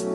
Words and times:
It 0.00 0.06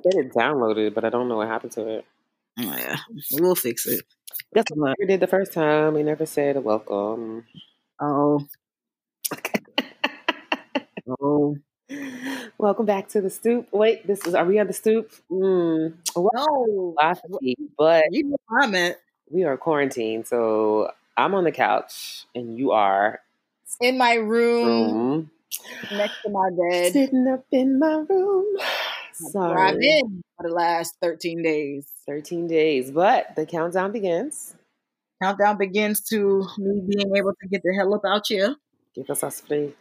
said 0.00 0.14
it 0.14 0.32
downloaded, 0.32 0.94
but 0.94 1.04
I 1.04 1.10
don't 1.10 1.28
know 1.28 1.38
what 1.38 1.48
happened 1.48 1.72
to 1.72 1.88
it. 1.88 2.04
Oh, 2.60 2.76
yeah, 2.76 2.98
we'll 3.32 3.56
fix 3.56 3.86
it. 3.86 4.04
That's 4.52 4.70
what 4.70 4.94
we 5.00 5.06
did 5.06 5.18
the 5.18 5.26
first 5.26 5.52
time. 5.52 5.94
We 5.94 6.04
never 6.04 6.24
said 6.24 6.62
welcome. 6.62 7.46
Oh. 7.98 8.46
oh. 11.20 11.56
Welcome 12.58 12.86
back 12.86 13.08
to 13.08 13.20
the 13.20 13.28
stoop. 13.28 13.66
Wait, 13.72 14.06
this 14.06 14.24
is 14.24 14.36
are 14.36 14.44
we 14.44 14.60
on 14.60 14.68
the 14.68 14.72
stoop? 14.72 15.10
Mm. 15.30 15.94
No, 16.16 16.94
but 17.76 18.04
you 18.12 18.24
know 18.24 18.36
where 18.46 18.62
I'm 18.62 18.74
at. 18.76 19.00
We 19.32 19.44
are 19.44 19.56
quarantined, 19.56 20.26
so 20.26 20.92
I'm 21.16 21.34
on 21.34 21.44
the 21.44 21.52
couch 21.52 22.26
and 22.34 22.58
you 22.58 22.72
are 22.72 23.20
in 23.80 23.96
my 23.96 24.14
room, 24.14 24.66
room. 24.66 25.30
next 25.90 26.18
to 26.24 26.30
my 26.30 26.50
bed, 26.50 26.92
sitting 26.92 27.26
up 27.32 27.46
in 27.50 27.78
my 27.78 28.04
room. 28.08 28.58
Sorry. 29.14 29.58
I've 29.58 29.78
been 29.78 30.22
for 30.36 30.48
the 30.48 30.54
last 30.54 30.96
13 31.00 31.42
days. 31.42 31.86
13 32.06 32.46
days, 32.46 32.90
but 32.90 33.34
the 33.34 33.46
countdown 33.46 33.92
begins. 33.92 34.54
Countdown 35.22 35.56
begins 35.56 36.02
to 36.10 36.46
me 36.58 36.82
being 36.86 37.16
able 37.16 37.32
to 37.40 37.48
get 37.48 37.62
the 37.64 37.74
hell 37.74 37.94
up 37.94 38.02
out 38.06 38.24
here. 38.26 38.54
Give 38.94 39.08
us 39.08 39.24
us 39.24 39.40
free. 39.40 39.72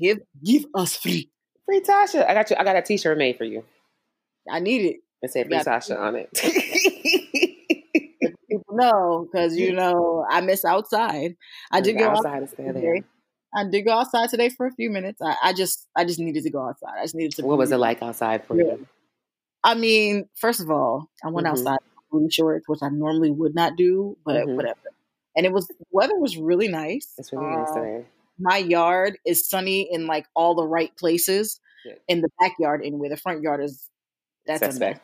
Give 0.00 0.18
give 0.44 0.66
us 0.76 0.96
free. 0.96 1.28
Free 1.64 1.80
Tasha. 1.80 2.24
I 2.28 2.34
got 2.34 2.50
you. 2.50 2.56
I 2.56 2.62
got 2.62 2.76
a 2.76 2.82
T-shirt 2.82 3.18
made 3.18 3.36
for 3.36 3.44
you. 3.44 3.64
I 4.48 4.60
need 4.60 4.84
it. 4.84 4.96
It 5.22 5.32
said 5.32 5.46
Free 5.46 5.56
Tasha 5.56 5.98
on 5.98 6.14
it. 6.14 6.30
Know 8.76 9.28
because 9.30 9.56
you 9.56 9.72
know 9.72 10.24
I 10.30 10.40
miss 10.40 10.64
outside. 10.64 11.36
I 11.70 11.80
did 11.80 11.98
go 11.98 12.10
outside. 12.10 12.48
There. 12.56 12.98
I 13.54 13.64
did 13.64 13.82
go 13.82 13.92
outside 13.92 14.28
today 14.28 14.50
for 14.50 14.66
a 14.66 14.72
few 14.72 14.90
minutes. 14.90 15.20
I, 15.22 15.36
I 15.42 15.52
just 15.52 15.86
I 15.96 16.04
just 16.04 16.18
needed 16.18 16.44
to 16.44 16.50
go 16.50 16.68
outside. 16.68 16.94
I 16.98 17.04
just 17.04 17.14
needed 17.14 17.32
to. 17.36 17.46
What 17.46 17.58
was 17.58 17.72
it 17.72 17.78
like 17.78 18.02
outside 18.02 18.44
for 18.44 18.56
yeah. 18.56 18.64
you? 18.64 18.86
I 19.64 19.74
mean, 19.74 20.28
first 20.36 20.60
of 20.60 20.70
all, 20.70 21.10
I 21.24 21.30
went 21.30 21.46
mm-hmm. 21.46 21.52
outside 21.52 21.78
booty 22.10 22.30
shorts, 22.30 22.68
which 22.68 22.80
I 22.82 22.88
normally 22.88 23.30
would 23.30 23.54
not 23.54 23.76
do, 23.76 24.16
but 24.24 24.36
mm-hmm. 24.36 24.56
whatever. 24.56 24.78
And 25.36 25.44
it 25.46 25.52
was 25.52 25.68
weather 25.90 26.16
was 26.18 26.36
really 26.36 26.68
nice. 26.68 27.12
It's 27.18 27.32
really 27.32 27.46
nice 27.46 27.70
uh, 27.70 27.74
today. 27.74 28.06
My 28.38 28.58
yard 28.58 29.18
is 29.24 29.48
sunny 29.48 29.88
in 29.90 30.06
like 30.06 30.26
all 30.34 30.54
the 30.54 30.66
right 30.66 30.94
places. 30.96 31.60
In 32.08 32.20
the 32.20 32.28
backyard, 32.40 32.82
anyway, 32.84 33.08
the 33.08 33.16
front 33.16 33.42
yard 33.42 33.62
is 33.62 33.88
that's 34.44 34.58
suspect. 34.58 35.00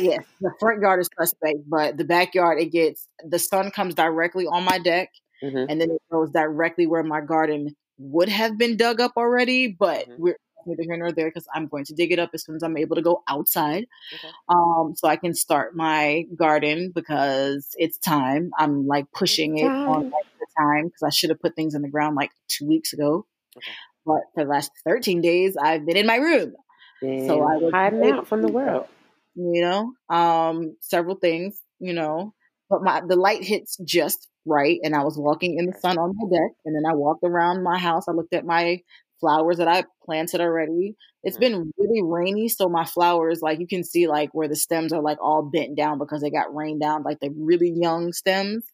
Yes, 0.00 0.24
the 0.40 0.52
front 0.60 0.80
yard 0.82 1.00
is 1.00 1.08
suspect, 1.18 1.58
but 1.68 1.96
the 1.96 2.04
backyard 2.04 2.60
it 2.60 2.72
gets 2.72 3.08
the 3.24 3.38
sun 3.38 3.70
comes 3.70 3.94
directly 3.94 4.46
on 4.46 4.64
my 4.64 4.78
deck, 4.78 5.10
mm-hmm. 5.42 5.64
and 5.68 5.80
then 5.80 5.90
it 5.90 6.02
goes 6.10 6.30
directly 6.30 6.86
where 6.86 7.02
my 7.02 7.20
garden 7.20 7.74
would 7.98 8.28
have 8.28 8.58
been 8.58 8.76
dug 8.76 9.00
up 9.00 9.12
already, 9.16 9.68
but 9.68 10.08
mm-hmm. 10.08 10.22
we're 10.22 10.36
neither 10.66 10.82
here 10.82 10.96
nor 10.96 11.12
there 11.12 11.28
because 11.28 11.46
I'm 11.54 11.66
going 11.66 11.84
to 11.86 11.94
dig 11.94 12.12
it 12.12 12.18
up 12.18 12.30
as 12.34 12.44
soon 12.44 12.56
as 12.56 12.62
I'm 12.62 12.76
able 12.76 12.96
to 12.96 13.02
go 13.02 13.22
outside. 13.28 13.86
Okay. 14.14 14.28
Um, 14.48 14.94
so 14.96 15.08
I 15.08 15.16
can 15.16 15.34
start 15.34 15.74
my 15.74 16.24
garden 16.36 16.92
because 16.94 17.68
it's 17.76 17.98
time. 17.98 18.52
I'm 18.58 18.86
like 18.86 19.06
pushing 19.12 19.58
it 19.58 19.66
on 19.66 20.10
like 20.10 20.26
the 20.38 20.46
time 20.58 20.84
because 20.86 21.02
I 21.02 21.10
should 21.10 21.30
have 21.30 21.40
put 21.40 21.56
things 21.56 21.74
in 21.74 21.82
the 21.82 21.88
ground 21.88 22.16
like 22.16 22.30
two 22.48 22.66
weeks 22.66 22.92
ago. 22.92 23.26
Okay. 23.56 23.72
But 24.04 24.22
for 24.34 24.44
the 24.44 24.50
last 24.50 24.72
13 24.84 25.20
days, 25.20 25.56
I've 25.56 25.86
been 25.86 25.96
in 25.96 26.06
my 26.06 26.16
room. 26.16 26.54
so 27.00 27.42
I 27.42 27.56
was 27.56 27.72
hiding 27.72 28.10
out 28.10 28.26
from 28.26 28.42
the 28.42 28.48
world. 28.48 28.86
You 29.34 29.62
know, 29.62 30.14
um, 30.14 30.76
several 30.80 31.16
things, 31.16 31.60
you 31.78 31.94
know, 31.94 32.34
but 32.68 32.82
my 32.82 33.02
the 33.06 33.16
light 33.16 33.44
hits 33.44 33.76
just 33.84 34.28
right. 34.44 34.78
And 34.82 34.94
I 34.94 35.04
was 35.04 35.16
walking 35.16 35.58
in 35.58 35.66
the 35.66 35.78
sun 35.80 35.98
on 35.98 36.14
my 36.16 36.36
deck. 36.36 36.52
And 36.64 36.74
then 36.74 36.90
I 36.90 36.94
walked 36.94 37.24
around 37.24 37.62
my 37.62 37.78
house. 37.78 38.08
I 38.08 38.12
looked 38.12 38.34
at 38.34 38.44
my 38.44 38.80
flowers 39.22 39.58
that 39.58 39.68
I 39.68 39.84
planted 40.04 40.40
already. 40.40 40.96
It's 41.22 41.36
mm-hmm. 41.36 41.62
been 41.62 41.72
really 41.78 42.02
rainy, 42.02 42.48
so 42.48 42.68
my 42.68 42.84
flowers, 42.84 43.40
like 43.40 43.60
you 43.60 43.66
can 43.66 43.84
see, 43.84 44.06
like 44.08 44.30
where 44.32 44.48
the 44.48 44.56
stems 44.56 44.92
are 44.92 45.00
like 45.00 45.18
all 45.22 45.42
bent 45.42 45.76
down 45.76 45.98
because 45.98 46.20
they 46.20 46.30
got 46.30 46.54
rained 46.54 46.80
down, 46.80 47.04
like 47.04 47.20
the 47.20 47.30
really 47.34 47.72
young 47.74 48.12
stems. 48.12 48.64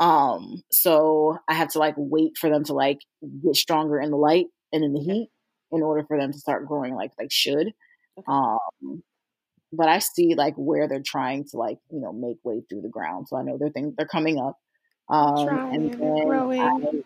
Um, 0.00 0.62
so 0.72 1.38
I 1.48 1.54
have 1.54 1.68
to 1.68 1.78
like 1.78 1.94
wait 1.96 2.36
for 2.36 2.50
them 2.50 2.64
to 2.64 2.74
like 2.74 2.98
get 3.44 3.54
stronger 3.54 4.00
in 4.00 4.10
the 4.10 4.16
light 4.16 4.46
and 4.72 4.82
in 4.82 4.92
the 4.92 5.00
heat 5.00 5.28
in 5.70 5.82
order 5.82 6.04
for 6.06 6.18
them 6.18 6.32
to 6.32 6.38
start 6.38 6.66
growing 6.66 6.94
like 6.94 7.12
they 7.16 7.28
should. 7.30 7.72
Um, 8.26 9.02
but 9.72 9.88
I 9.88 9.98
see 9.98 10.34
like 10.34 10.54
where 10.56 10.88
they're 10.88 11.02
trying 11.04 11.44
to 11.50 11.56
like 11.56 11.78
you 11.90 12.00
know 12.00 12.12
make 12.12 12.38
way 12.44 12.62
through 12.68 12.82
the 12.82 12.88
ground, 12.88 13.28
so 13.28 13.36
I 13.36 13.42
know 13.42 13.58
they're 13.58 13.70
things 13.70 13.94
they're 13.96 14.06
coming 14.06 14.38
up. 14.38 14.58
Um, 15.08 15.48
and 15.48 15.94
then 15.94 16.30
I, 16.30 17.02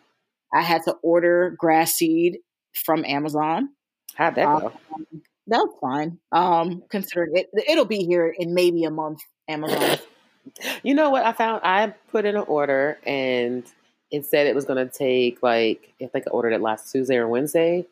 I, 0.52 0.60
had 0.60 0.82
to 0.84 0.92
order 1.03 1.54
grass 1.56 1.94
seed 1.94 2.38
from 2.74 3.03
Amazon. 3.06 3.70
How'd 4.14 4.34
that 4.34 4.44
go? 4.44 4.72
Um, 4.94 5.06
that 5.47 5.58
was 5.58 5.74
fine. 5.80 6.19
Um, 6.30 6.82
considering 6.91 7.34
it, 7.34 7.48
it'll 7.66 7.86
be 7.86 8.04
here 8.04 8.26
in 8.26 8.53
maybe 8.54 8.84
a 8.84 8.91
month. 8.91 9.22
Amazon. 9.48 9.98
you 10.82 10.94
know 10.94 11.10
what 11.10 11.24
I 11.24 11.32
found? 11.32 11.62
I 11.64 11.94
put 12.10 12.24
in 12.24 12.36
an 12.36 12.44
order 12.47 12.98
and 13.06 13.64
it 14.10 14.24
said 14.26 14.47
it 14.47 14.54
was 14.54 14.64
going 14.64 14.86
to 14.86 14.92
take 14.92 15.42
like 15.42 15.92
I 16.00 16.06
think 16.06 16.26
I 16.26 16.30
ordered 16.30 16.53
it 16.53 16.60
last 16.60 16.91
Tuesday 16.92 17.16
or 17.16 17.28
Wednesday, 17.28 17.86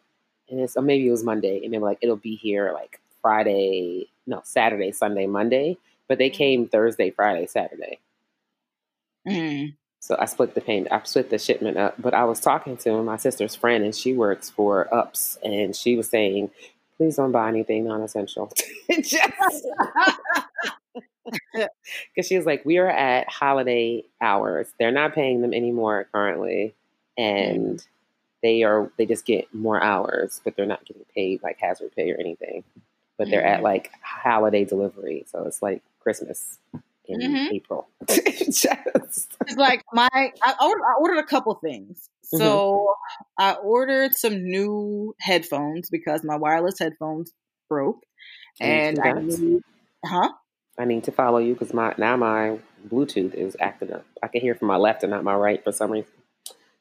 and 0.48 0.60
it's 0.60 0.76
or 0.76 0.82
maybe 0.82 1.08
it 1.08 1.10
was 1.10 1.24
Monday, 1.24 1.64
and 1.64 1.72
they 1.72 1.78
were 1.78 1.88
like 1.88 1.98
it'll 2.00 2.16
be 2.16 2.36
here 2.36 2.72
like 2.72 3.00
Friday, 3.22 4.08
no 4.26 4.42
Saturday, 4.44 4.92
Sunday, 4.92 5.26
Monday, 5.26 5.78
but 6.08 6.18
they 6.18 6.30
mm. 6.30 6.34
came 6.34 6.68
Thursday, 6.68 7.10
Friday, 7.10 7.46
Saturday. 7.46 8.00
Mm. 9.26 9.74
So 10.00 10.16
I 10.18 10.24
split 10.24 10.54
the 10.54 10.60
paint. 10.60 10.88
I 10.90 11.00
split 11.04 11.30
the 11.30 11.38
shipment 11.38 11.76
up. 11.76 11.94
But 12.00 12.12
I 12.12 12.24
was 12.24 12.40
talking 12.40 12.76
to 12.78 13.02
my 13.02 13.16
sister's 13.16 13.54
friend, 13.54 13.84
and 13.84 13.94
she 13.94 14.14
works 14.14 14.50
for 14.50 14.92
UPS, 14.92 15.38
and 15.44 15.76
she 15.76 15.96
was 15.96 16.08
saying, 16.08 16.50
"Please 16.96 17.16
don't 17.16 17.32
buy 17.32 17.48
anything 17.48 17.84
non-essential." 17.84 18.52
Because 22.14 22.26
she 22.26 22.36
was 22.36 22.46
like, 22.46 22.64
"We 22.64 22.78
are 22.78 22.90
at 22.90 23.28
holiday 23.28 24.02
hours. 24.20 24.68
They're 24.78 24.90
not 24.90 25.14
paying 25.14 25.40
them 25.40 25.54
anymore 25.54 26.08
currently, 26.12 26.74
and 27.16 27.78
mm. 27.78 27.86
they 28.42 28.64
are 28.64 28.90
they 28.98 29.06
just 29.06 29.24
get 29.24 29.52
more 29.54 29.82
hours, 29.82 30.40
but 30.44 30.56
they're 30.56 30.66
not 30.66 30.84
getting 30.84 31.04
paid 31.14 31.42
like 31.42 31.58
hazard 31.60 31.92
pay 31.94 32.10
or 32.10 32.18
anything. 32.18 32.64
But 33.24 33.30
they're 33.30 33.46
at 33.46 33.62
like 33.62 33.90
holiday 34.02 34.64
delivery, 34.64 35.24
so 35.30 35.44
it's 35.44 35.62
like 35.62 35.82
Christmas." 36.00 36.58
in 37.06 37.20
mm-hmm. 37.20 37.54
April. 37.54 37.88
Just. 38.08 38.66
It's 39.46 39.56
like 39.56 39.84
my 39.92 40.08
I 40.12 40.54
ordered, 40.60 40.82
I 40.82 40.94
ordered 41.00 41.18
a 41.18 41.26
couple 41.26 41.54
things. 41.54 42.08
So 42.22 42.38
mm-hmm. 42.38 43.42
I 43.42 43.52
ordered 43.54 44.14
some 44.14 44.42
new 44.44 45.14
headphones 45.20 45.90
because 45.90 46.24
my 46.24 46.36
wireless 46.36 46.78
headphones 46.78 47.32
broke, 47.68 48.04
and 48.60 48.98
I 49.00 49.12
need, 49.12 49.62
huh? 50.04 50.30
I 50.78 50.84
need 50.84 51.04
to 51.04 51.12
follow 51.12 51.38
you 51.38 51.52
because 51.54 51.74
my 51.74 51.94
now 51.98 52.16
my 52.16 52.58
Bluetooth 52.88 53.34
is 53.34 53.56
acting 53.60 53.92
up. 53.92 54.06
I 54.22 54.28
can 54.28 54.40
hear 54.40 54.54
from 54.54 54.68
my 54.68 54.76
left 54.76 55.02
and 55.02 55.10
not 55.10 55.24
my 55.24 55.34
right 55.34 55.62
for 55.62 55.72
some 55.72 55.90
reason. 55.90 56.10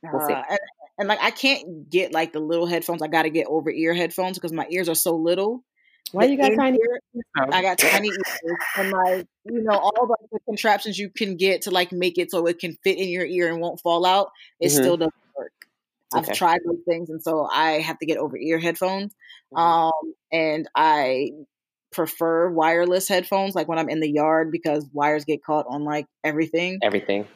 We'll 0.03 0.21
uh, 0.21 0.43
and, 0.49 0.59
and, 0.97 1.07
like 1.07 1.19
I 1.21 1.31
can't 1.31 1.89
get 1.89 2.13
like 2.13 2.33
the 2.33 2.39
little 2.39 2.65
headphones. 2.65 3.01
I 3.01 3.07
got 3.07 3.23
to 3.23 3.29
get 3.29 3.47
over 3.47 3.69
ear 3.69 3.93
headphones 3.93 4.37
because 4.37 4.53
my 4.53 4.67
ears 4.69 4.89
are 4.89 4.95
so 4.95 5.15
little 5.15 5.63
why 6.11 6.25
you 6.25 6.37
got 6.37 6.51
tiny 6.55 6.77
ears? 6.77 7.23
I 7.37 7.61
got 7.61 7.77
tiny 7.77 8.09
ears 8.09 8.57
and 8.77 8.91
like 8.91 9.27
you 9.45 9.63
know 9.63 9.77
all 9.77 10.07
the, 10.07 10.17
the, 10.31 10.39
contraptions 10.45 10.97
you 10.97 11.09
can 11.09 11.37
get 11.37 11.63
to 11.63 11.71
like 11.71 11.91
make 11.91 12.17
it 12.17 12.31
so 12.31 12.45
it 12.47 12.59
can 12.59 12.77
fit 12.83 12.97
in 12.97 13.09
your 13.09 13.25
ear 13.25 13.49
and 13.49 13.61
won't 13.61 13.79
fall 13.79 14.05
out. 14.05 14.31
It 14.59 14.67
mm-hmm. 14.67 14.77
still 14.77 14.97
doesn't 14.97 15.13
work. 15.37 15.51
I've 16.13 16.33
tried 16.33 16.59
those 16.65 16.81
things, 16.87 17.09
and 17.09 17.21
so 17.21 17.47
I 17.51 17.79
have 17.79 17.97
to 17.99 18.05
get 18.05 18.17
over 18.17 18.37
ear 18.37 18.59
headphones. 18.59 19.13
Mm-hmm. 19.53 19.57
Um, 19.57 20.13
and 20.31 20.67
I 20.75 21.31
prefer 21.91 22.49
wireless 22.49 23.07
headphones, 23.07 23.55
like 23.55 23.67
when 23.67 23.79
I'm 23.79 23.89
in 23.89 23.99
the 23.99 24.09
yard, 24.09 24.51
because 24.51 24.85
wires 24.93 25.25
get 25.25 25.43
caught 25.43 25.65
on 25.67 25.83
like 25.83 26.07
everything. 26.23 26.79
Everything. 26.81 27.27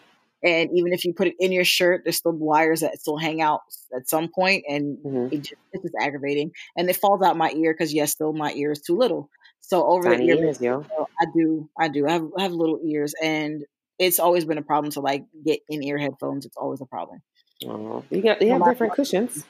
And 0.44 0.70
even 0.76 0.94
if 0.94 1.06
you 1.06 1.14
put 1.14 1.28
it 1.28 1.36
in 1.40 1.52
your 1.52 1.64
shirt, 1.64 2.02
there's 2.04 2.18
still 2.18 2.34
wires 2.34 2.82
that 2.82 3.00
still 3.00 3.18
hang 3.18 3.42
out 3.42 3.62
at 3.96 4.08
some 4.08 4.28
point, 4.28 4.66
and 4.68 4.98
mm-hmm. 4.98 5.34
it 5.34 5.38
just, 5.40 5.56
it's 5.74 5.84
just 5.84 5.96
aggravating. 6.00 6.52
And 6.78 6.90
it 6.90 6.96
falls 6.96 7.22
out 7.24 7.38
my 7.38 7.52
ear 7.52 7.74
because 7.74 7.94
yes, 7.94 8.12
still 8.12 8.34
my 8.34 8.52
ear 8.54 8.72
is 8.72 8.82
too 8.82 8.98
little. 8.98 9.30
So 9.62 9.88
over 9.88 10.10
Tiny 10.10 10.28
the 10.28 10.38
ear, 10.38 10.46
ears, 10.46 10.62
yo. 10.62 10.86
I 11.20 11.26
do, 11.36 11.70
I 11.80 11.88
do. 11.88 12.08
I 12.08 12.12
have, 12.12 12.28
I 12.38 12.42
have 12.44 12.52
little 12.52 12.80
ears, 12.86 13.16
and 13.22 13.64
it's 13.98 14.20
always 14.20 14.46
been 14.46 14.58
a 14.58 14.64
problem 14.64 14.92
to 14.92 15.00
like 15.00 15.26
get 15.44 15.62
in 15.70 15.84
ear 15.84 15.98
headphones. 15.98 16.46
It's 16.46 16.58
always 16.58 16.82
a 16.82 16.86
problem. 16.86 17.22
Oh, 17.66 18.04
you 18.10 18.22
got 18.22 18.40
they 18.40 18.48
have 18.50 18.64
different 18.64 18.94
cushions. 18.94 19.46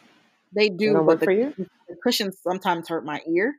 They 0.55 0.69
do, 0.69 0.93
they 0.93 0.99
but 0.99 1.19
the, 1.19 1.53
the, 1.89 1.95
cushions 2.01 2.37
sometimes 2.41 2.87
hurt 2.87 3.03
my 3.03 3.21
ear. 3.27 3.55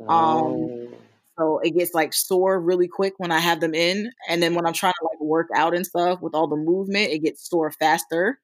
Um, 0.00 0.06
oh. 0.08 0.88
Um, 0.92 0.94
so 1.38 1.60
it 1.60 1.70
gets 1.70 1.94
like 1.94 2.12
sore 2.12 2.60
really 2.60 2.88
quick 2.88 3.14
when 3.18 3.30
I 3.30 3.38
have 3.38 3.60
them 3.60 3.74
in. 3.74 4.10
And 4.28 4.42
then 4.42 4.54
when 4.54 4.66
I'm 4.66 4.72
trying 4.72 4.94
to 4.94 5.08
like 5.10 5.20
work 5.20 5.48
out 5.54 5.74
and 5.74 5.86
stuff 5.86 6.20
with 6.20 6.34
all 6.34 6.48
the 6.48 6.56
movement, 6.56 7.12
it 7.12 7.20
gets 7.20 7.48
sore 7.48 7.70
faster. 7.70 8.38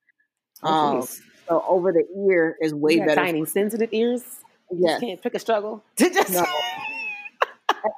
Oh, 0.63 0.99
um, 1.01 1.09
so 1.49 1.65
over 1.69 1.93
the 1.93 2.05
ear 2.29 2.57
is 2.61 2.73
way 2.73 2.99
better. 2.99 3.17
Tiny 3.17 3.45
sensitive 3.45 3.91
ears. 3.93 4.23
Yeah, 4.71 4.99
can't 4.99 5.21
pick 5.21 5.35
a 5.35 5.39
struggle. 5.39 5.85
to 5.97 6.11
no. 6.31 6.45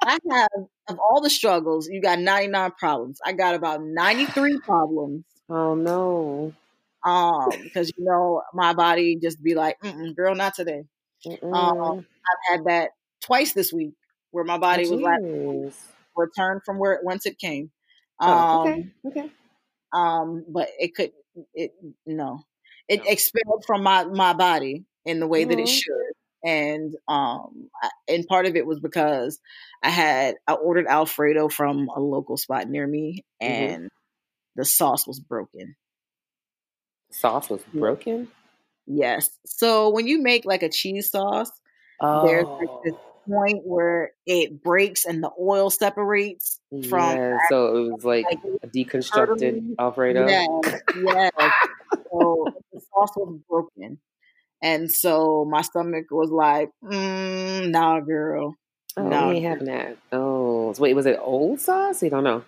I 0.03 0.17
have 0.29 0.49
of 0.89 0.99
all 0.99 1.21
the 1.21 1.29
struggles, 1.29 1.87
you 1.87 2.01
got 2.01 2.19
99 2.19 2.71
problems. 2.71 3.19
I 3.25 3.31
got 3.31 3.55
about 3.55 3.81
93 3.81 4.59
problems 4.65 5.23
Oh 5.49 5.75
no. 5.75 6.53
Um, 7.05 7.49
because 7.63 7.91
you 7.97 8.03
know 8.03 8.41
my 8.53 8.73
body 8.73 9.15
just 9.15 9.41
be 9.41 9.55
like, 9.55 9.77
girl, 10.15 10.35
not 10.35 10.55
today. 10.55 10.83
Um, 11.41 11.99
I've 11.99 12.51
had 12.51 12.65
that 12.65 12.89
twice 13.21 13.53
this 13.53 13.71
week 13.71 13.93
where 14.37 14.45
my 14.45 14.59
body 14.59 14.85
oh, 14.85 14.91
was 14.91 15.01
like 15.01 15.73
returned 16.15 16.61
from 16.63 16.77
where 16.77 16.93
it 16.93 17.03
once 17.03 17.25
it 17.25 17.39
came. 17.39 17.71
Um, 18.19 18.29
oh, 18.29 18.61
okay. 18.61 18.71
Um, 18.71 18.91
okay. 19.05 19.31
Um, 19.91 20.45
but 20.47 20.69
it 20.79 20.93
could 20.93 21.11
it 21.55 21.71
no, 22.05 22.43
it 22.87 23.03
no. 23.03 23.09
expelled 23.09 23.63
from 23.65 23.81
my 23.81 24.03
my 24.05 24.33
body 24.33 24.85
in 25.05 25.19
the 25.19 25.25
way 25.25 25.41
mm-hmm. 25.41 25.49
that 25.49 25.59
it 25.59 25.67
should 25.67 26.13
and 26.45 26.95
um 27.07 27.67
and 28.07 28.27
part 28.27 28.45
of 28.45 28.55
it 28.55 28.67
was 28.67 28.79
because 28.79 29.39
I 29.81 29.89
had 29.89 30.35
I 30.45 30.53
ordered 30.53 30.85
Alfredo 30.85 31.49
from 31.49 31.89
a 31.95 31.99
local 31.99 32.37
spot 32.37 32.69
near 32.69 32.85
me 32.85 33.25
mm-hmm. 33.41 33.51
and 33.51 33.83
mm-hmm. 33.85 34.55
the 34.55 34.65
sauce 34.65 35.07
was 35.07 35.19
broken. 35.19 35.75
Sauce 37.09 37.49
was 37.49 37.61
broken? 37.73 38.27
Yes. 38.85 39.31
So 39.47 39.89
when 39.89 40.05
you 40.05 40.21
make 40.21 40.45
like 40.45 40.61
a 40.61 40.69
cheese 40.69 41.09
sauce, 41.09 41.51
oh. 42.01 42.27
there's 42.27 42.45
like 42.45 42.69
this 42.83 42.93
oh. 42.95 43.06
Point 43.27 43.61
where 43.63 44.11
it 44.25 44.63
breaks 44.63 45.05
and 45.05 45.23
the 45.23 45.31
oil 45.39 45.69
separates 45.69 46.59
from 46.89 47.17
Yeah, 47.17 47.37
so 47.49 47.75
it 47.75 47.91
was 47.93 48.05
like, 48.05 48.25
like 48.25 48.39
a 48.63 48.67
deconstructed 48.67 49.75
Alfredo. 49.79 50.27
Yeah, 50.27 50.45
yeah. 50.95 51.29
so 52.11 52.47
the 52.73 52.79
sauce 52.79 53.15
was 53.15 53.39
broken. 53.49 53.99
And 54.61 54.91
so 54.91 55.45
my 55.45 55.61
stomach 55.61 56.05
was 56.09 56.31
like, 56.31 56.71
mm, 56.83 57.69
nah, 57.69 57.99
girl. 57.99 58.55
Oh, 58.95 59.07
nah, 59.07 59.29
we 59.29 59.35
ain't 59.35 59.45
having 59.45 59.67
that. 59.67 59.97
Oh, 60.11 60.73
so 60.73 60.81
wait, 60.81 60.95
was 60.95 61.05
it 61.05 61.19
old 61.21 61.59
sauce? 61.59 62.01
You 62.01 62.09
don't 62.09 62.23
know. 62.23 62.43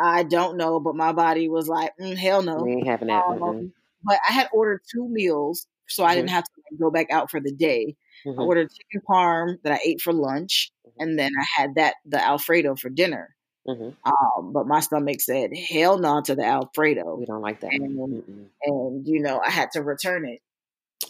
I 0.00 0.22
don't 0.22 0.56
know, 0.56 0.78
but 0.78 0.94
my 0.94 1.12
body 1.12 1.48
was 1.48 1.68
like, 1.68 1.92
mm, 2.00 2.16
hell 2.16 2.42
no. 2.42 2.62
We 2.62 2.72
ain't 2.72 2.86
having 2.86 3.08
that. 3.08 3.24
Um, 3.24 3.72
but 4.04 4.18
I 4.28 4.32
had 4.32 4.48
ordered 4.52 4.82
two 4.90 5.08
meals, 5.08 5.66
so 5.88 6.04
I 6.04 6.10
mm-hmm. 6.10 6.16
didn't 6.16 6.30
have 6.30 6.44
to 6.44 6.50
like, 6.70 6.80
go 6.80 6.90
back 6.90 7.10
out 7.10 7.30
for 7.30 7.40
the 7.40 7.52
day. 7.52 7.96
Mm-hmm. 8.26 8.40
I 8.40 8.42
ordered 8.42 8.70
chicken 8.70 9.02
parm 9.08 9.56
that 9.62 9.72
I 9.72 9.80
ate 9.84 10.00
for 10.00 10.12
lunch, 10.12 10.72
mm-hmm. 10.86 11.02
and 11.02 11.18
then 11.18 11.32
I 11.38 11.60
had 11.60 11.74
that 11.76 11.94
the 12.04 12.22
Alfredo 12.22 12.76
for 12.76 12.90
dinner. 12.90 13.34
Mm-hmm. 13.68 13.90
Um, 14.04 14.52
but 14.52 14.66
my 14.66 14.80
stomach 14.80 15.20
said 15.20 15.50
hell 15.56 15.98
no 15.98 16.20
to 16.22 16.34
the 16.34 16.44
Alfredo. 16.44 17.16
We 17.16 17.26
don't 17.26 17.42
like 17.42 17.60
that. 17.60 17.72
And, 17.72 18.42
and 18.64 19.06
you 19.06 19.20
know, 19.20 19.40
I 19.44 19.50
had 19.50 19.70
to 19.72 19.82
return 19.82 20.26
it. 20.26 20.40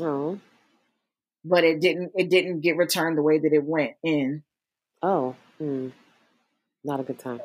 Oh. 0.01 0.39
But 1.45 1.65
it 1.65 1.81
didn't 1.81 2.13
it 2.17 2.29
didn't 2.29 2.61
get 2.61 2.77
returned 2.77 3.17
the 3.17 3.23
way 3.23 3.39
that 3.39 3.53
it 3.53 3.65
went 3.65 3.93
in. 4.03 4.43
Oh. 5.03 5.37
Hmm. 5.59 5.89
Not 6.85 7.01
a 7.01 7.03
good 7.03 7.19
time. 7.19 7.41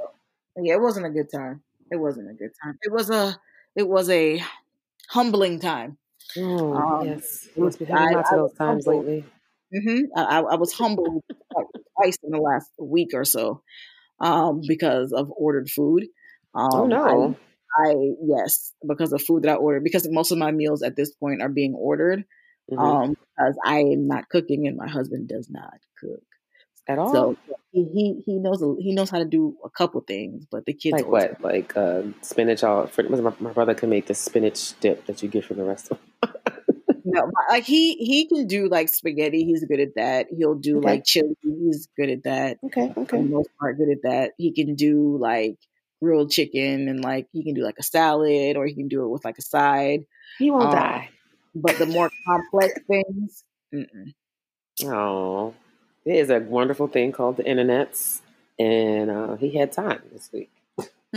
Yeah, 0.57 0.75
it 0.75 0.81
wasn't 0.81 1.06
a 1.06 1.09
good 1.09 1.31
time. 1.31 1.62
It 1.91 1.97
wasn't 1.97 2.29
a 2.29 2.33
good 2.33 2.51
time. 2.63 2.77
It 2.81 2.91
was 2.91 3.09
a 3.09 3.38
it 3.75 3.88
was 3.88 4.09
a 4.09 4.41
humbling 5.09 5.59
time. 5.59 5.97
Oh, 6.38 6.73
um, 6.73 7.07
yes. 7.07 7.47
You 7.56 7.63
must 7.63 7.79
be 7.79 7.85
having 7.85 8.15
lots 8.15 8.31
of 8.31 8.38
those 8.38 8.53
times 8.53 8.85
humbled. 8.85 9.06
lately. 9.06 9.25
Mm-hmm. 9.73 10.17
I, 10.17 10.39
I, 10.39 10.56
was 10.56 10.73
humbled 10.77 11.23
twice 11.97 12.17
in 12.23 12.31
the 12.31 12.39
last 12.39 12.69
week 12.79 13.12
or 13.13 13.25
so 13.25 13.62
um, 14.19 14.62
because 14.67 15.12
of 15.12 15.31
ordered 15.31 15.69
food. 15.69 16.06
Oh, 16.53 16.59
um, 16.59 16.69
oh 16.73 16.88
no! 16.88 17.35
I, 17.77 17.89
I, 17.89 17.95
yes, 18.25 18.73
because 18.88 19.12
of 19.12 19.21
food 19.21 19.44
that 19.44 19.51
I 19.51 19.56
ordered. 19.56 19.83
Because 19.83 20.07
most 20.09 20.31
of 20.31 20.38
my 20.38 20.51
meals 20.51 20.83
at 20.83 20.95
this 20.95 21.12
point 21.12 21.41
are 21.41 21.50
being 21.50 21.73
ordered. 21.73 22.25
Mm-hmm. 22.71 22.79
Um, 22.79 23.09
because 23.09 23.57
I 23.63 23.79
am 23.79 24.07
not 24.07 24.27
cooking 24.29 24.65
and 24.65 24.75
my 24.75 24.88
husband 24.88 25.27
does 25.27 25.50
not 25.51 25.77
cook 26.00 26.23
at 26.88 27.00
all. 27.00 27.13
So 27.13 27.38
he 27.71 27.83
he, 27.94 28.21
he 28.25 28.39
knows 28.39 28.62
he 28.79 28.94
knows 28.94 29.09
how 29.09 29.19
to 29.19 29.25
do 29.25 29.56
a 29.63 29.69
couple 29.69 30.01
things, 30.01 30.45
but 30.50 30.65
the 30.65 30.73
kids 30.73 30.94
like 30.94 31.07
what 31.07 31.41
like 31.41 31.75
uh, 31.75 32.03
spinach. 32.21 32.63
All 32.63 32.88
for, 32.88 33.03
my, 33.03 33.33
my 33.39 33.51
brother 33.51 33.73
can 33.73 33.89
make 33.89 34.07
the 34.07 34.13
spinach 34.13 34.79
dip 34.79 35.06
that 35.06 35.21
you 35.23 35.29
get 35.29 35.45
from 35.45 35.57
the 35.57 35.63
restaurant. 35.63 36.01
no, 37.06 37.31
like 37.50 37.63
he 37.63 37.96
he 37.96 38.25
can 38.25 38.48
do 38.48 38.68
like 38.68 38.90
spaghetti. 38.90 39.46
He's 39.46 39.63
good 39.63 39.80
at 39.80 39.96
that. 39.96 40.28
He'll 40.36 40.56
do 40.56 40.80
okay. 40.80 40.86
like 40.88 41.06
chili. 41.06 41.36
He's 41.44 41.88
good 41.96 42.10
at 42.10 42.24
that. 42.24 42.57
Okay, 42.66 42.92
okay. 42.98 43.06
For 43.06 43.18
the 43.18 43.30
most 43.30 43.50
part, 43.60 43.78
good 43.78 43.90
at 43.90 44.02
that. 44.04 44.31
He 44.38 44.52
can 44.52 44.74
do 44.74 45.18
like 45.18 45.57
grilled 46.02 46.31
chicken 46.31 46.90
and 46.90 47.04
like 47.04 47.28
he 47.31 47.44
can 47.44 47.54
do 47.54 47.63
like 47.63 47.78
a 47.80 47.84
salad 47.84 48.57
or 48.57 48.66
he 48.66 48.74
can 48.74 48.88
do 48.88 49.04
it 49.04 49.10
with 49.10 49.24
like 49.24 49.38
a 49.38 49.44
side. 49.44 50.06
He 50.40 50.50
won't 50.50 50.66
um, 50.66 50.72
die. 50.74 51.10
But 51.54 51.78
the 51.78 51.86
more 51.86 52.10
complex 52.28 52.80
things, 52.88 53.44
mm-mm. 53.74 54.13
oh, 54.84 55.54
there 56.06 56.16
is 56.16 56.30
a 56.30 56.40
wonderful 56.40 56.88
thing 56.88 57.12
called 57.13 57.38
the 57.38 57.44
internets, 57.44 58.19
and 58.60 59.10
uh, 59.10 59.36
he 59.36 59.56
had 59.56 59.72
time 59.72 60.01
this 60.12 60.30
week 60.34 60.50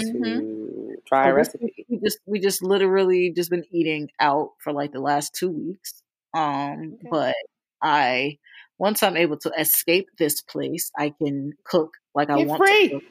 mm-hmm. 0.04 0.22
to 0.22 0.96
try 1.06 1.28
a 1.28 1.34
recipe. 1.34 1.86
We 1.88 1.98
just 1.98 2.18
we 2.26 2.40
just 2.40 2.62
literally 2.62 3.32
just 3.34 3.50
been 3.50 3.64
eating 3.70 4.10
out 4.20 4.50
for 4.58 4.72
like 4.72 4.92
the 4.92 5.00
last 5.00 5.34
two 5.34 5.50
weeks. 5.50 6.02
Um, 6.34 6.94
okay. 6.94 7.08
but 7.10 7.34
I 7.82 8.38
once 8.78 9.02
I'm 9.02 9.16
able 9.16 9.38
to 9.38 9.52
escape 9.58 10.08
this 10.18 10.40
place, 10.40 10.90
I 10.96 11.10
can 11.10 11.52
cook 11.64 11.94
like 12.14 12.30
I 12.30 12.44
want 12.44 12.58
free. 12.58 12.88
to. 12.88 12.94
Cook, 12.94 13.04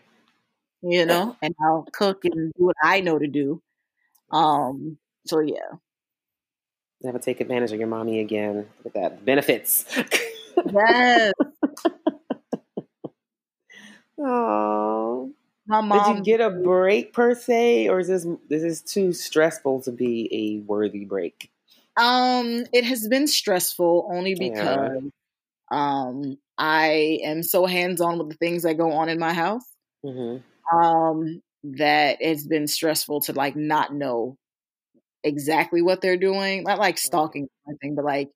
you 0.83 1.05
know, 1.07 1.35
and 1.41 1.55
I'll 1.61 1.87
cook 1.91 2.25
and 2.25 2.53
do 2.57 2.65
what 2.65 2.75
I 2.83 3.01
know 3.01 3.19
to 3.19 3.27
do. 3.27 3.61
Um, 4.31 4.97
so 5.25 5.39
yeah. 5.39 5.77
Never 7.01 7.19
take 7.19 7.41
advantage 7.41 7.71
of 7.71 7.79
your 7.79 7.87
mommy 7.87 8.21
again 8.21 8.65
with 8.83 8.93
that 8.93 9.23
benefits. 9.23 9.85
yes. 10.73 11.31
Oh, 14.19 15.31
my 15.67 15.81
mom. 15.81 16.15
Did 16.15 16.17
you 16.17 16.37
get 16.37 16.41
a 16.41 16.49
break 16.49 17.13
per 17.13 17.35
se, 17.35 17.89
or 17.89 17.99
is 17.99 18.07
this 18.07 18.25
this 18.49 18.63
is 18.63 18.81
too 18.81 19.13
stressful 19.13 19.81
to 19.83 19.91
be 19.91 20.29
a 20.31 20.65
worthy 20.65 21.05
break? 21.05 21.51
Um, 21.97 22.65
it 22.71 22.85
has 22.85 23.07
been 23.07 23.27
stressful 23.27 24.09
only 24.11 24.35
because 24.35 25.01
yeah. 25.71 26.09
um 26.09 26.37
I 26.57 27.19
am 27.23 27.43
so 27.43 27.65
hands 27.65 28.01
on 28.01 28.17
with 28.17 28.29
the 28.29 28.35
things 28.35 28.63
that 28.63 28.77
go 28.77 28.91
on 28.91 29.09
in 29.09 29.19
my 29.19 29.33
house. 29.33 29.65
Mm-hmm. 30.05 30.77
Um, 30.77 31.41
that 31.63 32.17
it's 32.19 32.45
been 32.45 32.67
stressful 32.67 33.21
to 33.21 33.33
like 33.33 33.55
not 33.55 33.93
know 33.93 34.37
exactly 35.23 35.81
what 35.81 36.01
they're 36.01 36.17
doing. 36.17 36.63
Not 36.63 36.79
like 36.79 36.97
stalking 36.97 37.43
or 37.43 37.71
anything, 37.71 37.95
but 37.95 38.05
like 38.05 38.29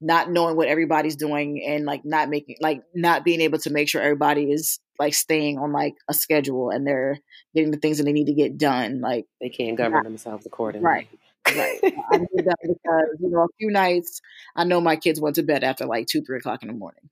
not 0.00 0.30
knowing 0.30 0.56
what 0.56 0.68
everybody's 0.68 1.16
doing 1.16 1.64
and 1.66 1.84
like 1.84 2.04
not 2.04 2.28
making 2.28 2.56
like 2.60 2.82
not 2.94 3.24
being 3.24 3.40
able 3.40 3.58
to 3.58 3.70
make 3.70 3.88
sure 3.88 4.02
everybody 4.02 4.50
is 4.50 4.78
like 4.98 5.14
staying 5.14 5.58
on 5.58 5.72
like 5.72 5.94
a 6.08 6.14
schedule 6.14 6.70
and 6.70 6.86
they're 6.86 7.18
getting 7.54 7.70
the 7.70 7.78
things 7.78 7.98
that 7.98 8.04
they 8.04 8.12
need 8.12 8.26
to 8.26 8.34
get 8.34 8.58
done. 8.58 9.00
Like 9.00 9.26
they 9.40 9.48
can't 9.48 9.76
govern 9.76 9.92
not, 9.94 10.04
themselves 10.04 10.46
accordingly. 10.46 10.84
Right. 10.84 11.08
Right. 11.46 11.78
I 12.10 12.18
did 12.18 12.46
that 12.46 12.56
because, 12.62 13.20
you 13.20 13.28
know, 13.28 13.42
a 13.42 13.48
few 13.58 13.70
nights 13.70 14.22
I 14.56 14.64
know 14.64 14.80
my 14.80 14.96
kids 14.96 15.20
went 15.20 15.36
to 15.36 15.42
bed 15.42 15.62
after 15.62 15.84
like 15.86 16.06
two, 16.06 16.22
three 16.22 16.38
o'clock 16.38 16.62
in 16.62 16.68
the 16.68 16.74
morning. 16.74 17.10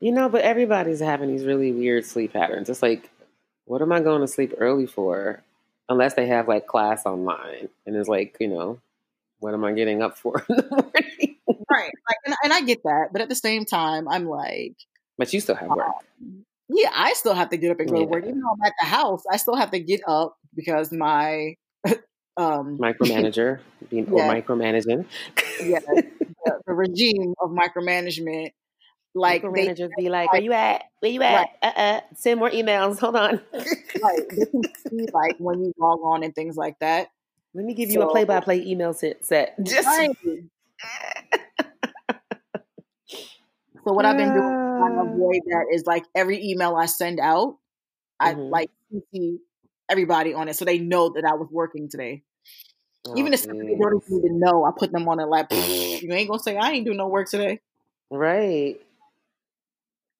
You 0.00 0.12
know, 0.12 0.28
but 0.28 0.42
everybody's 0.42 1.00
having 1.00 1.28
these 1.28 1.44
really 1.44 1.72
weird 1.72 2.04
sleep 2.04 2.32
patterns. 2.32 2.68
It's 2.68 2.82
like, 2.82 3.10
what 3.64 3.82
am 3.82 3.92
I 3.92 4.00
going 4.00 4.20
to 4.20 4.28
sleep 4.28 4.54
early 4.58 4.86
for? 4.86 5.42
Unless 5.88 6.14
they 6.14 6.26
have 6.26 6.48
like 6.48 6.66
class 6.66 7.06
online. 7.06 7.68
And 7.86 7.96
it's 7.96 8.08
like, 8.08 8.36
you 8.40 8.48
know, 8.48 8.80
what 9.40 9.54
am 9.54 9.64
I 9.64 9.72
getting 9.72 10.02
up 10.02 10.16
for 10.16 10.44
in 10.48 10.56
the 10.56 10.68
morning? 10.70 11.36
right. 11.70 11.92
Like, 12.08 12.16
and, 12.26 12.34
and, 12.44 12.52
I 12.52 12.60
get 12.62 12.82
that. 12.84 13.08
But 13.12 13.22
at 13.22 13.28
the 13.28 13.34
same 13.34 13.64
time, 13.64 14.08
I'm 14.08 14.26
like, 14.26 14.74
but 15.16 15.32
you 15.32 15.40
still 15.40 15.56
have 15.56 15.68
work. 15.68 15.86
Um, 16.20 16.44
yeah, 16.68 16.90
I 16.94 17.14
still 17.14 17.34
have 17.34 17.50
to 17.50 17.56
get 17.56 17.70
up 17.70 17.80
and 17.80 17.88
go 17.88 17.96
yeah. 17.96 18.04
to 18.04 18.10
work. 18.10 18.24
Even 18.24 18.40
though 18.40 18.52
I'm 18.52 18.66
at 18.66 18.74
the 18.80 18.86
house, 18.86 19.22
I 19.30 19.36
still 19.36 19.56
have 19.56 19.70
to 19.70 19.80
get 19.80 20.00
up 20.06 20.36
because 20.54 20.92
my 20.92 21.54
um, 22.36 22.78
micromanager 22.80 23.60
being 23.90 24.06
yeah. 24.06 24.12
or 24.12 24.34
micromanaging. 24.34 25.06
yeah, 25.62 25.80
the, 25.80 26.04
the, 26.66 26.74
regime 26.74 27.34
of 27.40 27.50
micromanagement. 27.50 28.50
Like 29.14 29.42
managers 29.42 29.90
be 29.96 30.10
like, 30.10 30.30
"Where 30.32 30.42
you 30.42 30.52
at? 30.52 30.84
Where 31.00 31.10
you 31.10 31.22
at? 31.22 31.34
Right. 31.34 31.48
Uh, 31.62 31.80
uh 31.80 32.00
Send 32.14 32.38
more 32.38 32.50
emails. 32.50 33.00
Hold 33.00 33.16
on." 33.16 33.40
They 33.52 33.64
can 34.28 34.62
see 34.86 35.06
like 35.12 35.36
when 35.38 35.60
you 35.60 35.72
log 35.78 36.00
on 36.04 36.22
and 36.22 36.34
things 36.34 36.56
like 36.56 36.78
that. 36.80 37.08
Let 37.54 37.64
me 37.64 37.74
give 37.74 37.90
you 37.90 38.02
a 38.02 38.10
play-by-play 38.10 38.66
email 38.66 38.92
set. 38.92 39.24
set. 39.24 39.56
Just 39.64 39.86
right. 39.86 40.10
So 43.88 43.94
what 43.94 44.04
I've 44.04 44.18
been 44.18 44.34
doing 44.34 44.42
to 44.42 45.00
avoid 45.00 45.40
that 45.46 45.64
is 45.72 45.86
like 45.86 46.04
every 46.14 46.44
email 46.44 46.76
I 46.76 46.84
send 46.84 47.18
out, 47.20 47.56
I 48.20 48.34
mm-hmm. 48.34 48.42
like 48.42 48.70
see 49.14 49.38
everybody 49.88 50.34
on 50.34 50.46
it 50.46 50.56
so 50.56 50.66
they 50.66 50.78
know 50.78 51.08
that 51.14 51.24
I 51.24 51.32
was 51.32 51.48
working 51.50 51.88
today. 51.88 52.22
Oh, 53.06 53.16
even 53.16 53.32
if 53.32 53.44
they 53.44 53.48
don't 53.48 54.04
even 54.10 54.40
know, 54.40 54.66
I 54.66 54.72
put 54.76 54.92
them 54.92 55.08
on 55.08 55.20
it 55.20 55.24
like 55.24 55.46
you 55.50 56.12
ain't 56.12 56.28
gonna 56.28 56.42
say 56.42 56.58
I 56.58 56.72
ain't 56.72 56.84
doing 56.84 56.98
no 56.98 57.08
work 57.08 57.30
today. 57.30 57.60
Right. 58.10 58.78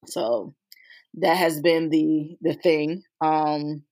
So 0.07 0.55
that 1.19 1.37
has 1.37 1.61
been 1.61 1.91
the 1.91 2.39
the 2.41 2.55
thing. 2.55 3.03
Um 3.21 3.83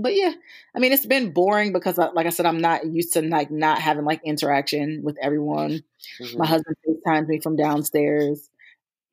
but 0.00 0.14
yeah, 0.14 0.32
I 0.74 0.78
mean, 0.78 0.92
it's 0.92 1.06
been 1.06 1.32
boring 1.32 1.72
because, 1.72 1.98
uh, 1.98 2.10
like 2.14 2.26
I 2.26 2.30
said, 2.30 2.46
I'm 2.46 2.60
not 2.60 2.86
used 2.86 3.12
to 3.14 3.22
like 3.22 3.50
not 3.50 3.78
having 3.78 4.04
like 4.04 4.20
interaction 4.24 5.02
with 5.02 5.16
everyone. 5.20 5.82
Mm-hmm. 6.20 6.38
My 6.38 6.46
husband 6.46 6.76
FaceTimes 6.86 7.28
me 7.28 7.40
from 7.40 7.56
downstairs. 7.56 8.48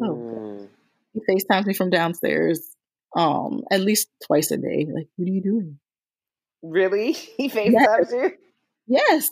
mm. 0.00 0.68
He 1.14 1.20
FaceTimes 1.28 1.66
me 1.66 1.74
from 1.74 1.90
downstairs 1.90 2.74
um 3.16 3.62
at 3.70 3.80
least 3.80 4.08
twice 4.26 4.50
a 4.50 4.56
day. 4.56 4.86
Like, 4.92 5.08
what 5.16 5.28
are 5.28 5.32
you 5.32 5.42
doing? 5.42 5.78
Really? 6.62 7.12
He 7.36 7.48
FaceTimes 7.48 8.12
you? 8.12 8.32
Yes. 8.86 9.30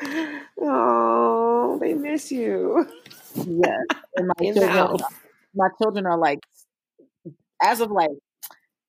oh, 0.60 1.78
they 1.80 1.94
miss 1.94 2.32
you. 2.32 2.88
Yes. 3.34 3.86
And 4.16 4.28
my 4.28 4.34
In 4.40 4.54
the 4.54 4.60
children, 4.60 4.68
house. 4.68 5.02
My 5.54 5.68
children 5.80 6.06
are 6.06 6.18
like, 6.18 6.40
as 7.62 7.80
of 7.80 7.90
like, 7.90 8.10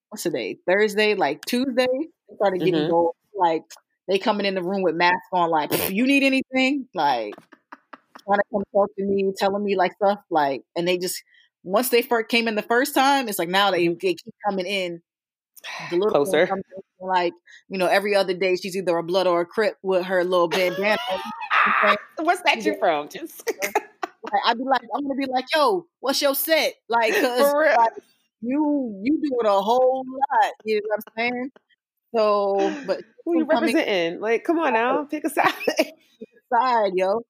what's 0.09 0.23
today? 0.23 0.57
Thursday, 0.67 1.15
like 1.15 1.43
Tuesday, 1.45 1.87
they 2.29 2.35
started 2.35 2.59
getting 2.59 2.81
Mhm. 2.85 2.89
gold. 2.89 3.15
Like 3.35 3.63
they 4.07 4.19
coming 4.19 4.45
in 4.45 4.55
the 4.55 4.63
room 4.63 4.81
with 4.81 4.95
masks 4.95 5.27
on. 5.31 5.49
Like, 5.49 5.71
you 5.89 6.05
need 6.05 6.23
anything? 6.23 6.87
Like 6.93 7.35
trying 8.25 8.39
to 8.39 8.43
come 8.51 8.63
talk 8.73 8.89
to 8.97 9.05
me, 9.05 9.31
telling 9.37 9.63
me 9.63 9.75
like 9.75 9.93
stuff. 9.93 10.19
Like, 10.29 10.61
and 10.75 10.87
they 10.87 10.97
just 10.97 11.21
once 11.63 11.89
they 11.89 12.01
first 12.01 12.29
came 12.29 12.47
in 12.47 12.55
the 12.55 12.61
first 12.61 12.93
time, 12.93 13.27
it's 13.29 13.39
like 13.39 13.49
now 13.49 13.71
they, 13.71 13.87
they 13.87 14.15
keep 14.15 14.33
coming 14.47 14.65
in. 14.65 15.01
The 15.89 15.95
little 15.97 16.11
Closer. 16.11 16.43
in, 16.43 16.61
like 16.99 17.33
you 17.69 17.77
know, 17.77 17.87
every 17.87 18.15
other 18.15 18.33
day 18.33 18.55
she's 18.55 18.75
either 18.75 18.97
a 18.97 19.03
blood 19.03 19.27
or 19.27 19.41
a 19.41 19.45
crip 19.45 19.77
with 19.81 20.05
her 20.05 20.23
little 20.23 20.47
bandana. 20.49 20.97
What's 22.19 22.41
that 22.43 22.63
you 22.65 22.75
from? 22.79 23.07
Just 23.09 23.49
Like, 24.33 24.41
I'd 24.47 24.57
be 24.57 24.65
like, 24.65 24.81
I'm 24.95 25.03
gonna 25.03 25.15
be 25.15 25.27
like, 25.31 25.45
yo, 25.55 25.87
what's 26.01 26.21
your 26.21 26.35
set? 26.35 26.75
Like, 26.89 27.13
cause 27.21 27.53
like, 27.53 27.91
you 28.41 28.99
you 29.03 29.21
doing 29.21 29.45
a 29.47 29.61
whole 29.61 30.05
lot. 30.07 30.53
You 30.65 30.77
know 30.77 30.81
what 30.87 30.99
I'm 30.99 31.13
saying? 31.17 31.51
So, 32.15 32.81
but 32.87 33.01
Who 33.25 33.39
you 33.39 33.45
coming 33.47 33.75
representing? 33.75 34.21
Like, 34.21 34.43
come 34.45 34.59
on 34.59 34.73
now, 34.73 35.05
pick 35.05 35.25
a 35.25 35.29
side. 35.29 35.53
Side, 36.53 36.93
yo. 36.95 37.21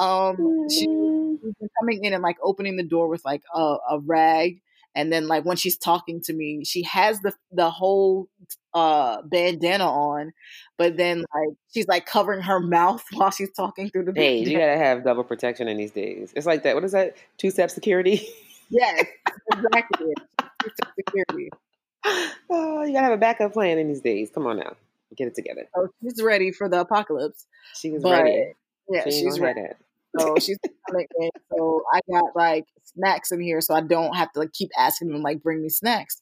Um, 0.00 0.36
she, 0.70 0.86
Mm. 0.86 1.38
she's 1.42 1.54
been 1.60 1.68
coming 1.80 2.04
in 2.04 2.14
and 2.14 2.22
like 2.22 2.36
opening 2.42 2.76
the 2.76 2.82
door 2.82 3.08
with 3.08 3.24
like 3.24 3.42
a, 3.54 3.76
a 3.90 4.00
rag, 4.00 4.60
and 4.94 5.12
then 5.12 5.28
like 5.28 5.44
when 5.44 5.56
she's 5.56 5.76
talking 5.76 6.20
to 6.22 6.32
me, 6.32 6.64
she 6.64 6.82
has 6.84 7.20
the 7.20 7.32
the 7.50 7.70
whole 7.70 8.28
uh 8.74 9.22
bandana 9.22 9.84
on, 9.90 10.32
but 10.78 10.96
then 10.96 11.18
like 11.34 11.56
she's 11.72 11.86
like 11.88 12.06
covering 12.06 12.42
her 12.42 12.60
mouth 12.78 13.04
while 13.12 13.30
she's 13.30 13.52
talking 13.52 13.90
through 13.90 14.04
the 14.04 14.12
Hey, 14.14 14.38
you 14.38 14.58
gotta 14.58 14.76
have 14.76 15.04
double 15.04 15.24
protection 15.24 15.68
in 15.68 15.76
these 15.76 15.90
days. 15.92 16.32
It's 16.36 16.46
like 16.46 16.62
that. 16.64 16.74
What 16.74 16.84
is 16.84 16.92
that? 16.92 17.16
Two 17.38 17.50
step 17.50 17.70
security. 17.70 18.26
Yes, 18.70 19.04
exactly. 19.52 20.14
She's 20.62 20.72
security. 20.96 21.50
oh, 22.50 22.82
you 22.84 22.92
gotta 22.92 23.04
have 23.04 23.12
a 23.12 23.16
backup 23.18 23.52
plan 23.52 23.78
in 23.78 23.88
these 23.88 24.00
days. 24.00 24.30
Come 24.34 24.46
on 24.46 24.58
now, 24.58 24.74
get 25.16 25.28
it 25.28 25.34
together. 25.34 25.66
So 25.74 25.88
she's 26.02 26.22
ready 26.22 26.52
for 26.52 26.68
the 26.68 26.80
apocalypse. 26.80 27.46
She 27.74 27.90
was 27.90 28.02
But 28.02 28.22
ready. 28.22 28.52
yeah, 28.88 29.04
She 29.04 29.10
she's 29.10 29.38
ready. 29.38 29.62
So 30.18 30.34
she's 30.38 30.58
coming 30.88 31.06
in. 31.18 31.30
So 31.50 31.82
I 31.92 32.00
got 32.10 32.24
like 32.34 32.64
snacks 32.84 33.32
in 33.32 33.40
here, 33.40 33.60
so 33.60 33.74
I 33.74 33.80
don't 33.80 34.14
have 34.14 34.32
to 34.32 34.40
like 34.40 34.52
keep 34.52 34.70
asking 34.78 35.08
them 35.08 35.22
like 35.22 35.42
bring 35.42 35.62
me 35.62 35.68
snacks. 35.68 36.20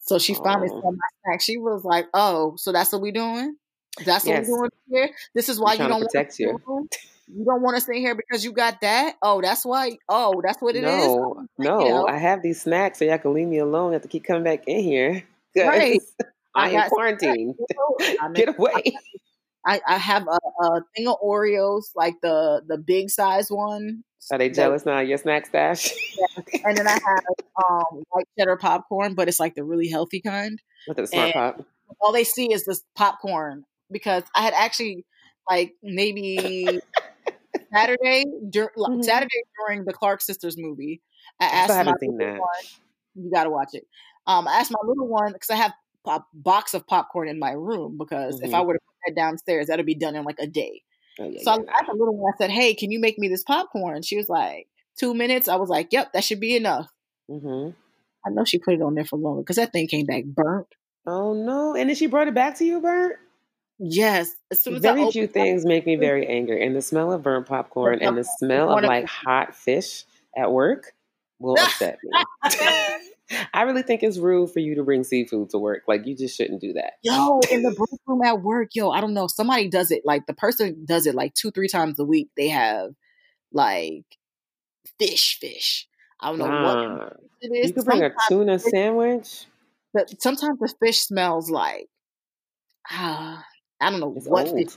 So 0.00 0.18
she 0.18 0.34
finally 0.34 0.68
Oh. 0.72 0.80
saw 0.80 0.90
my 0.90 1.08
snack. 1.24 1.40
She 1.40 1.58
was 1.58 1.84
like, 1.84 2.06
"Oh, 2.14 2.54
so 2.56 2.72
that's 2.72 2.92
what 2.92 3.02
we 3.02 3.12
doing? 3.12 3.56
That's 4.04 4.24
what 4.24 4.32
Yes. 4.34 4.46
we 4.48 4.54
doing 4.54 4.70
here. 4.90 5.10
This 5.34 5.48
is 5.48 5.60
why 5.60 5.72
you 5.72 5.78
trying 5.78 5.88
to 5.88 5.92
don't 5.94 6.00
want 6.14 6.30
to 6.30 6.42
you. 6.42 6.88
You 7.30 7.44
don't 7.44 7.62
want 7.62 7.76
to 7.76 7.80
stay 7.82 8.00
here 8.00 8.14
because 8.14 8.42
you 8.44 8.52
got 8.52 8.80
that. 8.80 9.16
Oh, 9.22 9.42
that's 9.42 9.64
why. 9.64 9.98
Oh, 10.08 10.40
that's 10.42 10.62
what 10.62 10.76
it 10.76 10.78
is. 10.78 10.84
no, 10.84 11.36
oh, 11.36 11.46
no, 11.58 11.78
you 11.80 11.88
know. 11.90 12.06
I 12.06 12.16
have 12.16 12.42
these 12.42 12.62
snacks, 12.62 12.98
so 13.00 13.04
y'all 13.04 13.18
can 13.18 13.34
leave 13.34 13.48
me 13.48 13.58
alone. 13.58 13.88
You 13.88 13.92
have 13.94 14.02
to 14.02 14.08
keep 14.08 14.24
coming 14.24 14.44
back 14.44 14.64
in 14.66 14.82
here. 14.82 15.24
Right. 15.56 16.00
I, 16.54 16.68
I 16.70 16.84
am 16.84 16.88
quarantined. 16.88 17.54
Get 18.34 18.56
away. 18.56 18.96
I, 19.66 19.80
I 19.86 19.98
have 19.98 20.26
a, 20.26 20.64
a 20.64 20.80
thing 20.96 21.08
of 21.08 21.16
Oreos, 21.22 21.84
like 21.94 22.14
the 22.22 22.62
the 22.66 22.78
big 22.78 23.10
size 23.10 23.48
one. 23.50 24.04
Are 24.30 24.38
they 24.38 24.50
jealous 24.50 24.84
now? 24.84 25.00
Your 25.00 25.16
snack 25.18 25.46
stash 25.46 25.90
and 26.64 26.76
then 26.76 26.86
I 26.86 26.92
have 27.06 27.24
um 27.68 28.02
white 28.10 28.26
cheddar 28.38 28.56
popcorn, 28.56 29.14
but 29.14 29.28
it's 29.28 29.40
like 29.40 29.54
the 29.54 29.64
really 29.64 29.88
healthy 29.88 30.20
kind. 30.20 30.60
with 30.86 30.96
the 30.98 31.06
smart 31.06 31.26
And- 31.26 31.32
pop. 31.34 31.64
All 32.02 32.12
they 32.12 32.24
see 32.24 32.52
is 32.52 32.64
this 32.66 32.82
popcorn 32.94 33.64
because 33.90 34.22
I 34.34 34.42
had 34.42 34.52
actually 34.54 35.04
like 35.48 35.72
maybe 35.82 36.78
Saturday 37.72 38.24
dur- 38.50 38.72
Mhm. 38.76 39.04
Saturday 39.04 39.42
during 39.58 39.84
the 39.84 39.92
Clark 39.92 40.20
sisters 40.20 40.56
movie. 40.58 41.00
I 41.40 41.46
I 41.46 41.48
asked 41.48 41.68
my 41.70 41.74
haven't 41.76 42.00
seen 42.00 42.18
that. 42.18 42.38
one, 42.40 42.50
you 43.14 43.30
got 43.30 43.44
to 43.44 43.50
watch 43.50 43.70
it. 43.72 43.84
Um, 44.26 44.46
I 44.46 44.58
asked 44.60 44.70
my 44.70 44.78
little 44.86 45.08
one 45.08 45.32
because 45.32 45.50
I 45.50 45.56
have 45.56 45.72
a 46.06 46.20
box 46.34 46.74
of 46.74 46.86
popcorn 46.86 47.28
in 47.28 47.38
my 47.38 47.52
room 47.52 47.96
because 47.98 48.40
if 48.42 48.52
I 48.54 48.60
Mhm. 48.60 48.66
were 48.66 48.74
to 48.74 48.80
that 49.06 49.14
downstairs, 49.16 49.66
that'll 49.68 49.84
be 49.84 49.94
done 49.94 50.14
in 50.16 50.24
like 50.24 50.38
a 50.40 50.46
day. 50.46 50.82
Oh, 51.20 51.24
yeah, 51.28 51.40
So 51.42 51.50
I 51.52 51.56
yeah, 51.56 51.70
asked 51.74 51.86
the 51.88 51.94
little 51.96 52.16
one, 52.16 52.32
I 52.32 52.36
said, 52.38 52.50
Hey, 52.50 52.74
can 52.74 52.90
you 52.90 53.00
make 53.00 53.18
me 53.18 53.28
this 53.28 53.42
popcorn? 53.44 54.02
She 54.02 54.16
was 54.16 54.28
like, 54.28 54.66
Two 54.98 55.14
minutes. 55.14 55.48
I 55.48 55.56
was 55.56 55.68
like, 55.68 55.88
Yep, 55.92 56.12
that 56.12 56.24
should 56.24 56.40
be 56.40 56.56
enough. 56.56 56.88
hmm 57.28 57.70
I 58.26 58.30
know 58.30 58.44
she 58.44 58.58
put 58.58 58.74
it 58.74 58.82
on 58.82 58.94
there 58.94 59.04
for 59.04 59.16
longer 59.16 59.42
because 59.42 59.56
that 59.56 59.72
thing 59.72 59.86
came 59.86 60.04
back 60.06 60.24
burnt. 60.24 60.66
Oh 61.06 61.32
no! 61.32 61.74
And 61.74 61.88
then 61.88 61.96
she 61.96 62.06
brought 62.06 62.28
it 62.28 62.34
back 62.34 62.58
to 62.58 62.64
you, 62.64 62.80
Bert. 62.80 63.16
Yes. 63.78 64.34
As 64.50 64.62
soon 64.62 64.74
as 64.74 64.82
Very 64.82 65.10
few 65.10 65.24
it, 65.24 65.32
things 65.32 65.64
make 65.64 65.86
me 65.86 65.96
very 65.96 66.26
angry, 66.26 66.66
and 66.66 66.74
the 66.76 66.82
smell 66.82 67.12
of 67.12 67.22
burnt 67.22 67.46
popcorn 67.46 68.00
and 68.02 68.18
the 68.18 68.24
smell 68.24 68.76
of- 68.76 68.84
like 68.84 69.06
hot 69.08 69.54
fish 69.54 70.04
at 70.36 70.50
work 70.52 70.92
will 71.38 71.54
upset 71.58 71.98
me. 72.02 72.10
I 73.52 73.62
really 73.62 73.82
think 73.82 74.02
it's 74.02 74.18
rude 74.18 74.50
for 74.50 74.60
you 74.60 74.74
to 74.76 74.82
bring 74.82 75.04
seafood 75.04 75.50
to 75.50 75.58
work. 75.58 75.82
Like 75.86 76.06
you 76.06 76.16
just 76.16 76.36
shouldn't 76.36 76.60
do 76.60 76.72
that. 76.74 76.94
Yo, 77.02 77.40
in 77.52 77.62
the 77.62 77.70
break 77.70 78.00
room 78.06 78.22
at 78.24 78.42
work, 78.42 78.70
yo, 78.74 78.90
I 78.90 79.00
don't 79.00 79.14
know. 79.14 79.26
Somebody 79.26 79.68
does 79.68 79.90
it 79.90 80.02
like 80.04 80.26
the 80.26 80.34
person 80.34 80.84
does 80.84 81.06
it 81.06 81.14
like 81.14 81.34
two, 81.34 81.50
three 81.50 81.68
times 81.68 81.98
a 81.98 82.04
week. 82.04 82.30
They 82.36 82.48
have 82.48 82.90
like 83.52 84.04
fish, 84.98 85.38
fish. 85.40 85.86
I 86.20 86.30
don't 86.30 86.38
know 86.38 86.46
what 86.48 87.12
it 87.40 87.52
is. 87.54 87.68
You 87.68 87.74
could 87.74 87.84
bring 87.84 88.02
a 88.02 88.10
Sometimes 88.10 88.28
tuna 88.28 88.58
sandwich. 88.58 89.46
But 89.94 90.22
sometimes 90.22 90.58
the 90.58 90.72
fish 90.80 91.00
smells 91.00 91.50
like 91.50 91.88
ah, 92.90 93.44
I 93.80 93.90
don't 93.90 94.00
know 94.00 94.14
It's 94.16 94.26
what 94.26 94.48
old. 94.48 94.58
fish. 94.58 94.74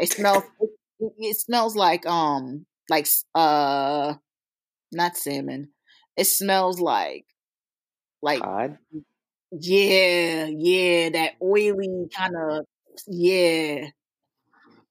It 0.00 0.12
smells. 0.12 0.44
It, 0.60 0.70
it 1.18 1.36
smells 1.36 1.74
like 1.76 2.06
um 2.06 2.66
like 2.90 3.06
uh 3.34 4.14
not 4.92 5.16
salmon. 5.16 5.70
It 6.16 6.26
smells 6.26 6.80
like 6.80 7.26
like 8.22 8.42
yeah 9.50 10.46
yeah 10.46 11.10
that 11.10 11.32
oily 11.42 11.88
mm. 11.88 12.14
kind 12.14 12.34
of 12.36 12.66
yeah. 13.06 13.86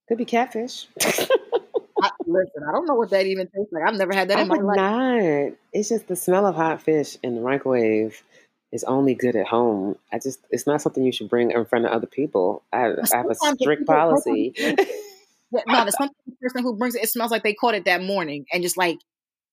Could 0.07 0.17
be 0.17 0.25
catfish. 0.25 0.87
I, 1.01 2.11
listen, 2.25 2.63
I 2.67 2.71
don't 2.71 2.85
know 2.85 2.95
what 2.95 3.11
that 3.11 3.25
even 3.25 3.47
tastes 3.47 3.71
like. 3.71 3.83
I've 3.87 3.95
never 3.95 4.13
had 4.13 4.29
that 4.29 4.39
I 4.39 4.41
in 4.41 4.51
oh 4.51 4.55
my 4.55 4.61
life. 4.61 4.77
not. 4.77 5.57
It's 5.73 5.89
just 5.89 6.07
the 6.07 6.15
smell 6.15 6.45
of 6.45 6.55
hot 6.55 6.81
fish 6.81 7.17
in 7.23 7.35
the 7.35 7.41
microwave 7.41 8.21
is 8.71 8.83
only 8.83 9.15
good 9.15 9.35
at 9.35 9.47
home. 9.47 9.97
I 10.11 10.19
just 10.19 10.39
it's 10.49 10.67
not 10.67 10.81
something 10.81 11.03
you 11.03 11.11
should 11.11 11.29
bring 11.29 11.51
in 11.51 11.65
front 11.65 11.85
of 11.85 11.91
other 11.91 12.07
people. 12.07 12.63
I, 12.73 12.87
I 12.87 13.17
have 13.17 13.29
a 13.29 13.35
strict 13.35 13.85
policy. 13.85 14.53
No, 14.57 14.73
the 15.85 16.09
person 16.41 16.63
who 16.63 16.75
brings 16.75 16.95
it, 16.95 17.03
it 17.03 17.09
smells 17.09 17.31
like 17.31 17.43
they 17.43 17.53
caught 17.53 17.75
it 17.75 17.85
that 17.85 18.01
morning 18.01 18.45
and 18.51 18.63
just 18.63 18.77
like 18.77 18.99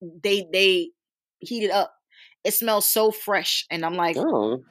they 0.00 0.46
they 0.52 0.90
heat 1.40 1.64
it 1.64 1.70
up. 1.70 1.94
It 2.48 2.54
smells 2.54 2.88
so 2.88 3.12
fresh, 3.12 3.66
and 3.70 3.84
I'm 3.84 3.94
like, 3.94 4.16
oh, 4.16 4.64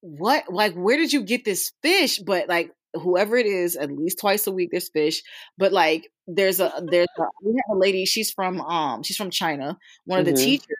what? 0.00 0.44
Like, 0.52 0.74
where 0.74 0.96
did 0.96 1.12
you 1.12 1.22
get 1.22 1.44
this 1.44 1.72
fish? 1.82 2.18
But 2.18 2.48
like, 2.48 2.70
whoever 2.94 3.36
it 3.36 3.46
is, 3.46 3.76
at 3.76 3.90
least 3.90 4.20
twice 4.20 4.46
a 4.46 4.52
week 4.52 4.70
there's 4.70 4.90
fish. 4.90 5.22
But 5.58 5.72
like, 5.72 6.08
there's 6.26 6.60
a 6.60 6.72
there's 6.90 7.08
a 7.18 7.22
we 7.42 7.52
have 7.52 7.76
a 7.76 7.78
lady. 7.78 8.04
She's 8.04 8.30
from 8.30 8.60
um 8.60 9.02
she's 9.02 9.16
from 9.16 9.30
China. 9.30 9.78
One 10.04 10.20
of 10.20 10.26
the 10.26 10.32
Mhm. 10.32 10.38
teachers. 10.38 10.76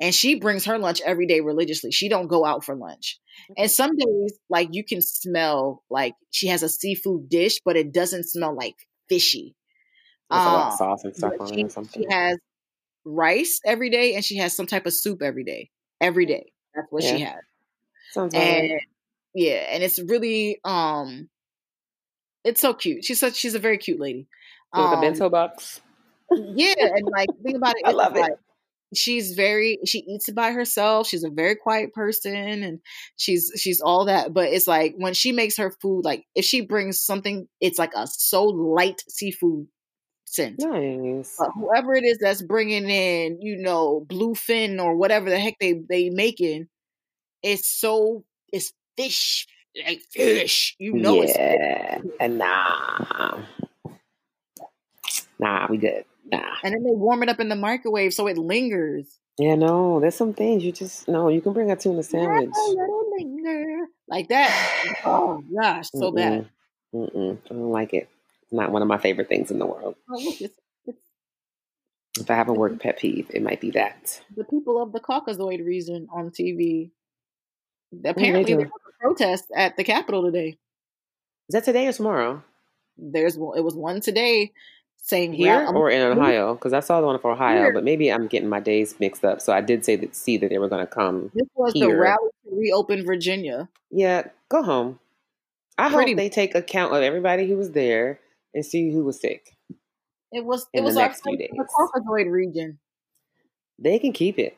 And 0.00 0.14
she 0.14 0.36
brings 0.40 0.66
her 0.66 0.78
lunch 0.78 1.00
every 1.04 1.26
day 1.26 1.40
religiously. 1.40 1.92
She 1.92 2.08
don't 2.08 2.28
go 2.28 2.44
out 2.44 2.64
for 2.64 2.74
lunch. 2.76 3.18
And 3.56 3.70
some 3.70 3.96
days, 3.96 4.38
like 4.50 4.68
you 4.72 4.84
can 4.84 5.00
smell 5.02 5.82
like 5.90 6.14
she 6.32 6.48
has 6.48 6.62
a 6.62 6.68
seafood 6.68 7.28
dish, 7.28 7.60
but 7.64 7.76
it 7.76 7.92
doesn't 7.92 8.24
smell 8.24 8.54
like 8.56 8.76
fishy. 9.08 9.56
there's 10.30 10.46
a 10.46 10.50
lot 10.50 10.66
of 10.66 10.72
Um, 10.72 10.76
sauce 10.78 11.04
and 11.04 11.16
stuff 11.16 11.40
on 11.40 11.52
she, 11.54 11.60
it 11.60 11.64
or 11.66 11.68
something. 11.70 12.02
she 12.02 12.06
has 12.10 12.38
rice 13.06 13.60
every 13.64 13.90
day 13.90 14.14
and 14.14 14.24
she 14.24 14.36
has 14.38 14.54
some 14.54 14.66
type 14.66 14.86
of 14.86 14.92
soup 14.94 15.22
every 15.22 15.44
day. 15.44 15.70
Every 16.00 16.26
day. 16.26 16.52
That's 16.74 16.88
what 16.90 17.04
she 17.04 17.18
Yeah. 17.18 17.26
has. 17.26 17.40
Sounds 18.10 18.34
right. 18.34 18.70
And 18.70 18.80
yeah, 19.34 19.66
and 19.70 19.82
it's 19.82 19.98
really 20.00 20.60
um 20.64 21.28
it's 22.44 22.60
so 22.60 22.74
cute. 22.74 23.04
She's 23.04 23.20
such 23.20 23.34
she's 23.34 23.54
a 23.54 23.58
very 23.58 23.78
cute 23.78 24.00
lady. 24.00 24.28
With 24.74 24.90
the 24.90 24.96
Um, 24.96 25.00
bento 25.00 25.30
box. 25.30 25.80
yeah, 26.54 26.74
and 26.78 27.08
like 27.08 27.30
think 27.42 27.56
about 27.56 27.74
it, 27.78 27.86
I 27.86 27.90
love 27.92 28.16
it. 28.16 28.32
she's 28.94 29.32
very 29.34 29.78
she 29.86 29.98
eats 30.00 30.30
by 30.30 30.52
herself. 30.52 31.06
She's 31.08 31.24
a 31.24 31.30
very 31.30 31.56
quiet 31.56 31.92
person 31.92 32.62
and 32.62 32.80
she's 33.16 33.52
she's 33.56 33.80
all 33.80 34.06
that. 34.06 34.32
But 34.32 34.50
it's 34.50 34.66
like 34.66 34.94
when 34.96 35.14
she 35.14 35.32
makes 35.32 35.56
her 35.56 35.70
food, 35.82 36.04
like 36.04 36.24
if 36.34 36.44
she 36.44 36.60
brings 36.62 37.00
something, 37.00 37.48
it's 37.60 37.78
like 37.78 37.92
a 37.94 38.06
so 38.06 38.44
light 38.44 39.02
seafood 39.08 39.66
scent. 40.26 40.56
Nice. 40.58 41.38
Whoever 41.54 41.94
it 41.94 42.04
is 42.04 42.18
that's 42.18 42.42
bringing 42.42 42.90
in, 42.90 43.40
you 43.40 43.56
know, 43.56 44.04
bluefin 44.06 44.82
or 44.82 44.96
whatever 44.96 45.30
the 45.30 45.38
heck 45.40 45.58
they 45.58 45.80
they 45.88 46.10
making, 46.10 46.68
it's 47.42 47.70
so 47.70 48.24
it's 48.52 48.72
fish 48.96 49.46
like 49.84 50.02
fish. 50.10 50.76
You 50.78 50.94
know 50.94 51.22
it's 51.22 51.32
fish. 51.32 51.40
yeah. 51.40 52.00
And 52.20 52.38
nah. 52.38 53.38
Nah, 55.38 55.66
we 55.68 55.76
good. 55.78 56.04
Nah. 56.32 56.42
and 56.64 56.74
then 56.74 56.82
they 56.82 56.90
warm 56.90 57.22
it 57.22 57.28
up 57.28 57.38
in 57.38 57.48
the 57.48 57.54
microwave 57.56 58.12
so 58.12 58.26
it 58.26 58.36
lingers. 58.36 59.06
Yeah, 59.38 59.54
no, 59.54 60.00
there's 60.00 60.14
some 60.14 60.32
things 60.32 60.64
you 60.64 60.72
just 60.72 61.06
no, 61.08 61.28
you 61.28 61.40
can 61.40 61.52
bring 61.52 61.70
a 61.70 61.76
tuna 61.76 62.02
sandwich. 62.02 62.50
Let 62.50 62.88
it 62.88 63.06
linger. 63.18 63.86
like 64.08 64.28
that. 64.28 64.94
Oh 65.04 65.42
gosh, 65.54 65.90
so 65.92 66.10
Mm-mm. 66.10 66.16
bad. 66.16 66.48
Mm-mm. 66.94 67.38
I 67.44 67.54
don't 67.54 67.70
like 67.70 67.94
it. 67.94 68.08
Not 68.52 68.70
one 68.70 68.82
of 68.82 68.88
my 68.88 68.98
favorite 68.98 69.28
things 69.28 69.50
in 69.50 69.58
the 69.58 69.66
world. 69.66 69.96
Oh, 70.10 70.18
look, 70.18 70.40
it's, 70.40 70.54
it's 70.86 70.98
If 72.20 72.30
I 72.30 72.34
have 72.34 72.48
a 72.48 72.52
work 72.52 72.78
pet 72.80 72.98
peeve, 72.98 73.30
it 73.34 73.42
might 73.42 73.60
be 73.60 73.70
that. 73.72 74.20
the 74.36 74.44
people 74.44 74.80
of 74.82 74.92
the 74.92 75.00
Caucasoid 75.00 75.64
region 75.64 76.08
on 76.12 76.30
TV. 76.30 76.90
Apparently, 78.04 78.44
there 78.54 78.56
was 78.58 78.66
a 78.68 79.02
protest 79.02 79.44
at 79.54 79.76
the 79.76 79.84
Capitol 79.84 80.22
today. 80.24 80.58
Is 81.48 81.52
that 81.54 81.64
today 81.64 81.86
or 81.86 81.92
tomorrow? 81.92 82.42
There's 82.96 83.36
it 83.36 83.62
was 83.64 83.74
one 83.74 84.00
today 84.00 84.52
saying 84.96 85.34
Here 85.34 85.64
"Ra- 85.64 85.70
or 85.70 85.90
in 85.90 86.00
Ohio? 86.02 86.54
Because 86.54 86.72
I 86.72 86.80
saw 86.80 87.00
the 87.00 87.06
one 87.06 87.18
for 87.20 87.30
Ohio, 87.32 87.64
Here. 87.64 87.72
but 87.72 87.84
maybe 87.84 88.10
I'm 88.12 88.26
getting 88.26 88.48
my 88.48 88.58
days 88.60 88.96
mixed 88.98 89.24
up. 89.24 89.40
So 89.40 89.52
I 89.52 89.60
did 89.60 89.84
say 89.84 89.96
that 89.96 90.16
see 90.16 90.36
that 90.38 90.50
they 90.50 90.58
were 90.58 90.68
going 90.68 90.84
to 90.84 90.92
come. 90.92 91.30
This 91.34 91.46
was 91.54 91.72
the 91.74 91.80
here. 91.80 92.00
rally 92.00 92.30
to 92.44 92.56
reopen 92.56 93.04
Virginia. 93.04 93.68
Yeah, 93.90 94.28
go 94.48 94.62
home. 94.62 94.98
I 95.78 95.92
Pretty 95.92 96.12
hope 96.12 96.16
they 96.16 96.28
take 96.30 96.54
account 96.54 96.94
of 96.94 97.02
everybody 97.02 97.46
who 97.46 97.56
was 97.56 97.72
there 97.72 98.18
and 98.56 98.64
see 98.64 98.90
who 98.90 99.04
was 99.04 99.20
sick. 99.20 99.54
It 100.32 100.44
was 100.44 100.66
it 100.72 100.80
the 100.80 100.84
was 100.84 100.96
our 100.96 101.08
next 101.08 101.22
few 101.22 101.36
the 101.36 101.46
days. 101.46 102.26
Region, 102.26 102.78
They 103.78 103.98
can 104.00 104.12
keep 104.12 104.38
it. 104.38 104.56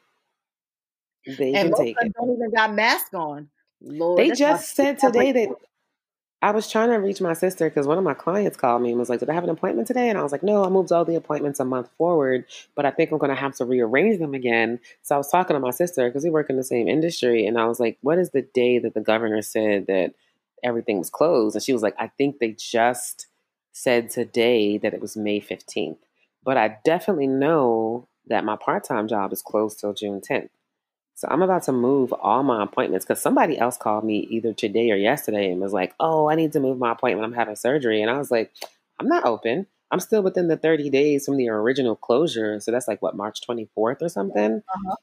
They 1.26 1.52
and 1.52 1.74
can 1.74 1.84
take 1.84 1.96
it. 2.00 2.14
don't 2.14 2.32
even 2.32 2.50
got 2.54 2.72
masks 2.72 3.12
on. 3.12 3.50
Lord, 3.82 4.18
They 4.18 4.30
just 4.30 4.74
said 4.74 4.98
today 4.98 5.32
that 5.32 5.50
I 6.40 6.52
was 6.52 6.70
trying 6.70 6.90
to 6.90 6.96
reach 6.96 7.20
my 7.20 7.32
sister 7.32 7.68
because 7.68 7.86
one 7.86 7.98
of 7.98 8.04
my 8.04 8.14
clients 8.14 8.56
called 8.56 8.82
me 8.82 8.90
and 8.90 8.98
was 8.98 9.10
like, 9.10 9.20
Did 9.20 9.28
I 9.28 9.34
have 9.34 9.44
an 9.44 9.50
appointment 9.50 9.88
today? 9.88 10.08
And 10.08 10.16
I 10.16 10.22
was 10.22 10.32
like, 10.32 10.42
No, 10.42 10.64
I 10.64 10.68
moved 10.68 10.92
all 10.92 11.04
the 11.04 11.16
appointments 11.16 11.60
a 11.60 11.64
month 11.64 11.90
forward, 11.98 12.44
but 12.76 12.86
I 12.86 12.92
think 12.92 13.10
I'm 13.10 13.18
going 13.18 13.30
to 13.30 13.36
have 13.36 13.56
to 13.56 13.64
rearrange 13.64 14.20
them 14.20 14.34
again. 14.34 14.80
So 15.02 15.16
I 15.16 15.18
was 15.18 15.30
talking 15.30 15.54
to 15.54 15.60
my 15.60 15.70
sister 15.70 16.08
because 16.08 16.24
we 16.24 16.30
work 16.30 16.50
in 16.50 16.56
the 16.56 16.64
same 16.64 16.88
industry. 16.88 17.46
And 17.46 17.58
I 17.58 17.66
was 17.66 17.80
like, 17.80 17.98
What 18.00 18.18
is 18.18 18.30
the 18.30 18.42
day 18.42 18.78
that 18.78 18.94
the 18.94 19.00
governor 19.00 19.42
said 19.42 19.86
that 19.88 20.14
everything 20.62 20.98
was 20.98 21.10
closed? 21.10 21.54
And 21.54 21.62
she 21.62 21.72
was 21.72 21.82
like, 21.82 21.94
I 21.98 22.08
think 22.18 22.38
they 22.38 22.52
just 22.52 23.27
said 23.78 24.10
today 24.10 24.78
that 24.78 24.94
it 24.94 25.00
was 25.00 25.16
May 25.16 25.40
15th. 25.40 25.98
But 26.44 26.56
I 26.56 26.78
definitely 26.84 27.26
know 27.28 28.08
that 28.26 28.44
my 28.44 28.56
part 28.56 28.84
time 28.84 29.08
job 29.08 29.32
is 29.32 29.42
closed 29.42 29.80
till 29.80 29.94
June 29.94 30.20
10th. 30.20 30.50
So 31.14 31.28
I'm 31.30 31.42
about 31.42 31.64
to 31.64 31.72
move 31.72 32.12
all 32.12 32.42
my 32.42 32.62
appointments 32.62 33.04
because 33.04 33.20
somebody 33.20 33.58
else 33.58 33.76
called 33.76 34.04
me 34.04 34.20
either 34.30 34.52
today 34.52 34.90
or 34.90 34.96
yesterday 34.96 35.50
and 35.50 35.60
was 35.60 35.72
like, 35.72 35.94
"Oh, 36.00 36.28
I 36.30 36.36
need 36.36 36.52
to 36.52 36.60
move 36.60 36.78
my 36.78 36.92
appointment. 36.92 37.24
I'm 37.26 37.32
having 37.38 37.56
surgery." 37.56 38.02
And 38.02 38.10
I 38.10 38.18
was 38.18 38.30
like, 38.30 38.52
"I'm 39.00 39.08
not 39.08 39.24
open. 39.24 39.66
I'm 39.90 40.00
still 40.00 40.22
within 40.22 40.48
the 40.48 40.56
30 40.56 40.90
days 40.90 41.24
from 41.26 41.36
the 41.36 41.48
original 41.48 41.96
closure. 41.96 42.60
So 42.60 42.70
that's 42.70 42.88
like 42.88 43.02
what 43.02 43.16
March 43.16 43.40
24th 43.42 44.02
or 44.02 44.08
something 44.08 44.62
Uh-huh. 44.68 44.96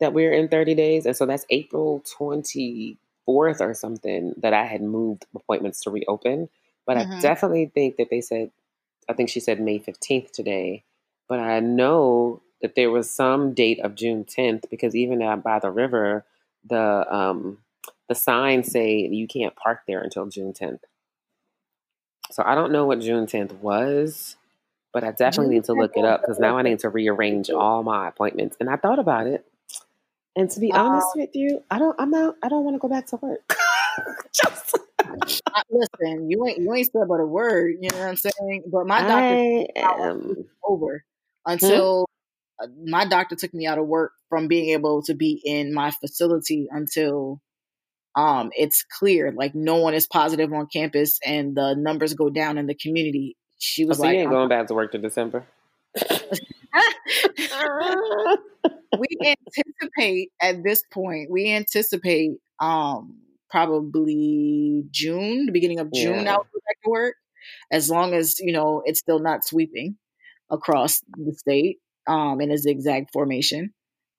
that 0.00 0.14
we're 0.14 0.32
in 0.32 0.48
30 0.48 0.74
days. 0.74 1.06
And 1.06 1.16
so 1.16 1.26
that's 1.26 1.46
April 1.50 2.02
24th 2.18 3.60
or 3.60 3.74
something 3.74 4.34
that 4.38 4.54
I 4.54 4.64
had 4.64 4.82
moved 4.82 5.26
appointments 5.34 5.82
to 5.82 5.90
reopen. 5.90 6.48
But 6.88 6.98
I 6.98 7.04
Mhm. 7.04 7.20
definitely 7.22 7.68
think 7.74 7.98
that 7.98 8.10
they 8.10 8.22
said, 8.22 8.52
I 9.08 9.14
think 9.14 9.30
she 9.30 9.40
said 9.40 9.60
May 9.60 9.78
15th 9.80 10.32
today. 10.32 10.84
But 11.28 11.40
I 11.40 11.60
know 11.60 12.42
that 12.62 12.76
there 12.76 12.90
was 12.90 13.10
some 13.10 13.54
date 13.54 13.80
of 13.80 13.96
June 13.96 14.24
10th 14.24 14.70
because 14.70 14.96
even 14.96 15.22
out 15.22 15.44
by 15.44 15.60
the 15.60 15.70
river, 15.72 16.26
the 16.68 17.06
um, 17.14 17.60
the 18.08 18.16
signs 18.16 18.72
say 18.72 18.98
you 19.08 19.28
can't 19.28 19.56
park 19.56 19.82
there 19.88 20.02
until 20.02 20.26
June 20.28 20.54
10th. 20.54 20.80
So 22.32 22.42
I 22.46 22.56
don't 22.56 22.72
know 22.72 22.86
what 22.86 23.00
June 23.00 23.26
10th 23.26 23.54
was, 23.60 24.36
but 24.92 25.04
I 25.04 25.12
definitely 25.12 25.54
need 25.56 25.64
to 25.66 25.74
look 25.74 25.96
it 25.96 26.04
up 26.06 26.22
because 26.22 26.40
now 26.40 26.58
I 26.58 26.62
need 26.62 26.80
to 26.80 26.90
rearrange 26.90 27.50
all 27.50 27.82
my 27.84 28.08
appointments. 28.08 28.56
And 28.60 28.70
I 28.70 28.76
thought 28.76 29.00
about 29.00 29.28
it. 29.28 29.46
And 30.36 30.50
to 30.52 30.60
be 30.60 30.72
Uh, 30.72 30.80
honest 30.80 31.16
with 31.16 31.36
you, 31.36 31.64
I 31.70 31.78
don't 31.78 31.96
I'm 32.00 32.10
not 32.10 32.36
I 32.42 32.48
don't 32.48 32.64
want 32.64 32.76
to 32.76 32.80
go 32.80 32.88
back 32.88 33.06
to 33.08 33.16
work. 33.16 33.54
Just 34.34 34.76
I- 34.76 34.87
listen, 35.70 36.30
you 36.30 36.46
ain't 36.46 36.58
you 36.58 36.72
ain't 36.74 36.90
said 36.92 37.08
but 37.08 37.20
a 37.20 37.26
word. 37.26 37.76
You 37.80 37.88
know 37.92 37.98
what 37.98 38.08
I'm 38.08 38.16
saying? 38.16 38.64
But 38.70 38.86
my 38.86 39.00
doctor 39.00 39.34
I 39.34 39.66
took 39.66 39.74
me 39.74 39.82
out 39.82 40.00
am 40.00 40.36
over 40.64 41.04
until 41.46 42.06
uh, 42.62 42.66
my 42.84 43.06
doctor 43.06 43.36
took 43.36 43.54
me 43.54 43.66
out 43.66 43.78
of 43.78 43.86
work 43.86 44.12
from 44.28 44.48
being 44.48 44.70
able 44.70 45.02
to 45.02 45.14
be 45.14 45.40
in 45.44 45.72
my 45.72 45.90
facility 45.90 46.68
until 46.70 47.40
um 48.16 48.50
it's 48.56 48.84
clear 48.98 49.32
like 49.32 49.54
no 49.54 49.76
one 49.76 49.94
is 49.94 50.06
positive 50.06 50.52
on 50.52 50.66
campus 50.66 51.18
and 51.24 51.56
the 51.56 51.74
numbers 51.74 52.14
go 52.14 52.30
down 52.30 52.58
in 52.58 52.66
the 52.66 52.74
community. 52.74 53.36
She 53.58 53.84
oh, 53.84 53.88
was 53.88 53.98
so 53.98 54.04
like, 54.04 54.14
you 54.14 54.20
ain't 54.20 54.30
going 54.30 54.48
back 54.48 54.66
to 54.68 54.74
work 54.74 54.92
to 54.92 54.98
December. 54.98 55.44
we 58.98 59.08
anticipate 59.24 60.30
at 60.40 60.62
this 60.62 60.82
point, 60.92 61.30
we 61.30 61.52
anticipate 61.52 62.32
um 62.60 63.16
probably 63.50 64.84
June, 64.90 65.46
the 65.46 65.52
beginning 65.52 65.80
of 65.80 65.92
June, 65.92 66.24
Yeah. 66.24 66.32
I'll 66.32 66.38
go 66.44 66.60
back 66.66 66.82
to 66.84 66.90
work. 66.90 67.14
As 67.72 67.88
long 67.90 68.14
as, 68.14 68.38
you 68.40 68.52
know, 68.52 68.82
it's 68.84 69.00
still 69.00 69.20
not 69.20 69.44
sweeping 69.44 69.96
across 70.50 71.00
the 71.16 71.34
state 71.34 71.78
um 72.06 72.40
in 72.40 72.50
a 72.50 72.56
zigzag 72.58 73.06
formation. 73.12 73.72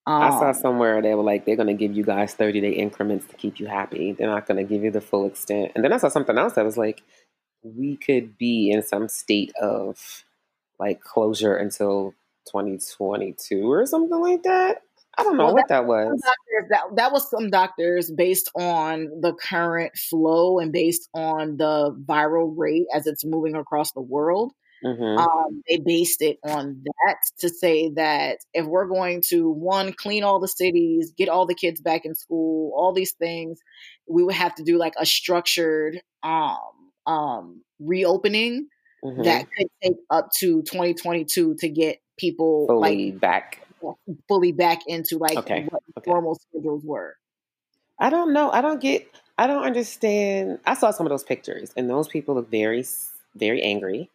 I 0.06 0.30
saw 0.30 0.50
Um, 0.50 0.54
somewhere 0.56 1.02
they 1.02 1.14
were 1.16 1.24
like 1.24 1.46
they're 1.46 1.56
gonna 1.56 1.74
give 1.74 1.94
you 1.96 2.04
guys 2.04 2.34
30 2.34 2.62
day 2.62 2.72
increments 2.72 3.28
to 3.28 3.36
keep 3.36 3.60
you 3.60 3.68
happy. 3.68 4.12
They're 4.14 4.28
not 4.28 4.48
gonna 4.48 4.64
give 4.64 4.84
you 4.84 4.92
the 4.92 5.02
full 5.02 5.26
extent. 5.26 5.72
And 5.76 5.84
then 5.84 5.94
I 5.94 5.98
saw 5.98 6.08
something 6.10 6.38
else 6.38 6.54
that 6.54 6.66
was 6.66 6.78
like 6.78 7.04
we 7.64 7.98
could 7.98 8.38
be 8.38 8.72
in 8.72 8.82
some 8.84 9.08
state 9.10 9.52
of 9.62 10.24
like 10.80 11.02
closure 11.02 11.56
until 11.56 12.14
2022 12.48 13.72
or 13.72 13.86
something 13.86 14.20
like 14.20 14.44
that. 14.44 14.82
I 15.20 15.24
don't 15.24 15.38
know 15.38 15.48
Well, 15.48 15.54
what 15.54 15.68
that 15.70 15.86
some 16.08 16.18
was. 16.18 16.22
doctors, 16.22 16.70
that 16.72 16.84
that 16.96 17.12
was 17.12 17.30
some 17.30 17.50
doctors 17.50 18.12
based 18.12 18.50
on 18.56 19.10
the 19.22 19.34
current 19.34 19.96
flow 19.98 20.60
and 20.60 20.72
based 20.72 21.10
on 21.14 21.58
the 21.58 21.96
viral 22.08 22.54
rate 22.58 22.88
as 22.94 23.08
it's 23.08 23.26
moving 23.26 23.56
across 23.56 23.92
the 23.94 24.02
world. 24.02 24.54
hmm 24.84 25.18
um, 25.18 25.64
they 25.70 25.78
based 25.78 26.22
it 26.22 26.38
on 26.44 26.84
that 26.86 27.18
to 27.40 27.50
say 27.50 27.90
that 27.96 28.40
if 28.54 28.66
we're 28.66 28.88
going 28.88 29.22
to 29.30 29.50
one 29.52 29.94
clean 29.94 30.24
all 30.24 30.40
the 30.40 30.48
cities 30.48 31.14
get 31.18 31.30
all 31.30 31.46
the 31.46 31.56
kids 31.56 31.82
back 31.82 32.06
in 32.06 32.16
school 32.16 32.72
all 32.76 32.94
these 32.94 33.14
things 33.14 33.60
we 34.08 34.24
would 34.24 34.36
have 34.36 34.56
to 34.56 34.64
do 34.64 34.78
like 34.78 34.94
a 35.00 35.06
structured 35.06 36.02
um, 36.24 36.58
um, 37.08 37.62
reopening 37.80 38.68
hmm 39.04 39.22
that 39.24 39.46
could 39.58 39.68
take 39.84 39.98
up 40.10 40.30
to 40.40 40.62
2022 40.64 41.56
to 41.60 41.70
get 41.70 42.00
people 42.18 42.68
fully 42.68 43.12
back. 43.12 43.69
Like 43.82 43.96
fully 44.28 44.52
back 44.52 44.80
into 44.88 45.18
like 45.18 45.38
Okay. 45.40 45.68
what 45.70 45.84
Okay. 45.98 46.12
normal 46.12 46.36
schedules 46.36 46.84
were 46.86 47.16
I 48.00 48.10
don't 48.10 48.34
know. 48.34 48.52
I 48.52 48.62
don't 48.62 48.82
get. 48.82 49.08
I 49.38 49.48
don't 49.48 49.64
understand. 49.64 50.60
I 50.66 50.74
saw 50.74 50.92
some 50.92 51.06
of 51.06 51.10
those 51.10 51.24
pictures, 51.24 51.72
and 51.78 51.90
those 51.90 52.08
people 52.08 52.36
look 52.36 52.50
very, 52.50 52.86
very 53.36 53.62
angry. 53.62 54.10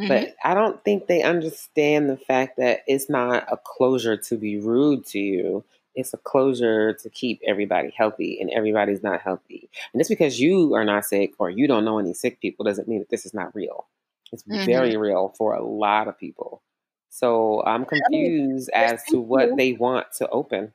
Mhm. 0.00 0.08
But 0.08 0.36
I 0.44 0.54
don't 0.54 0.82
think 0.84 1.06
they 1.06 1.22
understand 1.22 2.10
the 2.10 2.16
fact 2.16 2.56
that 2.58 2.80
it's 2.86 3.08
not 3.08 3.44
a 3.50 3.56
closure 3.56 4.16
to 4.16 4.36
be 4.36 4.58
rude 4.58 5.06
to 5.06 5.18
you. 5.18 5.64
It's 5.94 6.14
a 6.14 6.18
closure 6.18 6.94
to 6.94 7.10
keep 7.10 7.40
everybody 7.46 7.90
healthy, 7.96 8.40
and 8.40 8.50
everybody's 8.50 9.02
not 9.02 9.20
healthy. 9.20 9.68
And 9.92 10.00
just 10.00 10.10
because 10.10 10.40
you 10.40 10.74
are 10.74 10.84
not 10.84 11.04
sick 11.04 11.32
or 11.38 11.50
you 11.50 11.66
don't 11.68 11.84
know 11.84 11.98
any 11.98 12.14
sick 12.14 12.40
people 12.40 12.64
doesn't 12.64 12.88
mean 12.88 13.00
that 13.00 13.10
this 13.10 13.26
is 13.26 13.34
not 13.34 13.54
real. 13.54 13.86
It's 14.32 14.44
Mhm. 14.44 14.64
very 14.64 14.96
real 14.96 15.34
for 15.38 15.54
a 15.54 15.62
lot 15.64 16.08
of 16.08 16.18
people. 16.18 16.62
So 17.10 17.62
I'm 17.64 17.82
I 17.90 17.96
mean, 18.10 18.38
confused 18.38 18.70
as 18.74 19.02
to 19.04 19.20
what 19.20 19.56
they 19.56 19.72
want 19.72 20.06
to 20.18 20.28
open. 20.28 20.72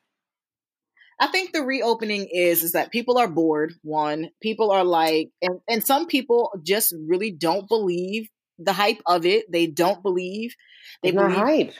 I 1.20 1.28
think 1.28 1.54
the 1.54 1.62
reopening 1.64 2.28
is 2.32 2.64
is 2.64 2.72
that 2.74 2.92
people 2.92 3.18
are 3.18 3.28
bored. 3.28 3.74
One, 3.84 4.30
people 4.42 4.72
are 4.72 4.84
like, 4.84 5.30
and 5.42 5.60
and 5.70 5.86
some 5.86 6.08
people 6.08 6.52
just 6.64 6.94
really 7.08 7.32
don't 7.32 7.68
believe 7.68 8.30
the 8.60 8.74
hype 8.74 9.02
of 9.06 9.26
it. 9.26 9.52
They 9.52 9.68
don't 9.68 10.02
believe. 10.04 10.56
They 11.02 11.10
It's 11.10 11.18
believe 11.18 11.38
hype. 11.38 11.74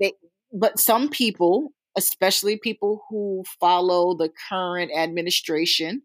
they, 0.00 0.12
but 0.52 0.78
some 0.78 1.08
people, 1.08 1.72
especially 1.96 2.56
people 2.58 3.04
who 3.08 3.42
follow 3.60 4.14
the 4.14 4.30
current 4.48 4.92
administration, 4.96 6.02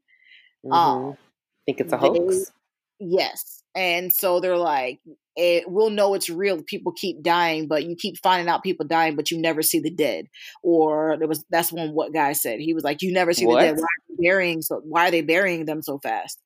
Mhm. 0.65 0.73
um, 0.73 1.17
Think 1.65 1.81
it's 1.81 1.93
a 1.93 1.97
hoax. 1.97 2.51
Yes, 2.99 3.63
and 3.75 4.11
so 4.11 4.39
they're 4.39 4.57
like, 4.57 4.99
it, 5.35 5.69
we'll 5.69 5.89
know 5.89 6.13
it's 6.13 6.29
real. 6.29 6.61
People 6.63 6.91
keep 6.91 7.21
dying, 7.21 7.67
but 7.67 7.85
you 7.85 7.95
keep 7.95 8.17
finding 8.17 8.49
out 8.49 8.63
people 8.63 8.85
dying, 8.85 9.15
but 9.15 9.31
you 9.31 9.39
never 9.39 9.61
see 9.61 9.79
the 9.79 9.89
dead. 9.89 10.25
Or 10.63 11.17
there 11.17 11.27
was 11.27 11.43
that's 11.49 11.71
one 11.71 11.93
what 11.93 12.13
guy 12.13 12.33
said. 12.33 12.59
He 12.59 12.73
was 12.73 12.83
like, 12.83 13.01
you 13.01 13.13
never 13.13 13.33
see 13.33 13.45
the 13.45 13.55
dead. 13.55 13.75
Why 13.75 13.83
are 13.83 14.09
they 14.09 14.27
burying 14.27 14.61
so? 14.61 14.81
Why 14.83 15.07
are 15.07 15.11
they 15.11 15.21
burying 15.21 15.65
them 15.65 15.81
so 15.81 15.99
fast? 15.99 16.39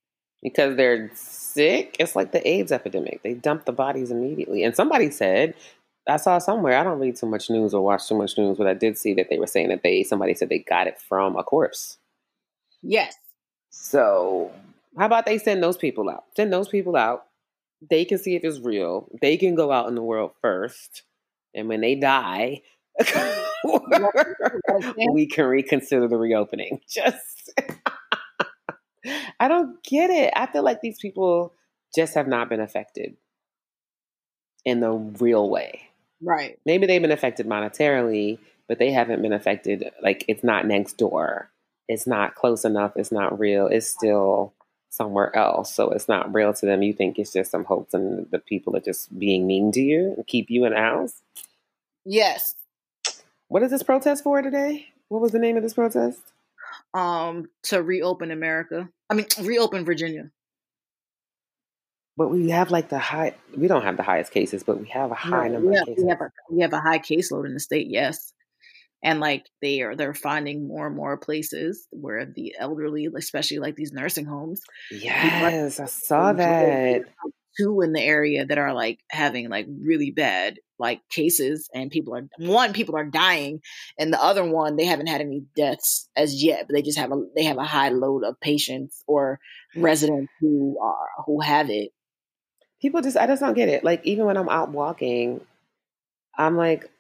because 0.44 0.76
they're 0.76 1.10
sick. 1.16 1.96
It's 2.00 2.16
like 2.16 2.34
the 2.34 2.48
AIDS 2.48 2.72
epidemic. 2.72 3.24
They 3.24 3.34
dump 3.34 3.66
the 3.66 3.72
bodies 3.72 4.12
immediately. 4.12 4.64
And 4.64 4.76
somebody 4.76 5.10
said, 5.10 5.56
I 6.08 6.18
saw 6.18 6.38
somewhere, 6.38 6.78
I 6.78 6.84
don't 6.84 7.00
read 7.00 7.16
too 7.16 7.26
much 7.26 7.50
news 7.50 7.74
or 7.74 7.82
watch 7.82 8.08
too 8.08 8.18
much 8.18 8.38
news, 8.38 8.58
but 8.58 8.68
I 8.68 8.74
did 8.74 8.98
see 8.98 9.14
that 9.16 9.28
they 9.30 9.40
were 9.40 9.48
saying 9.48 9.70
that 9.70 9.84
they 9.84 10.04
somebody 10.04 10.34
said 10.36 10.50
they 10.50 10.60
got 10.60 10.88
it 10.88 11.00
from 11.00 11.38
a 11.38 11.44
corpse. 11.44 11.98
Yes, 12.82 13.16
So 13.70 14.52
how 14.98 15.06
about 15.06 15.26
they 15.26 15.38
send 15.38 15.64
those 15.64 15.78
people 15.78 16.10
out? 16.10 16.26
Send 16.36 16.52
those 16.52 16.70
people 16.70 16.96
out. 16.96 17.26
They 17.90 18.06
can 18.06 18.18
see 18.18 18.36
if 18.36 18.44
it's 18.44 18.60
real. 18.60 19.10
They 19.22 19.38
can 19.38 19.56
go 19.56 19.72
out 19.72 19.88
in 19.88 19.96
the 19.96 20.04
world 20.04 20.32
first. 20.42 21.04
And 21.54 21.68
when 21.68 21.82
they 21.82 21.96
die, 21.96 22.62
we 25.12 25.28
can 25.28 25.46
reconsider 25.46 26.08
the 26.08 26.18
reopening. 26.18 26.80
Just 26.90 27.52
I 29.40 29.48
don't 29.48 29.84
get 29.84 30.10
it. 30.10 30.32
I 30.36 30.46
feel 30.48 30.64
like 30.64 30.82
these 30.82 31.00
people 31.00 31.54
just 31.94 32.16
have 32.16 32.28
not 32.28 32.50
been 32.50 32.62
affected 32.62 33.18
in 34.66 34.80
the 34.80 34.92
real 34.92 35.50
way. 35.50 35.90
Right. 36.22 36.58
Maybe 36.66 36.86
they've 36.88 37.02
been 37.02 37.12
affected 37.12 37.48
monetarily, 37.48 38.40
but 38.68 38.80
they 38.80 38.92
haven't 38.92 39.22
been 39.22 39.34
affected. 39.34 39.92
Like 40.02 40.24
it's 40.28 40.44
not 40.44 40.66
next 40.66 40.98
door. 40.98 41.50
It's 41.90 42.08
not 42.08 42.36
close 42.36 42.64
enough. 42.64 42.94
It's 42.96 43.12
not 43.12 43.38
real. 43.38 43.68
It's 43.68 43.88
still 43.88 44.54
somewhere 44.94 45.36
else. 45.36 45.74
So 45.74 45.90
it's 45.90 46.08
not 46.08 46.32
real 46.34 46.54
to 46.54 46.66
them. 46.68 46.84
You 46.84 46.94
think 46.94 47.18
it's 47.18 47.34
just 47.34 47.50
some 47.50 47.66
hopes 47.66 47.96
and 47.96 48.28
the 48.30 48.38
people 48.38 48.76
are 48.78 48.82
just 48.82 49.18
being 49.18 49.48
mean 49.48 49.72
to 49.72 49.82
you 49.82 50.14
and 50.16 50.28
keep 50.28 50.52
you 50.52 50.66
in 50.66 50.74
the 50.74 50.80
house. 50.80 51.22
Yes. 52.06 52.56
What 53.48 53.64
is 53.64 53.72
this 53.72 53.82
protest 53.82 54.24
for 54.24 54.42
today? 54.44 54.88
What 55.10 55.22
was 55.22 55.32
the 55.32 55.40
name 55.40 55.58
of 55.58 55.64
this 55.64 55.74
protest? 55.74 56.20
Um, 56.94 57.50
to 57.64 57.82
reopen 57.82 58.30
America. 58.30 58.88
I 59.10 59.16
mean, 59.16 59.26
reopen 59.42 59.84
Virginia. 59.84 60.30
But 62.16 62.28
we 62.30 62.50
have 62.52 62.70
like 62.70 62.90
the 62.90 63.00
high. 63.00 63.34
We 63.58 63.68
don't 63.68 63.82
have 63.84 63.98
the 63.98 64.04
highest 64.04 64.32
cases, 64.32 64.64
but 64.64 64.80
we 64.80 64.88
have 64.90 65.10
a 65.10 65.16
high 65.16 65.48
No, 65.48 65.56
number 65.56 65.70
we 65.72 65.74
of 65.74 65.80
have, 65.80 65.88
cases. 65.88 66.04
we 66.04 66.10
have 66.12 66.22
a 66.22 66.30
we 66.52 66.62
have 66.62 66.74
a 66.74 66.80
high 66.80 67.00
caseload 67.00 67.48
in 67.48 67.56
the 67.56 67.60
state, 67.60 67.88
yes. 67.88 68.32
And 69.04 69.20
like 69.20 69.46
they 69.62 69.82
are 69.82 69.96
they're 69.96 70.14
finding 70.14 70.68
more 70.68 70.88
and 70.88 70.96
more 70.96 71.18
places 71.18 71.88
where 71.92 72.26
the 72.26 72.56
elderly, 72.58 73.08
especially 73.16 73.60
like 73.60 73.76
these 73.76 73.92
nursing 73.92 74.26
homes, 74.26 74.62
Yes, 74.92 75.80
I 75.80 75.86
saw 75.86 76.34
that. 76.34 77.04
two 77.60 77.82
in 77.82 77.94
the 77.94 78.02
area 78.02 78.46
that 78.46 78.58
are 78.58 78.74
like 78.74 79.00
having 79.12 79.48
like 79.48 79.68
really 79.82 80.10
bad 80.10 80.58
like 80.80 81.02
cases 81.12 81.70
and 81.72 81.92
people 81.92 82.16
are 82.16 82.28
one 82.40 82.74
people 82.74 82.96
are 82.96 83.06
dying 83.06 83.60
and 84.00 84.12
the 84.12 84.20
other 84.20 84.44
one 84.44 84.76
they 84.76 84.86
haven't 84.86 85.06
had 85.06 85.22
any 85.22 85.44
deaths 85.56 86.10
as 86.16 86.44
yet 86.44 86.66
but 86.68 86.74
they 86.74 86.82
just 86.82 86.98
have 86.98 87.12
a 87.12 87.24
they 87.36 87.44
have 87.44 87.60
a 87.60 87.64
high 87.64 87.90
load 87.90 88.24
of 88.24 88.40
patients 88.40 89.04
or 89.06 89.40
residents 89.76 90.32
who 90.42 90.76
are 90.82 91.10
who 91.28 91.42
have 91.42 91.70
it 91.70 91.92
People 92.84 93.02
just, 93.02 93.16
I 93.16 93.28
just 93.28 93.40
don't 93.40 93.54
get 93.54 93.70
it. 93.70 93.86
Like 93.86 94.06
even 94.06 94.26
when 94.26 94.36
I'm 94.36 94.50
out 94.50 94.72
walking, 94.72 95.40
I'm 96.38 96.58
like, 96.58 96.92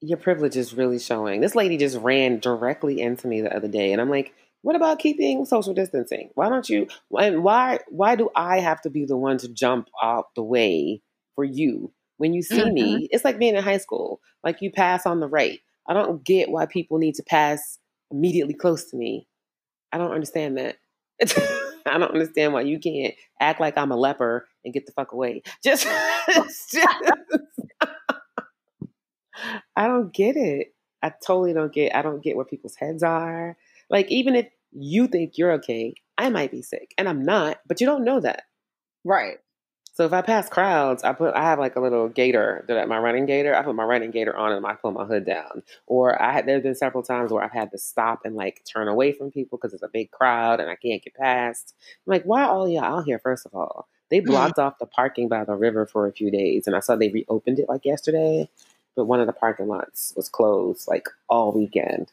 your 0.00 0.18
privilege 0.18 0.56
is 0.56 0.74
really 0.74 0.98
showing. 0.98 1.40
This 1.40 1.54
lady 1.54 1.76
just 1.76 1.98
ran 1.98 2.38
directly 2.38 3.00
into 3.00 3.26
me 3.26 3.40
the 3.40 3.54
other 3.54 3.68
day, 3.68 3.92
and 3.92 4.00
I'm 4.00 4.10
like, 4.10 4.34
what 4.62 4.76
about 4.76 4.98
keeping 4.98 5.44
social 5.44 5.74
distancing? 5.74 6.30
Why 6.34 6.48
don't 6.48 6.68
you? 6.68 6.88
And 7.18 7.42
why? 7.42 7.80
Why 7.88 8.16
do 8.16 8.30
I 8.34 8.60
have 8.60 8.80
to 8.82 8.90
be 8.90 9.04
the 9.04 9.16
one 9.16 9.38
to 9.38 9.48
jump 9.48 9.88
out 10.02 10.26
the 10.34 10.42
way 10.42 11.00
for 11.34 11.44
you 11.44 11.92
when 12.16 12.34
you 12.34 12.42
see 12.42 12.64
me? 12.70 12.94
Mm-hmm. 12.94 13.04
It's 13.10 13.24
like 13.24 13.38
being 13.38 13.54
in 13.54 13.62
high 13.62 13.78
school. 13.78 14.20
Like 14.42 14.60
you 14.60 14.70
pass 14.70 15.06
on 15.06 15.20
the 15.20 15.28
right. 15.28 15.60
I 15.88 15.94
don't 15.94 16.24
get 16.24 16.50
why 16.50 16.66
people 16.66 16.98
need 16.98 17.14
to 17.14 17.22
pass 17.22 17.78
immediately 18.10 18.54
close 18.54 18.90
to 18.90 18.96
me. 18.96 19.26
I 19.92 19.98
don't 19.98 20.12
understand 20.12 20.58
that. 20.58 20.76
I 21.86 21.96
don't 21.98 22.12
understand 22.12 22.52
why 22.52 22.62
you 22.62 22.78
can't 22.78 23.14
act 23.40 23.60
like 23.60 23.78
I'm 23.78 23.90
a 23.90 23.96
leper 23.96 24.46
and 24.64 24.74
get 24.74 24.86
the 24.86 24.92
fuck 24.92 25.12
away. 25.12 25.42
Just, 25.64 25.88
just 26.28 26.76
I 29.76 29.86
don't 29.86 30.12
get 30.12 30.36
it. 30.36 30.74
I 31.02 31.12
totally 31.24 31.52
don't 31.52 31.72
get. 31.72 31.94
I 31.94 32.02
don't 32.02 32.22
get 32.22 32.36
where 32.36 32.44
people's 32.44 32.76
heads 32.76 33.02
are. 33.02 33.56
Like 33.90 34.10
even 34.10 34.34
if 34.34 34.48
you 34.72 35.06
think 35.06 35.38
you're 35.38 35.52
okay, 35.52 35.94
I 36.16 36.30
might 36.30 36.50
be 36.50 36.62
sick, 36.62 36.92
and 36.98 37.08
I'm 37.08 37.24
not. 37.24 37.58
But 37.66 37.80
you 37.80 37.86
don't 37.86 38.04
know 38.04 38.20
that. 38.20 38.44
right 39.04 39.38
So 39.94 40.04
if 40.04 40.12
I 40.12 40.22
pass 40.22 40.48
crowds, 40.48 41.04
I 41.04 41.12
put 41.12 41.34
I 41.34 41.42
have 41.42 41.58
like 41.58 41.76
a 41.76 41.80
little 41.80 42.08
gaiter 42.08 42.64
that 42.68 42.88
my 42.88 42.98
running 42.98 43.26
gaiter. 43.26 43.54
I 43.54 43.62
put 43.62 43.74
my 43.74 43.84
running 43.84 44.10
gaiter 44.10 44.36
on 44.36 44.52
and 44.52 44.66
I 44.66 44.74
pull 44.74 44.92
my 44.92 45.04
hood 45.04 45.24
down. 45.24 45.62
Or 45.86 46.20
I 46.20 46.32
had 46.32 46.46
there's 46.46 46.62
been 46.62 46.74
several 46.74 47.02
times 47.02 47.32
where 47.32 47.42
I've 47.42 47.52
had 47.52 47.70
to 47.72 47.78
stop 47.78 48.20
and 48.24 48.36
like 48.36 48.62
turn 48.64 48.88
away 48.88 49.12
from 49.12 49.30
people 49.30 49.58
because 49.58 49.74
it's 49.74 49.82
a 49.82 49.88
big 49.88 50.10
crowd 50.10 50.60
and 50.60 50.70
I 50.70 50.76
can't 50.76 51.02
get 51.02 51.14
past. 51.14 51.74
I'm 52.06 52.12
like, 52.12 52.24
why 52.24 52.42
are 52.42 52.50
all 52.50 52.68
y'all 52.68 52.84
out 52.84 53.04
here? 53.06 53.18
First 53.18 53.46
of 53.46 53.54
all, 53.54 53.88
they 54.10 54.20
mm. 54.20 54.26
blocked 54.26 54.58
off 54.58 54.78
the 54.78 54.86
parking 54.86 55.28
by 55.28 55.44
the 55.44 55.54
river 55.54 55.86
for 55.86 56.06
a 56.06 56.12
few 56.12 56.30
days, 56.30 56.66
and 56.66 56.74
I 56.76 56.80
saw 56.80 56.96
they 56.96 57.10
reopened 57.10 57.58
it 57.58 57.68
like 57.68 57.84
yesterday, 57.84 58.48
but 58.98 59.04
one 59.04 59.20
of 59.20 59.28
the 59.28 59.32
parking 59.32 59.68
lots 59.68 60.12
was 60.16 60.28
closed 60.28 60.88
like 60.88 61.08
all 61.28 61.52
weekend. 61.52 62.10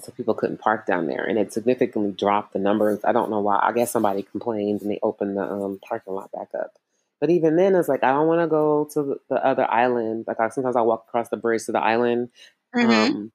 So 0.00 0.12
people 0.12 0.32
couldn't 0.34 0.60
park 0.60 0.86
down 0.86 1.08
there, 1.08 1.24
and 1.24 1.36
it 1.38 1.52
significantly 1.52 2.12
dropped 2.12 2.52
the 2.52 2.60
numbers. 2.60 3.00
I 3.04 3.10
don't 3.12 3.30
know 3.30 3.40
why. 3.40 3.58
I 3.60 3.72
guess 3.72 3.90
somebody 3.90 4.22
complained, 4.22 4.80
and 4.80 4.90
they 4.90 5.00
opened 5.02 5.36
the 5.36 5.42
um, 5.42 5.80
parking 5.86 6.14
lot 6.14 6.30
back 6.30 6.48
up. 6.58 6.72
But 7.20 7.30
even 7.30 7.56
then, 7.56 7.74
it's 7.74 7.88
like 7.88 8.04
I 8.04 8.12
don't 8.12 8.28
want 8.28 8.40
to 8.40 8.46
go 8.46 8.88
to 8.94 9.02
the- 9.02 9.20
the 9.28 9.44
other 9.44 9.68
island. 9.70 10.24
Like 10.28 10.38
I, 10.40 10.48
sometimes 10.50 10.76
I 10.76 10.82
walk 10.82 11.06
across 11.08 11.28
the 11.28 11.36
bridge 11.36 11.64
to 11.66 11.72
the 11.72 11.80
island, 11.80 12.30
um, 12.74 13.32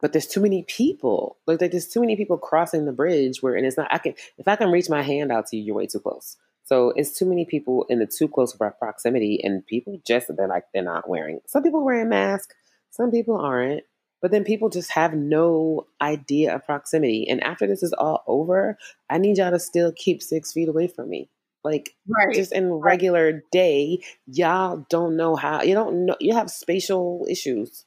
but 0.00 0.12
there's 0.12 0.26
too 0.26 0.40
many 0.40 0.62
people. 0.64 1.36
Like 1.46 1.58
there- 1.58 1.68
there's 1.68 1.88
too 1.88 2.00
many 2.00 2.16
people 2.16 2.38
crossing 2.38 2.86
the 2.86 2.92
bridge. 2.92 3.42
Where 3.42 3.54
and 3.54 3.66
it's 3.66 3.76
not. 3.76 3.88
I 3.92 3.98
can 3.98 4.14
if 4.38 4.48
I 4.48 4.56
can 4.56 4.70
reach 4.72 4.88
my 4.90 5.02
hand 5.02 5.30
out 5.30 5.46
to 5.48 5.56
you, 5.56 5.62
you're 5.62 5.76
way 5.76 5.86
too 5.86 6.00
close. 6.00 6.36
So 6.66 6.92
it's 6.96 7.16
too 7.16 7.26
many 7.26 7.44
people 7.44 7.86
in 7.88 8.00
the 8.00 8.06
too 8.06 8.28
close 8.28 8.54
proximity, 8.54 9.40
and 9.42 9.64
people 9.66 10.00
just 10.04 10.30
they're 10.36 10.48
like 10.48 10.64
they're 10.74 10.82
not 10.82 11.08
wearing. 11.08 11.40
Some 11.46 11.62
people 11.62 11.84
wearing 11.84 12.08
masks, 12.08 12.54
some 12.90 13.10
people 13.10 13.36
aren't. 13.36 13.84
But 14.22 14.30
then 14.30 14.44
people 14.44 14.70
just 14.70 14.90
have 14.92 15.14
no 15.14 15.86
idea 16.00 16.54
of 16.54 16.64
proximity. 16.64 17.28
And 17.28 17.42
after 17.44 17.66
this 17.66 17.82
is 17.82 17.92
all 17.92 18.24
over, 18.26 18.78
I 19.10 19.18
need 19.18 19.36
y'all 19.36 19.50
to 19.50 19.60
still 19.60 19.92
keep 19.94 20.22
six 20.22 20.52
feet 20.52 20.68
away 20.68 20.88
from 20.88 21.08
me. 21.08 21.28
Like 21.62 21.94
right 22.08 22.34
just 22.34 22.52
in 22.52 22.72
regular 22.72 23.42
day, 23.52 24.00
y'all 24.26 24.86
don't 24.88 25.16
know 25.16 25.36
how 25.36 25.62
you 25.62 25.74
don't 25.74 26.06
know 26.06 26.16
you 26.18 26.34
have 26.34 26.50
spatial 26.50 27.26
issues. 27.28 27.84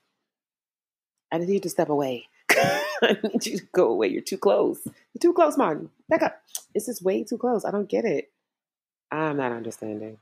I 1.31 1.39
need 1.39 1.49
you 1.49 1.59
to 1.59 1.69
step 1.69 1.89
away. 1.89 2.27
I 2.51 3.17
need 3.23 3.45
you 3.45 3.57
to 3.59 3.65
go 3.73 3.89
away. 3.89 4.07
You're 4.07 4.21
too 4.21 4.37
close. 4.37 4.79
You're 4.85 5.21
too 5.21 5.33
close, 5.33 5.57
Martin. 5.57 5.89
Back 6.07 6.23
up. 6.23 6.41
This 6.73 6.87
is 6.87 7.01
way 7.01 7.23
too 7.23 7.37
close. 7.37 7.65
I 7.65 7.71
don't 7.71 7.89
get 7.89 8.05
it. 8.05 8.31
I'm 9.11 9.37
not 9.37 9.51
understanding. 9.51 10.17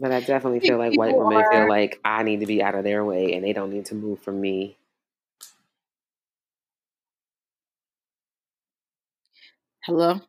But 0.00 0.12
I 0.12 0.20
definitely 0.20 0.60
feel 0.60 0.78
like 0.78 0.96
white 0.96 1.10
People 1.10 1.26
women 1.28 1.44
feel 1.50 1.60
are- 1.62 1.68
like 1.68 2.00
I 2.04 2.22
need 2.22 2.40
to 2.40 2.46
be 2.46 2.62
out 2.62 2.74
of 2.74 2.84
their 2.84 3.04
way 3.04 3.34
and 3.34 3.44
they 3.44 3.52
don't 3.52 3.70
need 3.70 3.86
to 3.86 3.94
move 3.94 4.20
from 4.20 4.40
me. 4.40 4.76
hello 9.84 10.20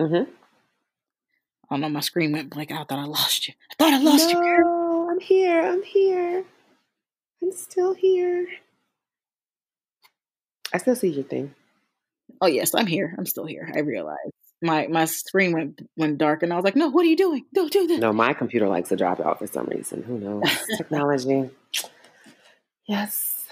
Mm-hmm. 0.00 0.30
oh 1.70 1.76
no 1.76 1.88
my 1.88 2.00
screen 2.00 2.32
went 2.32 2.50
blank 2.50 2.70
i 2.70 2.76
thought 2.84 2.92
i 2.98 3.04
lost 3.04 3.48
you 3.48 3.54
i 3.70 3.74
thought 3.78 3.92
i 3.94 3.98
lost 3.98 4.30
you 4.30 4.36
girl. 4.36 4.64
No, 4.64 5.08
I'm 5.10 5.18
here. 5.20 5.60
I'm 5.62 5.82
here. 5.82 6.44
I'm 7.42 7.52
still 7.52 7.94
here. 7.94 8.46
I 10.72 10.78
still 10.78 10.94
see 10.94 11.08
your 11.08 11.24
thing. 11.24 11.54
oh 12.40 12.46
yes 12.46 12.74
i'm 12.74 12.86
here 12.86 13.14
i'm 13.18 13.26
still 13.26 13.46
here 13.46 13.72
i 13.74 13.80
realized 13.80 14.32
my 14.62 14.86
my 14.88 15.04
screen 15.04 15.52
went 15.52 15.80
went 15.96 16.18
dark 16.18 16.42
and 16.42 16.52
i 16.52 16.56
was 16.56 16.64
like 16.64 16.74
no 16.76 16.88
what 16.88 17.04
are 17.04 17.08
you 17.08 17.16
doing 17.16 17.44
don't 17.54 17.72
do 17.72 17.86
this 17.86 18.00
No, 18.00 18.12
my 18.12 18.32
computer 18.32 18.68
likes 18.68 18.88
to 18.88 18.96
drop 18.96 19.20
out 19.20 19.38
for 19.38 19.46
some 19.46 19.66
reason. 19.66 20.02
Who 20.02 20.18
knows? 20.18 20.44
Technology. 20.76 21.50
Yes. 22.86 23.46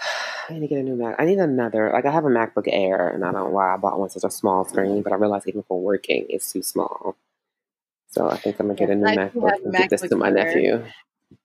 I 0.49 0.53
need 0.53 0.61
to 0.61 0.67
get 0.67 0.79
a 0.79 0.83
new 0.83 0.95
Mac. 0.95 1.15
I 1.19 1.25
need 1.25 1.39
another. 1.39 1.91
Like 1.93 2.05
I 2.05 2.11
have 2.11 2.25
a 2.25 2.29
MacBook 2.29 2.67
Air, 2.67 3.09
and 3.09 3.23
I 3.23 3.31
don't 3.31 3.45
know 3.45 3.49
why 3.49 3.73
I 3.73 3.77
bought 3.77 3.99
one 3.99 4.09
such 4.09 4.23
a 4.23 4.31
small 4.31 4.65
screen, 4.65 5.01
but 5.01 5.11
I 5.11 5.15
realized 5.15 5.47
even 5.47 5.63
for 5.63 5.79
working, 5.79 6.25
it's 6.29 6.51
too 6.51 6.63
small. 6.63 7.15
So 8.09 8.29
I 8.29 8.37
think 8.37 8.59
I'm 8.59 8.67
gonna 8.67 8.79
get 8.79 8.89
a 8.89 8.95
new 8.95 9.07
I 9.07 9.15
MacBook 9.17 9.51
and 9.63 9.75
give 9.75 9.89
this 9.89 10.01
to 10.01 10.15
my 10.15 10.29
nephew. 10.29 10.83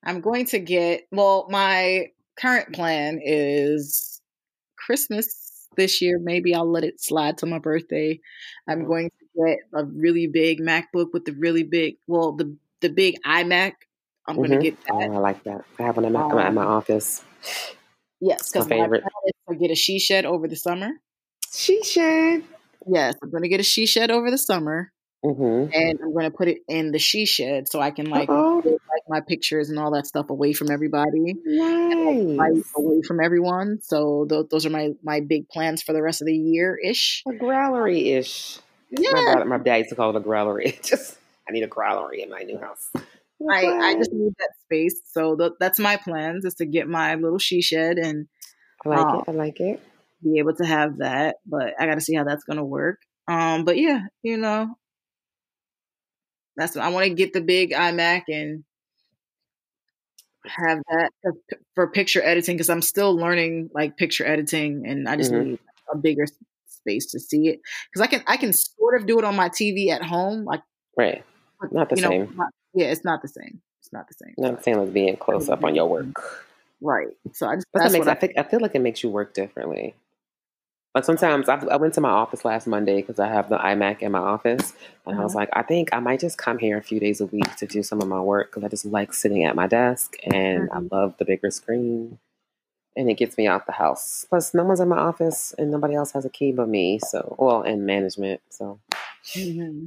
I'm 0.04 0.20
going 0.20 0.46
to 0.46 0.60
get, 0.60 1.02
well, 1.10 1.46
my 1.50 2.06
current 2.38 2.72
plan 2.72 3.20
is 3.22 4.20
Christmas 4.78 5.66
this 5.76 6.00
year. 6.00 6.18
Maybe 6.22 6.54
I'll 6.54 6.70
let 6.70 6.84
it 6.84 7.00
slide 7.00 7.38
to 7.38 7.46
my 7.46 7.58
birthday. 7.58 8.20
I'm 8.68 8.82
Mhm. 8.84 8.86
going 8.86 9.10
to 9.10 9.21
get 9.36 9.58
a 9.74 9.84
really 9.84 10.26
big 10.26 10.60
MacBook 10.60 11.12
with 11.12 11.24
the 11.24 11.32
really 11.32 11.62
big, 11.62 11.96
well, 12.06 12.32
the, 12.32 12.56
the 12.80 12.88
big 12.88 13.16
iMac. 13.26 13.72
I'm 14.26 14.36
Mhm. 14.36 14.48
to 14.50 14.58
get 14.58 14.76
Oh, 14.90 14.98
that. 15.00 15.10
I 15.10 15.18
like 15.18 15.42
that. 15.44 15.64
I 15.78 15.82
have 15.82 15.96
one 15.96 16.04
at 16.06 16.12
my, 16.12 16.22
Um, 16.22 16.38
at 16.38 16.54
my 16.54 16.64
office. 16.64 17.22
Yes, 18.20 18.52
because 18.52 18.68
my 18.68 18.76
favorite. 18.76 19.02
plan 19.02 19.12
is 19.26 19.32
to 19.48 19.54
get 19.56 19.70
a 19.72 19.74
she 19.74 19.98
shed 19.98 20.24
over 20.24 20.46
the 20.46 20.56
summer. 20.56 20.90
She 21.52 21.82
shed. 21.82 22.44
Yes, 22.86 23.14
I'm 23.22 23.30
to 23.42 23.48
get 23.48 23.60
a 23.60 23.64
she 23.64 23.86
shed 23.86 24.10
over 24.10 24.30
the 24.30 24.38
summer. 24.38 24.92
Mm-hmm. 25.24 25.70
And 25.72 26.00
I'm 26.02 26.12
going 26.12 26.24
to 26.24 26.36
put 26.36 26.48
it 26.48 26.58
in 26.68 26.90
the 26.90 26.98
she 26.98 27.26
shed 27.26 27.68
so 27.68 27.80
I 27.80 27.92
can 27.92 28.06
like 28.06 28.26
put, 28.28 28.64
like 28.64 29.02
my 29.08 29.20
pictures 29.20 29.70
and 29.70 29.78
all 29.78 29.92
that 29.92 30.04
stuff 30.06 30.30
away 30.30 30.52
from 30.52 30.68
everybody. 30.70 31.34
Nice. 31.44 32.64
away 32.76 33.02
from 33.06 33.20
everyone. 33.20 33.78
So 33.82 34.26
th- 34.28 34.46
those 34.50 34.66
are 34.66 34.70
my 34.70 34.90
my 35.02 35.20
big 35.20 35.48
plans 35.48 35.80
for 35.82 35.92
the 35.92 36.02
rest 36.02 36.22
of 36.22 36.26
the 36.26 36.36
year 36.36 36.76
ish. 36.76 37.22
A 37.28 37.32
growlery 37.32 38.16
ish. 38.18 38.58
My, 39.10 39.22
Yeah, 39.22 39.22
dad, 39.22 39.46
my 39.46 39.58
dad 39.58 39.76
used 39.78 39.90
to 39.90 39.96
call 39.96 40.10
it 40.10 40.16
a 40.16 40.20
growlery. 40.20 40.80
Just 40.86 41.16
I 41.48 41.52
need 41.52 41.62
a 41.62 41.68
growlery 41.68 42.22
in 42.22 42.30
my 42.30 42.40
new 42.42 42.58
house. 42.58 42.90
I 43.50 43.74
I 43.80 43.94
just 43.94 44.12
need 44.12 44.32
that 44.38 44.50
space. 44.64 45.00
So 45.06 45.36
th- 45.36 45.52
that's 45.58 45.78
my 45.78 45.96
plans 45.96 46.44
is 46.44 46.54
to 46.56 46.66
get 46.66 46.88
my 46.88 47.14
little 47.16 47.38
she 47.38 47.60
shed 47.62 47.98
and 47.98 48.28
I 48.84 48.88
like 48.88 49.12
um, 49.12 49.14
it. 49.14 49.24
I 49.26 49.32
like 49.32 49.60
it. 49.60 49.82
be 50.22 50.38
able 50.38 50.54
to 50.56 50.64
have 50.66 50.98
that. 50.98 51.36
But 51.46 51.74
I 51.80 51.86
got 51.86 51.94
to 51.96 52.00
see 52.00 52.14
how 52.14 52.24
that's 52.24 52.44
gonna 52.44 52.64
work. 52.64 53.00
Um, 53.28 53.64
but 53.64 53.76
yeah, 53.78 54.02
you 54.22 54.36
know, 54.38 54.76
that's 56.56 56.74
what 56.76 56.84
I 56.84 56.88
want 56.90 57.06
to 57.06 57.14
get 57.14 57.32
the 57.32 57.40
big 57.40 57.72
iMac 57.72 58.24
and 58.28 58.64
have 60.46 60.78
that 60.90 61.10
for, 61.22 61.32
for 61.74 61.90
picture 61.90 62.22
editing 62.22 62.56
because 62.56 62.70
I'm 62.70 62.82
still 62.82 63.14
learning 63.16 63.70
like 63.74 63.96
picture 63.96 64.26
editing 64.26 64.84
and 64.86 65.08
I 65.08 65.16
just 65.16 65.30
Mhm. 65.30 65.44
need 65.46 65.58
a 65.92 65.96
bigger 65.96 66.24
s- 66.24 66.32
space 66.82 67.06
to 67.12 67.20
see 67.20 67.48
it 67.48 67.60
because 67.90 68.02
I 68.02 68.06
can 68.06 68.22
I 68.26 68.36
can 68.36 68.52
sort 68.52 69.00
of 69.00 69.06
do 69.06 69.18
it 69.18 69.24
on 69.24 69.36
my 69.36 69.48
TV 69.48 69.88
at 69.88 70.02
home, 70.02 70.44
like 70.44 70.60
right, 70.96 71.24
not 71.70 71.88
the 71.88 71.96
same. 71.96 72.34
Know, 72.36 72.48
yeah, 72.74 72.86
it's 72.86 73.04
not 73.04 73.22
the 73.22 73.28
same. 73.28 73.60
It's 73.80 73.92
not 73.92 74.06
the 74.08 74.14
same. 74.14 74.34
Not 74.38 74.58
the 74.58 74.62
same 74.62 74.78
as 74.78 74.90
being 74.90 75.16
close 75.16 75.48
up 75.48 75.64
on 75.64 75.74
your 75.74 75.88
work. 75.88 76.46
Right. 76.80 77.16
So 77.32 77.46
I 77.46 77.56
just 77.56 77.66
but 77.72 77.82
that 77.82 77.92
makes 77.92 78.06
I, 78.06 78.12
I 78.12 78.14
think 78.14 78.32
I 78.36 78.42
feel 78.42 78.60
like 78.60 78.74
it 78.74 78.80
makes 78.80 79.02
you 79.02 79.10
work 79.10 79.34
differently. 79.34 79.94
But 80.94 81.06
sometimes 81.06 81.48
I, 81.48 81.54
I 81.70 81.76
went 81.76 81.94
to 81.94 82.02
my 82.02 82.10
office 82.10 82.44
last 82.44 82.66
Monday 82.66 82.96
because 82.96 83.18
I 83.18 83.26
have 83.26 83.48
the 83.48 83.56
iMac 83.56 84.00
in 84.00 84.12
my 84.12 84.18
office, 84.18 84.74
and 85.06 85.18
I 85.18 85.22
was 85.22 85.30
mm-hmm. 85.30 85.38
like, 85.38 85.48
I 85.54 85.62
think 85.62 85.88
I 85.92 86.00
might 86.00 86.20
just 86.20 86.36
come 86.36 86.58
here 86.58 86.76
a 86.76 86.82
few 86.82 87.00
days 87.00 87.22
a 87.22 87.26
week 87.26 87.56
to 87.56 87.66
do 87.66 87.82
some 87.82 88.02
of 88.02 88.08
my 88.08 88.20
work 88.20 88.50
because 88.50 88.62
I 88.62 88.68
just 88.68 88.84
like 88.84 89.14
sitting 89.14 89.44
at 89.44 89.56
my 89.56 89.66
desk 89.66 90.16
and 90.24 90.68
mm-hmm. 90.68 90.76
I 90.94 90.96
love 90.96 91.14
the 91.18 91.24
bigger 91.24 91.50
screen, 91.50 92.18
and 92.96 93.10
it 93.10 93.14
gets 93.14 93.36
me 93.38 93.46
out 93.46 93.66
the 93.66 93.72
house. 93.72 94.26
Plus, 94.28 94.54
no 94.54 94.64
one's 94.64 94.80
in 94.80 94.88
my 94.88 94.98
office 94.98 95.54
and 95.58 95.70
nobody 95.70 95.94
else 95.94 96.12
has 96.12 96.24
a 96.24 96.30
key 96.30 96.52
but 96.52 96.68
me. 96.68 96.98
So, 96.98 97.36
well, 97.38 97.62
and 97.62 97.86
management. 97.86 98.40
So, 98.50 98.80
mm-hmm. 99.34 99.86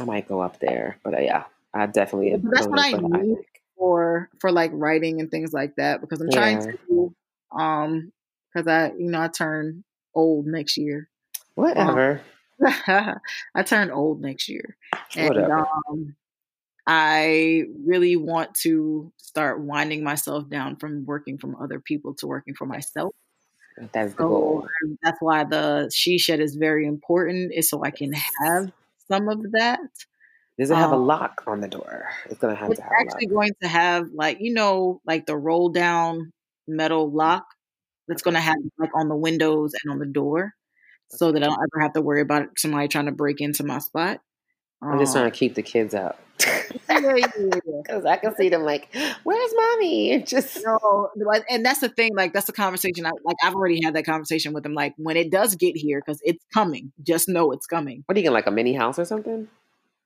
I 0.00 0.04
might 0.04 0.28
go 0.28 0.40
up 0.40 0.60
there. 0.60 0.98
But 1.02 1.14
uh, 1.14 1.20
yeah, 1.20 1.44
I 1.74 1.86
definitely. 1.86 2.36
That's 2.42 2.66
what 2.66 2.80
I 2.80 2.92
need 2.92 3.38
for 3.76 4.30
for 4.40 4.50
like 4.50 4.70
writing 4.74 5.20
and 5.20 5.30
things 5.30 5.52
like 5.52 5.76
that 5.76 6.00
because 6.00 6.20
I'm 6.20 6.30
trying 6.30 6.60
yeah. 6.62 6.72
to 6.88 7.14
um 7.56 8.12
because 8.52 8.66
I 8.66 8.92
you 8.98 9.10
know 9.10 9.20
I 9.20 9.28
turn 9.28 9.84
old 10.14 10.46
next 10.46 10.76
year. 10.76 11.08
Whatever. 11.54 12.22
Um, 12.64 13.20
I 13.54 13.62
turned 13.64 13.92
old 13.92 14.20
next 14.20 14.48
year. 14.48 14.76
And 15.14 15.28
Whatever. 15.28 15.66
um 15.88 16.16
I 16.86 17.64
really 17.84 18.16
want 18.16 18.54
to 18.62 19.12
start 19.16 19.60
winding 19.60 20.04
myself 20.04 20.48
down 20.48 20.76
from 20.76 21.04
working 21.04 21.38
from 21.38 21.56
other 21.56 21.80
people 21.80 22.14
to 22.16 22.26
working 22.26 22.54
for 22.54 22.66
myself. 22.66 23.14
That's 23.92 24.14
the 24.14 24.24
goal. 24.24 24.66
That's 25.02 25.18
why 25.20 25.44
the 25.44 25.90
she 25.94 26.18
shed 26.18 26.40
is 26.40 26.56
very 26.56 26.86
important, 26.86 27.52
is 27.54 27.68
so 27.68 27.82
I 27.84 27.90
can 27.90 28.12
have 28.12 28.72
some 29.10 29.28
of 29.28 29.42
that. 29.52 29.80
Does 30.58 30.70
it 30.70 30.76
have 30.76 30.92
um, 30.92 30.92
a 30.92 30.96
lock 30.96 31.42
on 31.46 31.60
the 31.60 31.68
door? 31.68 32.08
It's 32.26 32.38
gonna 32.40 32.54
have 32.54 32.70
it's 32.70 32.76
to 32.76 32.82
have 32.82 32.92
actually 33.00 33.26
going 33.26 33.52
to 33.62 33.68
have 33.68 34.08
like 34.12 34.38
you 34.40 34.52
know 34.54 35.00
like 35.06 35.26
the 35.26 35.36
roll 35.36 35.68
down 35.70 36.32
metal 36.66 37.10
lock 37.10 37.44
that's 38.08 38.22
going 38.22 38.34
to 38.34 38.40
have 38.40 38.56
like 38.78 38.90
on 38.94 39.08
the 39.08 39.16
windows 39.16 39.72
and 39.82 39.92
on 39.92 39.98
the 39.98 40.06
door, 40.06 40.54
so 41.08 41.32
that 41.32 41.42
I 41.42 41.46
don't 41.46 41.58
ever 41.74 41.82
have 41.82 41.94
to 41.94 42.02
worry 42.02 42.22
about 42.22 42.58
somebody 42.58 42.88
trying 42.88 43.06
to 43.06 43.12
break 43.12 43.40
into 43.40 43.64
my 43.64 43.78
spot. 43.80 44.20
I'm 44.82 44.98
just 44.98 45.12
trying 45.12 45.24
to 45.24 45.30
um 45.30 45.32
keep 45.32 45.54
the 45.54 45.62
kids 45.62 45.94
out. 45.94 46.18
Because 46.36 46.84
I 48.04 48.16
can 48.16 48.36
see 48.36 48.48
them 48.48 48.62
like, 48.62 48.94
"Where's 49.24 49.54
mommy?" 49.54 50.22
just 50.26 50.62
no, 50.64 51.08
and 51.48 51.64
that's 51.64 51.80
the 51.80 51.88
thing. 51.88 52.14
Like 52.14 52.32
that's 52.32 52.46
the 52.46 52.52
conversation. 52.52 53.06
I 53.06 53.10
like. 53.24 53.36
I've 53.42 53.54
already 53.54 53.82
had 53.82 53.94
that 53.94 54.04
conversation 54.04 54.52
with 54.52 54.62
them. 54.62 54.74
Like 54.74 54.94
when 54.96 55.16
it 55.16 55.30
does 55.30 55.54
get 55.56 55.76
here, 55.76 56.02
because 56.04 56.20
it's 56.24 56.44
coming. 56.52 56.92
Just 57.02 57.28
know 57.28 57.52
it's 57.52 57.66
coming. 57.66 58.04
What 58.06 58.16
are 58.16 58.20
you 58.20 58.24
getting? 58.24 58.34
Like 58.34 58.46
a 58.46 58.50
mini 58.50 58.74
house 58.74 58.98
or 58.98 59.04
something? 59.04 59.48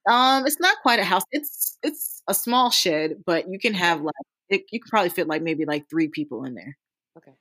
Um, 0.08 0.46
it's 0.46 0.60
not 0.60 0.76
quite 0.82 1.00
a 1.00 1.04
house. 1.04 1.24
It's 1.32 1.78
it's 1.82 2.22
a 2.28 2.34
small 2.34 2.70
shed, 2.70 3.22
but 3.26 3.48
you 3.48 3.58
can 3.58 3.74
have 3.74 4.00
like 4.00 4.14
it, 4.48 4.62
you 4.70 4.80
can 4.80 4.88
probably 4.88 5.10
fit 5.10 5.26
like 5.26 5.42
maybe 5.42 5.64
like 5.64 5.90
three 5.90 6.08
people 6.08 6.44
in 6.44 6.54
there. 6.54 6.76
Okay. 7.16 7.32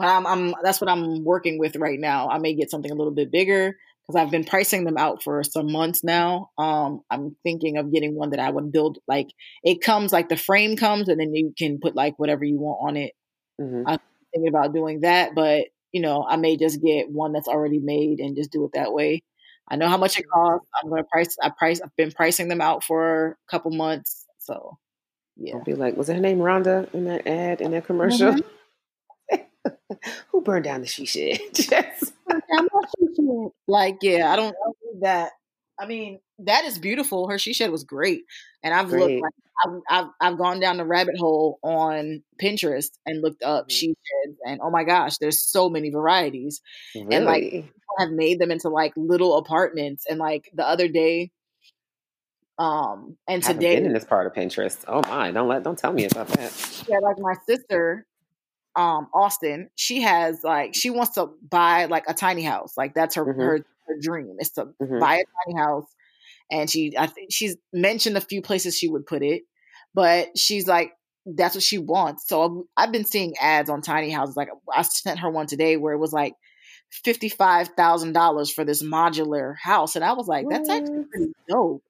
I'm, 0.00 0.26
I'm 0.26 0.54
that's 0.62 0.80
what 0.80 0.90
I'm 0.90 1.24
working 1.24 1.58
with 1.58 1.76
right 1.76 1.98
now. 1.98 2.28
I 2.28 2.38
may 2.38 2.54
get 2.54 2.70
something 2.70 2.90
a 2.90 2.94
little 2.94 3.12
bit 3.12 3.30
bigger 3.30 3.76
because 4.06 4.20
I've 4.20 4.30
been 4.30 4.44
pricing 4.44 4.84
them 4.84 4.96
out 4.96 5.22
for 5.22 5.42
some 5.42 5.72
months 5.72 6.04
now. 6.04 6.50
Um, 6.58 7.00
I'm 7.10 7.36
thinking 7.42 7.78
of 7.78 7.92
getting 7.92 8.14
one 8.14 8.30
that 8.30 8.40
I 8.40 8.50
would 8.50 8.72
build 8.72 8.98
like 9.08 9.28
it 9.62 9.80
comes 9.80 10.12
like 10.12 10.28
the 10.28 10.36
frame 10.36 10.76
comes 10.76 11.08
and 11.08 11.18
then 11.20 11.34
you 11.34 11.54
can 11.56 11.78
put 11.80 11.94
like 11.94 12.18
whatever 12.18 12.44
you 12.44 12.58
want 12.58 12.88
on 12.88 12.96
it. 12.96 13.12
Mm-hmm. 13.60 13.88
I'm 13.88 13.98
thinking 14.32 14.48
about 14.48 14.74
doing 14.74 15.00
that, 15.00 15.34
but 15.34 15.66
you 15.92 16.00
know, 16.00 16.26
I 16.28 16.36
may 16.36 16.56
just 16.56 16.82
get 16.82 17.08
one 17.08 17.32
that's 17.32 17.48
already 17.48 17.78
made 17.78 18.18
and 18.18 18.36
just 18.36 18.50
do 18.50 18.64
it 18.64 18.72
that 18.74 18.92
way. 18.92 19.22
I 19.68 19.76
know 19.76 19.88
how 19.88 19.96
much 19.96 20.18
it 20.18 20.26
costs. 20.28 20.66
I'm 20.82 20.90
gonna 20.90 21.04
price. 21.04 21.36
I 21.42 21.50
price. 21.56 21.80
I've 21.80 21.94
been 21.96 22.10
pricing 22.10 22.48
them 22.48 22.60
out 22.60 22.84
for 22.84 23.38
a 23.48 23.50
couple 23.50 23.70
months. 23.70 24.26
So, 24.38 24.76
yeah. 25.36 25.54
I'll 25.54 25.64
be 25.64 25.74
like, 25.74 25.96
was 25.96 26.08
her 26.08 26.20
name 26.20 26.38
Rhonda 26.38 26.92
in 26.92 27.06
that 27.06 27.26
ad 27.26 27.60
in 27.60 27.70
that 27.70 27.86
commercial? 27.86 28.32
Mm-hmm. 28.32 28.48
Who 30.28 30.42
burned 30.42 30.64
down 30.64 30.80
the 30.80 30.86
she 30.86 31.04
shed? 31.06 31.40
like, 33.66 33.98
yeah, 34.02 34.32
I 34.32 34.36
don't 34.36 34.52
know 34.52 34.74
that. 35.00 35.32
I 35.78 35.86
mean, 35.86 36.20
that 36.40 36.64
is 36.64 36.78
beautiful. 36.78 37.28
Her 37.28 37.38
she 37.38 37.52
shed 37.52 37.70
was 37.70 37.84
great, 37.84 38.22
and 38.62 38.74
I've 38.74 38.88
great. 38.88 39.00
looked. 39.00 39.22
Like, 39.22 39.32
I've, 39.64 39.80
I've, 39.88 40.10
I've 40.20 40.38
gone 40.38 40.60
down 40.60 40.78
the 40.78 40.84
rabbit 40.84 41.16
hole 41.16 41.58
on 41.62 42.22
Pinterest 42.42 42.90
and 43.06 43.22
looked 43.22 43.42
up 43.42 43.64
mm-hmm. 43.64 43.74
she 43.74 43.86
sheds, 43.86 44.38
and 44.44 44.60
oh 44.62 44.70
my 44.70 44.84
gosh, 44.84 45.18
there's 45.18 45.40
so 45.40 45.68
many 45.68 45.90
varieties, 45.90 46.60
really? 46.94 47.14
and 47.14 47.24
like 47.24 47.42
people 47.42 47.72
have 47.98 48.10
made 48.10 48.38
them 48.38 48.50
into 48.50 48.68
like 48.68 48.92
little 48.96 49.36
apartments. 49.36 50.06
And 50.08 50.18
like 50.18 50.50
the 50.54 50.66
other 50.66 50.88
day, 50.88 51.30
um, 52.58 53.16
and 53.26 53.42
today 53.42 53.76
in 53.76 53.92
this 53.92 54.04
part 54.04 54.26
of 54.26 54.32
Pinterest. 54.32 54.84
Oh 54.86 55.02
my, 55.08 55.30
don't 55.30 55.48
let, 55.48 55.62
don't 55.62 55.78
tell 55.78 55.92
me 55.92 56.04
about 56.04 56.28
that. 56.28 56.84
Yeah, 56.88 56.98
like 56.98 57.18
my 57.18 57.34
sister 57.46 58.06
um 58.76 59.08
Austin, 59.14 59.70
she 59.76 60.02
has 60.02 60.42
like 60.42 60.74
she 60.74 60.90
wants 60.90 61.14
to 61.14 61.30
buy 61.48 61.86
like 61.86 62.04
a 62.08 62.14
tiny 62.14 62.42
house. 62.42 62.76
Like 62.76 62.94
that's 62.94 63.14
her 63.14 63.24
mm-hmm. 63.24 63.40
her, 63.40 63.58
her 63.86 63.96
dream 64.00 64.36
is 64.38 64.50
to 64.52 64.66
mm-hmm. 64.80 64.98
buy 64.98 65.16
a 65.16 65.24
tiny 65.46 65.58
house. 65.58 65.86
And 66.50 66.68
she 66.68 66.94
I 66.98 67.06
think 67.06 67.28
she's 67.30 67.56
mentioned 67.72 68.16
a 68.16 68.20
few 68.20 68.42
places 68.42 68.76
she 68.76 68.88
would 68.88 69.06
put 69.06 69.22
it, 69.22 69.42
but 69.94 70.36
she's 70.36 70.66
like 70.66 70.92
that's 71.26 71.54
what 71.54 71.64
she 71.64 71.78
wants. 71.78 72.28
So 72.28 72.66
I've 72.76 72.92
been 72.92 73.06
seeing 73.06 73.34
ads 73.40 73.70
on 73.70 73.80
tiny 73.80 74.10
houses. 74.10 74.36
Like 74.36 74.50
I 74.72 74.82
sent 74.82 75.20
her 75.20 75.30
one 75.30 75.46
today 75.46 75.76
where 75.76 75.94
it 75.94 75.98
was 75.98 76.12
like 76.12 76.34
fifty 76.90 77.28
five 77.28 77.68
thousand 77.76 78.12
dollars 78.12 78.50
for 78.50 78.64
this 78.64 78.82
modular 78.82 79.54
house, 79.56 79.96
and 79.96 80.04
I 80.04 80.12
was 80.12 80.26
like, 80.26 80.46
that's 80.48 80.68
actually 80.68 81.04
pretty 81.04 81.32
dope. 81.48 81.82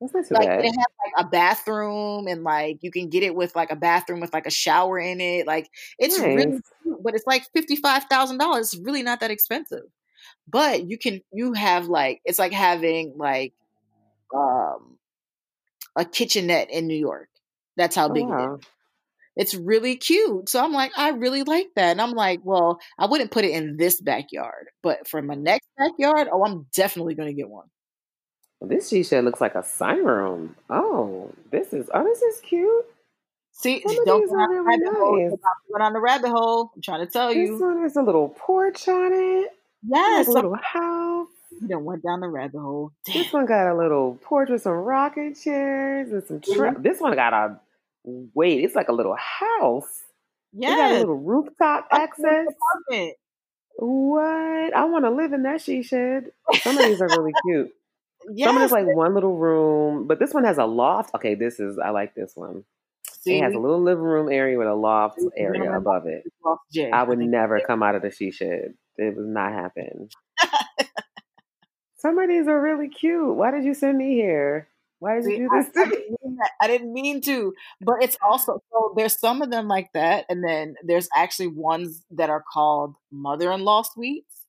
Like 0.00 0.46
bad. 0.46 0.60
they 0.60 0.68
have 0.68 0.74
like 0.74 1.26
a 1.26 1.28
bathroom 1.28 2.28
and 2.28 2.44
like 2.44 2.78
you 2.82 2.90
can 2.90 3.08
get 3.08 3.24
it 3.24 3.34
with 3.34 3.56
like 3.56 3.72
a 3.72 3.76
bathroom 3.76 4.20
with 4.20 4.32
like 4.32 4.46
a 4.46 4.50
shower 4.50 4.98
in 4.98 5.20
it. 5.20 5.46
Like 5.46 5.68
it's 5.98 6.18
nice. 6.18 6.26
really 6.26 6.60
but 7.02 7.14
it's 7.14 7.26
like 7.26 7.44
fifty 7.52 7.76
five 7.76 8.04
thousand 8.04 8.38
dollars. 8.38 8.72
It's 8.72 8.82
really 8.82 9.02
not 9.02 9.20
that 9.20 9.30
expensive. 9.30 9.84
But 10.46 10.88
you 10.88 10.98
can 10.98 11.20
you 11.32 11.52
have 11.52 11.86
like 11.86 12.20
it's 12.24 12.38
like 12.38 12.52
having 12.52 13.14
like 13.16 13.54
um 14.34 14.98
a 15.96 16.04
kitchenette 16.04 16.70
in 16.70 16.86
New 16.86 16.96
York. 16.96 17.28
That's 17.76 17.96
how 17.96 18.08
big 18.08 18.26
oh, 18.28 18.32
it 18.32 18.58
is. 18.58 18.66
It's 19.36 19.54
really 19.54 19.96
cute. 19.96 20.48
So 20.48 20.62
I'm 20.62 20.72
like, 20.72 20.90
I 20.96 21.10
really 21.10 21.44
like 21.44 21.68
that. 21.76 21.92
And 21.92 22.02
I'm 22.02 22.10
like, 22.12 22.40
well, 22.42 22.80
I 22.98 23.06
wouldn't 23.06 23.30
put 23.30 23.44
it 23.44 23.52
in 23.52 23.76
this 23.76 24.00
backyard, 24.00 24.66
but 24.82 25.06
for 25.06 25.22
my 25.22 25.36
next 25.36 25.68
backyard, 25.78 26.28
oh, 26.32 26.44
I'm 26.44 26.66
definitely 26.74 27.14
going 27.14 27.28
to 27.28 27.34
get 27.34 27.48
one. 27.48 27.68
This 28.60 28.88
she 28.88 29.04
looks 29.20 29.40
like 29.40 29.54
a 29.54 29.62
sunroom. 29.62 30.50
Oh, 30.68 31.30
this 31.50 31.72
is 31.72 31.88
oh, 31.94 32.02
this 32.04 32.22
is 32.22 32.40
cute. 32.40 32.84
See, 33.52 33.82
Some 33.84 34.04
don't 34.04 34.28
go 34.28 34.34
on, 34.36 34.50
really 34.50 35.24
nice. 35.24 35.38
On 35.80 35.92
the 35.92 36.00
rabbit 36.00 36.30
hole. 36.30 36.70
I'm 36.74 36.82
trying 36.82 37.06
to 37.06 37.12
tell 37.12 37.32
you. 37.32 37.52
This 37.52 37.60
one 37.60 37.82
has 37.82 37.96
a 37.96 38.02
little 38.02 38.28
porch 38.30 38.88
on 38.88 39.12
it. 39.12 39.50
Yes, 39.82 40.28
a 40.28 40.30
little 40.30 40.54
house. 40.54 41.28
You 41.60 41.68
done 41.68 41.84
went 41.84 42.02
down 42.02 42.20
the 42.20 42.28
rabbit 42.28 42.58
hole. 42.60 42.92
Damn. 43.06 43.22
This 43.22 43.32
one 43.32 43.46
got 43.46 43.72
a 43.72 43.76
little 43.76 44.18
porch 44.22 44.48
with 44.48 44.62
some 44.62 44.72
rocking 44.72 45.34
chairs 45.34 46.12
and 46.12 46.24
some. 46.24 46.40
Tra- 46.40 46.72
mm-hmm. 46.72 46.82
This 46.82 47.00
one 47.00 47.14
got 47.14 47.32
a 47.32 47.60
wait. 48.04 48.64
It's 48.64 48.74
like 48.74 48.88
a 48.88 48.92
little 48.92 49.16
house. 49.16 50.02
Yeah, 50.52 50.70
got 50.76 50.90
a 50.92 50.98
little 50.98 51.16
rooftop 51.16 51.88
access. 51.90 52.46
What? 53.76 54.76
I 54.76 54.84
want 54.86 55.04
to 55.04 55.10
live 55.10 55.32
in 55.32 55.44
that 55.44 55.60
she 55.60 55.82
shed. 55.82 56.32
Some 56.62 56.76
of 56.78 56.84
these 56.84 57.00
are 57.00 57.08
really 57.08 57.32
cute. 57.44 57.72
Yes. 58.34 58.48
Some 58.48 58.62
is 58.62 58.72
like 58.72 58.86
one 58.86 59.14
little 59.14 59.36
room, 59.36 60.06
but 60.06 60.18
this 60.18 60.34
one 60.34 60.44
has 60.44 60.58
a 60.58 60.64
loft. 60.64 61.14
Okay, 61.14 61.34
this 61.34 61.60
is 61.60 61.78
I 61.78 61.90
like 61.90 62.14
this 62.14 62.32
one. 62.34 62.64
See? 63.20 63.38
It 63.38 63.42
has 63.42 63.54
a 63.54 63.58
little 63.58 63.82
living 63.82 64.04
room 64.04 64.30
area 64.30 64.58
with 64.58 64.68
a 64.68 64.74
loft 64.74 65.20
area 65.36 65.76
above 65.76 66.04
it. 66.06 66.24
I 66.92 67.02
would 67.02 67.18
never 67.18 67.60
come 67.60 67.82
out 67.82 67.94
of 67.94 68.02
the 68.02 68.10
she 68.10 68.30
shed. 68.30 68.74
It 68.96 69.16
was 69.16 69.26
not 69.26 69.52
happen. 69.52 70.08
Some 71.96 72.18
of 72.18 72.28
these 72.28 72.46
are 72.46 72.60
really 72.60 72.88
cute. 72.88 73.34
Why 73.34 73.50
did 73.50 73.64
you 73.64 73.74
send 73.74 73.98
me 73.98 74.14
here? 74.14 74.68
Why 75.00 75.16
did 75.16 75.24
See, 75.24 75.36
you 75.36 75.48
do 75.48 75.56
this? 75.56 75.70
I, 75.76 75.82
I, 75.82 75.88
didn't 75.88 76.38
I, 76.62 76.66
didn't 76.66 76.92
mean 76.92 77.20
to, 77.22 77.54
but 77.80 77.96
it's 78.02 78.16
also 78.20 78.62
so 78.72 78.94
there's 78.96 79.18
some 79.18 79.42
of 79.42 79.50
them 79.50 79.68
like 79.68 79.92
that, 79.94 80.24
and 80.28 80.42
then 80.42 80.74
there's 80.84 81.08
actually 81.14 81.48
ones 81.48 82.04
that 82.10 82.30
are 82.30 82.42
called 82.52 82.96
mother-in-law 83.12 83.82
suites 83.82 84.46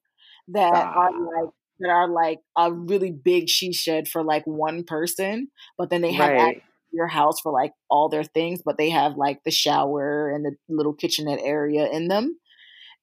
that 0.50 0.74
ah. 0.74 0.94
are 0.94 1.12
like 1.12 1.54
that 1.80 1.90
are 1.90 2.10
like 2.10 2.40
a 2.58 2.72
really 2.72 3.12
big 3.12 3.50
she 3.50 3.74
shed 3.74 4.08
for 4.08 4.24
like 4.24 4.46
one 4.46 4.84
person, 4.84 5.50
but 5.78 5.90
then 5.90 6.02
they 6.02 6.12
have 6.12 6.32
right. 6.32 6.64
your 6.92 7.08
house 7.08 7.40
for 7.42 7.52
like 7.52 7.74
all 7.90 8.10
their 8.10 8.24
things, 8.24 8.62
but 8.64 8.78
they 8.78 8.90
have 8.90 9.16
like 9.16 9.44
the 9.44 9.52
shower 9.52 10.30
and 10.30 10.46
the 10.46 10.56
little 10.68 10.94
kitchenette 10.94 11.40
area 11.42 11.90
in 11.92 12.08
them. 12.08 12.38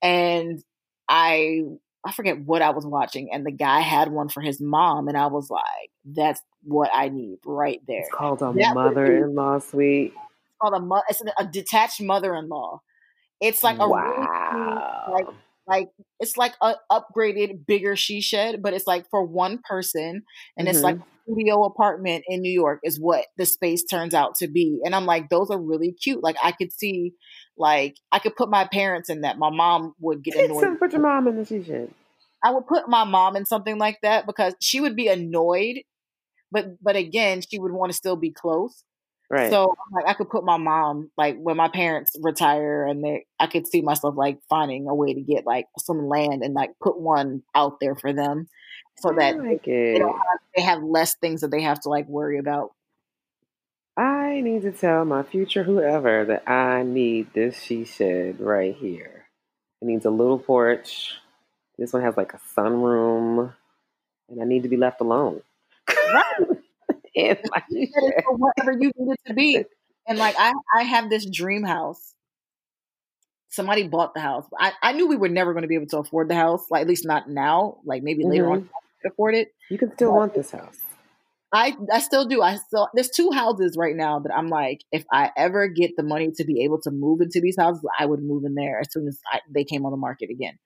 And 0.02 0.62
I 1.08 1.62
I 2.04 2.12
forget 2.12 2.38
what 2.40 2.62
I 2.62 2.70
was 2.70 2.86
watching, 2.86 3.30
and 3.32 3.44
the 3.44 3.50
guy 3.50 3.80
had 3.80 4.12
one 4.12 4.28
for 4.28 4.40
his 4.40 4.60
mom, 4.60 5.08
and 5.08 5.16
I 5.16 5.26
was 5.26 5.50
like, 5.50 5.90
"That's 6.04 6.40
what 6.62 6.90
I 6.94 7.08
need 7.08 7.38
right 7.44 7.80
there." 7.88 8.00
It's 8.00 8.10
called 8.12 8.42
a 8.42 8.52
that 8.52 8.74
mother-in-law 8.74 9.58
suite. 9.58 10.12
It's 10.14 10.56
called 10.60 10.74
a 10.74 10.80
mo- 10.80 11.02
it's 11.08 11.22
a 11.36 11.44
detached 11.44 12.00
mother-in-law. 12.00 12.80
It's 13.40 13.64
like 13.64 13.78
a 13.80 13.88
wow. 13.88 15.04
Really, 15.08 15.24
like 15.24 15.34
like 15.66 15.88
it's 16.20 16.36
like 16.36 16.54
a 16.62 16.74
upgraded, 16.90 17.66
bigger 17.66 17.96
she 17.96 18.20
shed, 18.20 18.62
but 18.62 18.72
it's 18.72 18.86
like 18.86 19.08
for 19.10 19.24
one 19.24 19.60
person, 19.68 20.22
and 20.56 20.66
mm-hmm. 20.66 20.68
it's 20.68 20.82
like 20.82 20.96
mm-hmm. 20.96 21.32
studio 21.32 21.64
apartment 21.64 22.24
in 22.28 22.40
New 22.40 22.52
York 22.52 22.80
is 22.82 23.00
what 23.00 23.26
the 23.36 23.46
space 23.46 23.84
turns 23.84 24.14
out 24.14 24.36
to 24.36 24.48
be. 24.48 24.80
And 24.84 24.94
I'm 24.94 25.06
like, 25.06 25.28
those 25.28 25.50
are 25.50 25.60
really 25.60 25.92
cute. 25.92 26.22
Like 26.22 26.36
I 26.42 26.52
could 26.52 26.72
see, 26.72 27.14
like 27.58 27.96
I 28.12 28.18
could 28.18 28.36
put 28.36 28.48
my 28.48 28.66
parents 28.66 29.10
in 29.10 29.22
that. 29.22 29.38
My 29.38 29.50
mom 29.50 29.94
would 30.00 30.22
get 30.22 30.36
annoyed. 30.36 30.78
Put 30.78 30.92
your 30.92 31.02
mom 31.02 31.28
in 31.28 31.36
the 31.36 31.44
she 31.44 31.62
shed. 31.62 31.92
I 32.44 32.50
would 32.50 32.66
put 32.66 32.88
my 32.88 33.04
mom 33.04 33.34
in 33.34 33.44
something 33.44 33.78
like 33.78 33.98
that 34.02 34.26
because 34.26 34.54
she 34.60 34.80
would 34.80 34.94
be 34.94 35.08
annoyed, 35.08 35.82
but 36.52 36.82
but 36.82 36.96
again, 36.96 37.40
she 37.40 37.58
would 37.58 37.72
want 37.72 37.90
to 37.90 37.96
still 37.96 38.16
be 38.16 38.30
close. 38.30 38.84
Right. 39.28 39.50
So 39.50 39.74
like 39.92 40.06
I 40.06 40.14
could 40.14 40.30
put 40.30 40.44
my 40.44 40.56
mom 40.56 41.10
like 41.16 41.36
when 41.36 41.56
my 41.56 41.68
parents 41.68 42.16
retire 42.20 42.86
and 42.86 43.02
they 43.02 43.26
I 43.40 43.48
could 43.48 43.66
see 43.66 43.82
myself 43.82 44.14
like 44.16 44.38
finding 44.48 44.88
a 44.88 44.94
way 44.94 45.14
to 45.14 45.20
get 45.20 45.44
like 45.44 45.66
some 45.78 46.06
land 46.06 46.42
and 46.42 46.54
like 46.54 46.70
put 46.80 46.98
one 47.00 47.42
out 47.54 47.80
there 47.80 47.96
for 47.96 48.12
them 48.12 48.48
so 48.98 49.12
that 49.18 49.36
like 49.38 49.64
they, 49.64 49.98
have, 49.98 50.14
they 50.54 50.62
have 50.62 50.82
less 50.82 51.16
things 51.16 51.40
that 51.40 51.50
they 51.50 51.62
have 51.62 51.80
to 51.80 51.88
like 51.88 52.06
worry 52.06 52.38
about. 52.38 52.70
I 53.96 54.42
need 54.42 54.62
to 54.62 54.72
tell 54.72 55.04
my 55.04 55.22
future 55.22 55.64
whoever 55.64 56.24
that 56.26 56.48
I 56.48 56.82
need 56.82 57.32
this 57.32 57.60
she 57.60 57.84
shed 57.84 58.40
right 58.40 58.74
here. 58.74 59.24
It 59.82 59.86
needs 59.86 60.04
a 60.04 60.10
little 60.10 60.38
porch. 60.38 61.14
This 61.78 61.92
one 61.92 62.02
has 62.02 62.16
like 62.16 62.32
a 62.32 62.40
sunroom, 62.56 63.52
and 64.28 64.40
I 64.40 64.44
need 64.44 64.62
to 64.62 64.68
be 64.68 64.76
left 64.76 65.00
alone. 65.00 65.42
Right 65.88 66.55
in 67.24 67.38
my 67.50 67.62
for 68.24 68.36
whatever 68.36 68.72
you 68.72 68.92
need 68.96 69.12
it 69.12 69.20
to 69.26 69.34
be. 69.34 69.64
And 70.08 70.18
like 70.18 70.36
I, 70.38 70.52
I 70.72 70.84
have 70.84 71.10
this 71.10 71.28
dream 71.28 71.64
house. 71.64 72.14
Somebody 73.48 73.88
bought 73.88 74.14
the 74.14 74.20
house. 74.20 74.44
I, 74.56 74.72
I 74.80 74.92
knew 74.92 75.08
we 75.08 75.16
were 75.16 75.28
never 75.28 75.52
going 75.52 75.62
to 75.62 75.68
be 75.68 75.74
able 75.74 75.88
to 75.88 75.98
afford 75.98 76.28
the 76.28 76.36
house. 76.36 76.64
Like 76.70 76.82
at 76.82 76.86
least 76.86 77.04
not 77.04 77.28
now. 77.28 77.78
Like 77.84 78.04
maybe 78.04 78.22
mm-hmm. 78.22 78.30
later 78.30 78.50
on, 78.52 78.60
mm-hmm. 78.60 79.08
afford 79.08 79.34
it. 79.34 79.48
You 79.68 79.78
can 79.78 79.92
still 79.94 80.12
but 80.12 80.16
want 80.16 80.34
this 80.34 80.52
house. 80.52 80.76
I 81.52 81.76
I 81.92 81.98
still 81.98 82.26
do. 82.26 82.40
I 82.40 82.54
still 82.54 82.88
there's 82.94 83.10
two 83.10 83.32
houses 83.32 83.76
right 83.76 83.96
now 83.96 84.20
that 84.20 84.32
I'm 84.32 84.48
like, 84.48 84.82
if 84.92 85.04
I 85.12 85.32
ever 85.36 85.66
get 85.66 85.96
the 85.96 86.04
money 86.04 86.30
to 86.36 86.44
be 86.44 86.62
able 86.62 86.80
to 86.82 86.92
move 86.92 87.20
into 87.20 87.40
these 87.40 87.56
houses, 87.58 87.84
I 87.98 88.06
would 88.06 88.22
move 88.22 88.44
in 88.44 88.54
there 88.54 88.78
as 88.78 88.92
soon 88.92 89.08
as 89.08 89.18
I, 89.32 89.40
they 89.52 89.64
came 89.64 89.84
on 89.86 89.90
the 89.90 89.96
market 89.96 90.30
again. 90.30 90.56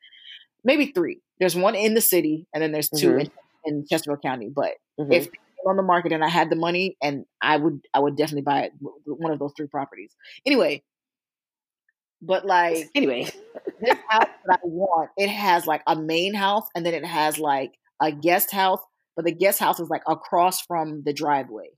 Maybe 0.64 0.92
three. 0.92 1.22
There's 1.38 1.56
one 1.56 1.74
in 1.74 1.94
the 1.94 2.02
city, 2.02 2.46
and 2.52 2.62
then 2.62 2.72
there's 2.72 2.90
2 2.90 3.06
mm-hmm. 3.06 3.20
in, 3.20 3.30
in 3.64 3.86
Chesterfield 3.88 4.20
County. 4.20 4.50
But 4.54 4.72
mm-hmm. 5.00 5.12
if 5.12 5.28
on 5.66 5.76
the 5.76 5.82
market 5.82 6.12
and 6.12 6.24
I 6.24 6.28
had 6.28 6.50
the 6.50 6.56
money, 6.56 6.96
and 7.02 7.24
I 7.40 7.56
would 7.56 7.80
I 7.94 8.00
would 8.00 8.16
definitely 8.16 8.42
buy 8.42 8.70
one 9.06 9.32
of 9.32 9.38
those 9.38 9.52
three 9.56 9.66
properties. 9.66 10.14
Anyway, 10.46 10.82
but 12.22 12.44
like 12.44 12.88
anyway, 12.94 13.24
this 13.80 13.98
house 14.08 14.28
that 14.46 14.60
I 14.62 14.66
want, 14.66 15.10
it 15.16 15.28
has 15.28 15.66
like 15.66 15.82
a 15.86 15.96
main 15.96 16.34
house, 16.34 16.66
and 16.74 16.84
then 16.84 16.94
it 16.94 17.04
has 17.04 17.38
like 17.38 17.72
a 18.00 18.12
guest 18.12 18.50
house, 18.50 18.80
but 19.16 19.24
the 19.24 19.32
guest 19.32 19.58
house 19.58 19.80
is 19.80 19.88
like 19.88 20.02
across 20.06 20.60
from 20.62 21.02
the 21.04 21.12
driveway. 21.12 21.68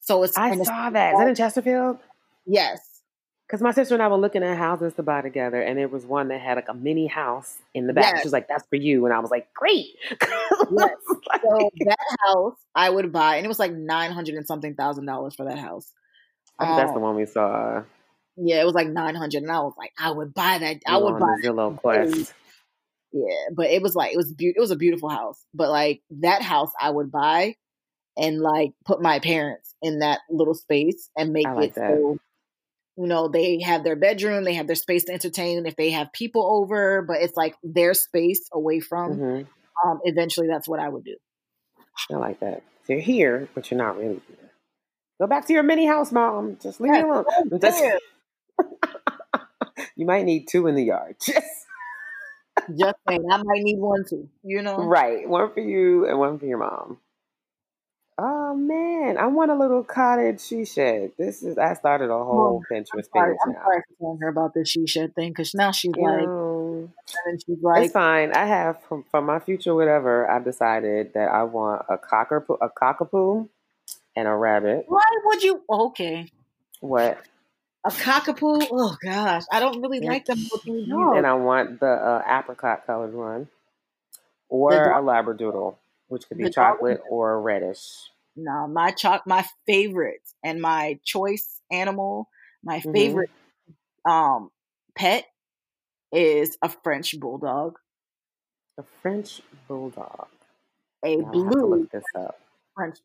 So 0.00 0.22
it's 0.22 0.36
I 0.36 0.56
saw 0.56 0.90
that. 0.90 1.14
Is 1.14 1.18
that 1.18 1.28
in 1.28 1.34
Chesterfield? 1.34 1.98
Yes. 2.46 2.80
Because 3.48 3.62
my 3.62 3.72
sister 3.72 3.94
and 3.94 4.02
I 4.02 4.08
were 4.08 4.18
looking 4.18 4.42
at 4.42 4.58
houses 4.58 4.92
to 4.94 5.02
buy 5.02 5.22
together, 5.22 5.62
and 5.62 5.78
there 5.78 5.88
was 5.88 6.04
one 6.04 6.28
that 6.28 6.40
had 6.40 6.56
like 6.56 6.68
a 6.68 6.74
mini 6.74 7.06
house 7.06 7.56
in 7.72 7.86
the 7.86 7.94
back. 7.94 8.12
Yes. 8.12 8.20
She 8.20 8.26
was 8.26 8.32
like, 8.34 8.46
"That's 8.46 8.66
for 8.68 8.76
you," 8.76 9.06
and 9.06 9.14
I 9.14 9.20
was 9.20 9.30
like, 9.30 9.52
"Great!" 9.54 9.86
yes. 10.10 10.20
so 10.70 11.70
that 11.86 12.16
house 12.26 12.56
I 12.74 12.90
would 12.90 13.10
buy, 13.10 13.36
and 13.36 13.46
it 13.46 13.48
was 13.48 13.58
like 13.58 13.72
nine 13.72 14.12
hundred 14.12 14.34
and 14.34 14.46
something 14.46 14.74
thousand 14.74 15.06
dollars 15.06 15.34
for 15.34 15.46
that 15.46 15.58
house. 15.58 15.90
Um, 16.58 16.76
that's 16.76 16.90
the 16.90 16.96
um, 16.96 17.02
one 17.02 17.16
we 17.16 17.24
saw. 17.24 17.84
Yeah, 18.36 18.60
it 18.60 18.66
was 18.66 18.74
like 18.74 18.88
nine 18.88 19.14
hundred, 19.14 19.42
and 19.42 19.50
I 19.50 19.60
was 19.60 19.74
like, 19.78 19.92
I 19.98 20.10
would 20.10 20.34
buy 20.34 20.58
that. 20.58 20.82
I 20.86 20.98
would 20.98 21.18
buy 21.18 21.36
Zillow 21.42 21.74
Quest. 21.74 22.34
Yeah, 23.12 23.48
but 23.56 23.68
it 23.68 23.80
was 23.80 23.94
like 23.94 24.12
it 24.12 24.18
was 24.18 24.34
be- 24.34 24.52
it 24.54 24.60
was 24.60 24.72
a 24.72 24.76
beautiful 24.76 25.08
house, 25.08 25.42
but 25.54 25.70
like 25.70 26.02
that 26.20 26.42
house 26.42 26.70
I 26.78 26.90
would 26.90 27.10
buy 27.10 27.54
and 28.18 28.40
like 28.40 28.72
put 28.84 29.00
my 29.00 29.20
parents 29.20 29.74
in 29.80 30.00
that 30.00 30.20
little 30.28 30.54
space 30.54 31.08
and 31.16 31.32
make 31.32 31.46
like 31.46 31.70
it 31.70 31.74
that. 31.76 31.96
so 31.96 32.18
you 32.98 33.06
know 33.06 33.28
they 33.28 33.60
have 33.60 33.84
their 33.84 33.96
bedroom 33.96 34.44
they 34.44 34.54
have 34.54 34.66
their 34.66 34.76
space 34.76 35.04
to 35.04 35.12
entertain 35.12 35.64
if 35.66 35.76
they 35.76 35.90
have 35.90 36.12
people 36.12 36.44
over 36.44 37.02
but 37.02 37.18
it's 37.22 37.36
like 37.36 37.54
their 37.62 37.94
space 37.94 38.48
away 38.52 38.80
from 38.80 39.16
mm-hmm. 39.16 39.88
um, 39.88 40.00
eventually 40.04 40.48
that's 40.48 40.68
what 40.68 40.80
i 40.80 40.88
would 40.88 41.04
do. 41.04 41.16
I 42.12 42.16
like 42.16 42.40
that. 42.40 42.62
So 42.86 42.94
you're 42.94 43.02
here 43.02 43.48
but 43.54 43.70
you're 43.70 43.78
not 43.78 43.96
really 43.96 44.20
here. 44.26 44.50
Go 45.20 45.26
back 45.26 45.46
to 45.46 45.52
your 45.52 45.62
mini 45.62 45.86
house 45.86 46.12
mom. 46.12 46.58
Just 46.62 46.80
leave 46.80 46.94
yeah, 46.94 47.02
me 47.02 47.08
alone. 47.08 47.24
Just, 47.60 47.82
you 49.96 50.06
might 50.06 50.24
need 50.24 50.46
two 50.48 50.66
in 50.66 50.74
the 50.74 50.84
yard. 50.84 51.16
Just 51.24 51.46
just 52.76 52.96
saying 53.08 53.24
i 53.30 53.36
might 53.36 53.62
need 53.62 53.78
one 53.78 54.04
too 54.04 54.28
you 54.42 54.60
know? 54.62 54.78
Right. 54.78 55.28
One 55.28 55.52
for 55.54 55.60
you 55.60 56.06
and 56.06 56.18
one 56.18 56.40
for 56.40 56.46
your 56.46 56.58
mom 56.58 56.98
Oh 58.20 58.52
man, 58.56 59.16
I 59.16 59.28
want 59.28 59.52
a 59.52 59.54
little 59.54 59.84
cottage 59.84 60.40
she 60.40 60.64
shed. 60.64 61.12
This 61.16 61.44
is 61.44 61.56
I 61.56 61.74
started 61.74 62.10
a 62.10 62.18
whole 62.18 62.60
oh, 62.60 62.74
Pinterest 62.74 63.06
I'm 63.14 63.36
I'm 63.46 63.54
sorry 63.54 63.82
for 63.86 63.94
telling 64.00 64.18
her 64.20 64.28
about 64.28 64.54
this 64.54 64.68
she 64.68 64.88
shed 64.88 65.14
thing 65.14 65.30
because 65.30 65.54
now 65.54 65.70
she's 65.70 65.92
you 65.96 66.02
like, 66.02 66.26
know, 66.26 66.90
and 67.26 67.40
she's 67.40 67.62
like, 67.62 67.84
it's 67.84 67.92
fine. 67.92 68.32
I 68.32 68.44
have 68.46 68.82
from, 68.88 69.04
from 69.08 69.26
my 69.26 69.38
future 69.38 69.72
whatever. 69.72 70.28
I've 70.28 70.44
decided 70.44 71.14
that 71.14 71.28
I 71.28 71.44
want 71.44 71.82
a 71.88 71.96
cocker 71.96 72.44
a 72.60 72.68
cockapoo 72.68 73.48
and 74.16 74.26
a 74.26 74.34
rabbit. 74.34 74.86
Why 74.88 75.02
would 75.24 75.42
you? 75.44 75.62
Okay, 75.70 76.28
what? 76.80 77.22
A 77.84 77.90
cockapoo? 77.90 78.66
Oh 78.72 78.96
gosh, 79.00 79.44
I 79.52 79.60
don't 79.60 79.80
really 79.80 80.00
yeah. 80.02 80.10
like 80.10 80.24
them 80.24 80.44
looking. 80.50 80.90
And 80.90 81.24
I 81.24 81.34
want 81.34 81.78
the 81.78 81.86
uh, 81.86 82.22
apricot 82.28 82.84
colored 82.84 83.14
one, 83.14 83.46
or 84.48 84.72
a 84.90 85.00
labradoodle 85.00 85.76
which 86.08 86.28
could 86.28 86.38
be 86.38 86.44
the 86.44 86.50
chocolate 86.50 87.00
or 87.08 87.40
reddish. 87.40 88.10
No, 88.36 88.66
my 88.66 88.90
chalk, 88.90 89.26
my 89.26 89.44
favorite 89.66 90.22
and 90.44 90.60
my 90.60 90.98
choice 91.04 91.60
animal, 91.70 92.28
my 92.62 92.78
mm-hmm. 92.78 92.92
favorite 92.92 93.30
um 94.08 94.50
pet 94.96 95.24
is 96.12 96.56
a 96.62 96.68
French 96.68 97.18
bulldog. 97.18 97.78
A 98.78 98.84
French 99.02 99.42
bulldog. 99.66 100.28
A 101.04 101.16
now 101.16 101.30
blue 101.30 101.66
look 101.66 101.90
this 101.90 102.04
up. 102.14 102.38
French 102.74 102.98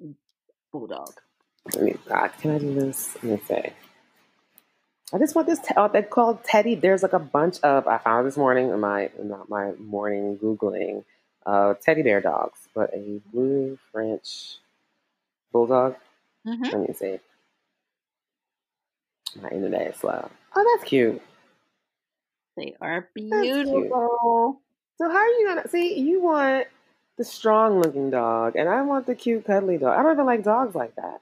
bulldog. 0.72 1.14
Let 1.74 1.84
me, 1.84 1.96
uh, 2.10 2.28
can 2.28 2.52
I 2.52 2.58
do 2.60 2.74
this? 2.74 3.16
Let 3.16 3.24
me 3.24 3.42
say. 3.48 3.74
I 5.14 5.18
just 5.18 5.36
want 5.36 5.48
this. 5.48 5.60
Te- 5.60 5.76
oh, 5.78 5.88
they're 5.88 6.04
called 6.04 6.44
Teddy. 6.44 6.76
There's 6.76 7.04
like 7.04 7.14
a 7.14 7.20
bunch 7.20 7.60
of. 7.62 7.88
I 7.88 7.98
found 8.00 8.28
this 8.28 8.38
morning 8.38 8.70
in 8.70 8.80
my 8.80 9.12
not 9.22 9.50
my 9.50 9.74
morning 9.74 10.38
googling 10.38 11.04
uh, 11.46 11.74
teddy 11.76 12.04
bear 12.04 12.22
dogs, 12.22 12.68
but 12.74 12.94
a 12.94 13.22
blue 13.32 13.78
French 13.92 14.58
bulldog. 15.52 15.96
Mm-hmm. 16.48 16.64
Let 16.64 16.90
me 16.90 16.94
see. 16.94 17.20
My 19.42 19.50
internet 19.50 19.94
is 19.94 19.96
slow. 19.98 20.30
Oh, 20.56 20.78
that's 20.78 20.90
cute. 20.90 21.22
They 22.56 22.76
are 22.80 23.08
beautiful. 23.16 24.60
So 24.98 25.10
how 25.10 25.18
are 25.18 25.28
you 25.28 25.48
gonna 25.48 25.68
see? 25.68 26.00
You 26.00 26.22
want 26.22 26.68
the 27.18 27.24
strong-looking 27.24 28.10
dog, 28.12 28.56
and 28.56 28.70
I 28.70 28.82
want 28.84 29.08
the 29.08 29.16
cute, 29.16 29.46
cuddly 29.46 29.78
dog. 29.78 29.98
I 29.98 30.04
don't 30.04 30.14
even 30.14 30.26
like 30.26 30.44
dogs 30.44 30.76
like 30.76 30.96
that. 30.96 31.22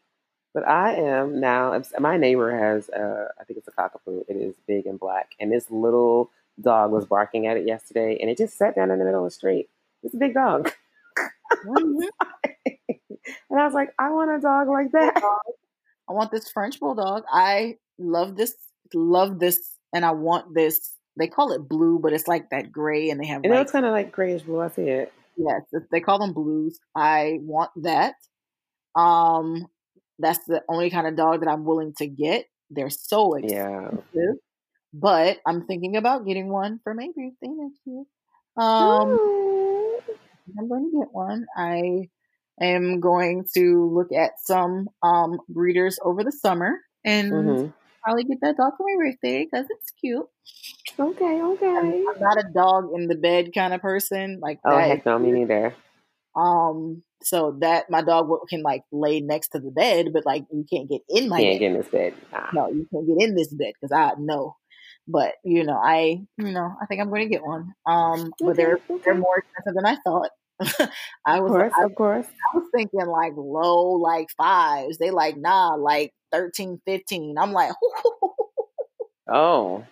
But 0.54 0.68
I 0.68 0.96
am 0.96 1.40
now. 1.40 1.82
My 2.00 2.18
neighbor 2.18 2.52
has, 2.52 2.90
uh, 2.90 3.30
I 3.40 3.46
think 3.46 3.60
it's 3.60 3.70
a 3.70 3.72
cockapoo. 3.72 4.26
It 4.28 4.36
is 4.36 4.56
big 4.68 4.86
and 4.86 5.00
black, 5.00 5.32
and 5.40 5.50
this 5.50 5.72
little 5.72 6.30
dog 6.60 6.92
was 6.92 7.06
barking 7.06 7.48
at 7.48 7.56
it 7.56 7.66
yesterday, 7.66 8.18
and 8.20 8.30
it 8.30 8.38
just 8.38 8.58
sat 8.58 8.76
down 8.76 8.92
in 8.92 9.00
the 9.00 9.06
middle 9.06 9.24
of 9.24 9.32
the 9.32 9.36
street. 9.36 9.70
It's 10.04 10.16
a 10.16 10.18
big 10.18 10.34
dog. 10.34 10.72
and 11.64 12.10
I 13.52 13.66
was 13.66 13.74
like, 13.74 13.90
I 14.00 14.10
want 14.12 14.32
a 14.32 14.40
dog 14.40 14.68
like 14.68 14.92
that. 14.94 15.22
I 16.10 16.14
want 16.14 16.32
this 16.32 16.50
French 16.50 16.80
bulldog. 16.80 17.24
I 17.32 17.76
love 17.98 18.36
this, 18.36 18.56
love 18.94 19.40
this, 19.40 19.78
and 19.94 20.06
I 20.06 20.12
want 20.12 20.54
this. 20.54 20.94
They 21.18 21.28
call 21.28 21.52
it 21.52 21.68
blue, 21.68 22.00
but 22.00 22.14
it's 22.14 22.28
like 22.28 22.50
that 22.52 22.72
gray, 22.72 23.10
and 23.10 23.20
they 23.20 23.28
have. 23.28 23.42
And 23.44 23.54
like, 23.54 23.62
it's 23.64 23.72
kind 23.72 23.86
of 23.86 23.92
like 23.92 24.12
grayish 24.12 24.44
blue. 24.44 24.62
I 24.62 24.70
see 24.70 24.84
it. 24.84 25.14
Yes, 25.38 25.62
they 25.92 26.00
call 26.00 26.20
them 26.20 26.34
blues. 26.34 26.80
I 26.96 27.40
want 27.42 27.72
that. 27.84 28.16
Um, 28.96 29.68
that's 30.20 30.40
the 30.46 30.64
only 30.70 30.90
kind 30.90 31.08
of 31.08 31.16
dog 31.16 31.42
that 31.42 31.50
I'm 31.50 31.66
willing 31.66 31.94
to 31.98 32.08
get. 32.08 32.46
They're 32.70 32.90
so 32.90 33.36
expensive. 33.36 34.04
Yeah. 34.14 34.32
But 34.94 35.40
I'm 35.46 35.66
thinking 35.66 35.96
about 35.96 36.26
getting 36.26 36.50
one 36.50 36.80
for 36.84 36.94
maybe 36.94 37.32
next 37.42 37.80
year. 37.86 38.04
Um, 38.58 39.18
I'm 40.58 40.70
going 40.70 40.92
to 40.92 41.00
get 41.00 41.10
one. 41.12 41.46
I 41.56 42.10
am 42.62 43.00
going 43.00 43.46
to 43.56 43.92
look 43.94 44.12
at 44.12 44.32
some 44.44 44.88
um, 45.04 45.40
breeders 45.50 46.00
over 46.04 46.24
the 46.24 46.32
summer 46.32 46.80
and 47.04 47.32
mm-hmm. 47.32 47.68
probably 48.04 48.24
get 48.24 48.38
that 48.42 48.58
dog 48.58 48.74
for 48.78 48.86
my 48.86 49.06
birthday 49.06 49.46
because 49.46 49.66
it's 49.70 49.92
cute. 50.00 50.26
Okay, 51.00 51.42
okay. 51.42 51.66
I'm, 51.66 52.06
I'm, 52.08 52.20
not 52.20 52.38
a 52.38 52.48
dog 52.54 52.90
in 52.96 53.08
the 53.08 53.16
bed 53.16 53.52
kind 53.54 53.74
of 53.74 53.82
person. 53.82 54.40
Like 54.42 54.60
oh 54.66 54.76
that. 54.76 54.88
heck 54.88 55.06
no, 55.06 55.18
me 55.18 55.32
neither. 55.32 55.74
Um, 56.36 57.04
so 57.24 57.58
that 57.62 57.90
my 57.90 58.02
dog 58.02 58.30
can 58.50 58.62
like 58.64 58.84
lay 58.92 59.20
next 59.20 59.50
to 59.50 59.60
the 59.60 59.72
bed, 59.72 60.08
but 60.14 60.26
like 60.26 60.46
you 60.52 60.66
can't 60.72 60.90
get 60.90 61.02
in 61.10 61.30
my 61.30 61.38
bed. 61.38 61.44
You 61.44 61.50
can't 61.50 61.60
bed. 61.60 61.60
get 61.60 61.72
in 61.72 61.78
this 61.78 61.88
bed. 61.88 62.14
Nah. 62.32 62.48
No, 62.54 62.68
you 62.70 62.88
can't 62.92 63.08
get 63.08 63.28
in 63.28 63.36
this 63.36 63.54
bed 63.54 63.74
because 63.80 63.92
I 63.96 64.14
know. 64.20 64.56
But 65.08 65.34
you 65.44 65.64
know, 65.64 65.80
I 65.84 66.22
you 66.38 66.52
know 66.52 66.74
I 66.82 66.86
think 66.86 67.02
I'm 67.02 67.10
going 67.10 67.24
to 67.24 67.30
get 67.30 67.44
one. 67.44 67.74
Um, 67.86 68.32
but 68.40 68.56
they're 68.56 68.80
Okay, 68.90 69.02
they're 69.04 69.16
more 69.16 69.40
expensive 69.40 69.76
than 69.76 69.86
I 69.86 69.98
thought. 70.04 70.30
I 71.26 71.40
Of 71.40 71.42
was 71.42 71.54
course, 71.54 71.74
I, 71.76 71.84
of 71.84 71.96
course. 71.96 72.28
I 72.54 72.58
was 72.58 72.68
thinking 72.76 73.06
like 73.08 73.34
low 73.36 73.94
like 73.94 74.30
fives. 74.38 74.98
They 74.98 75.12
like 75.12 75.38
nah 75.38 75.76
like 75.76 76.14
13, 76.32 76.82
15. 76.86 77.38
I'm 77.38 77.54
like 77.54 77.72
Oh, 79.28 79.86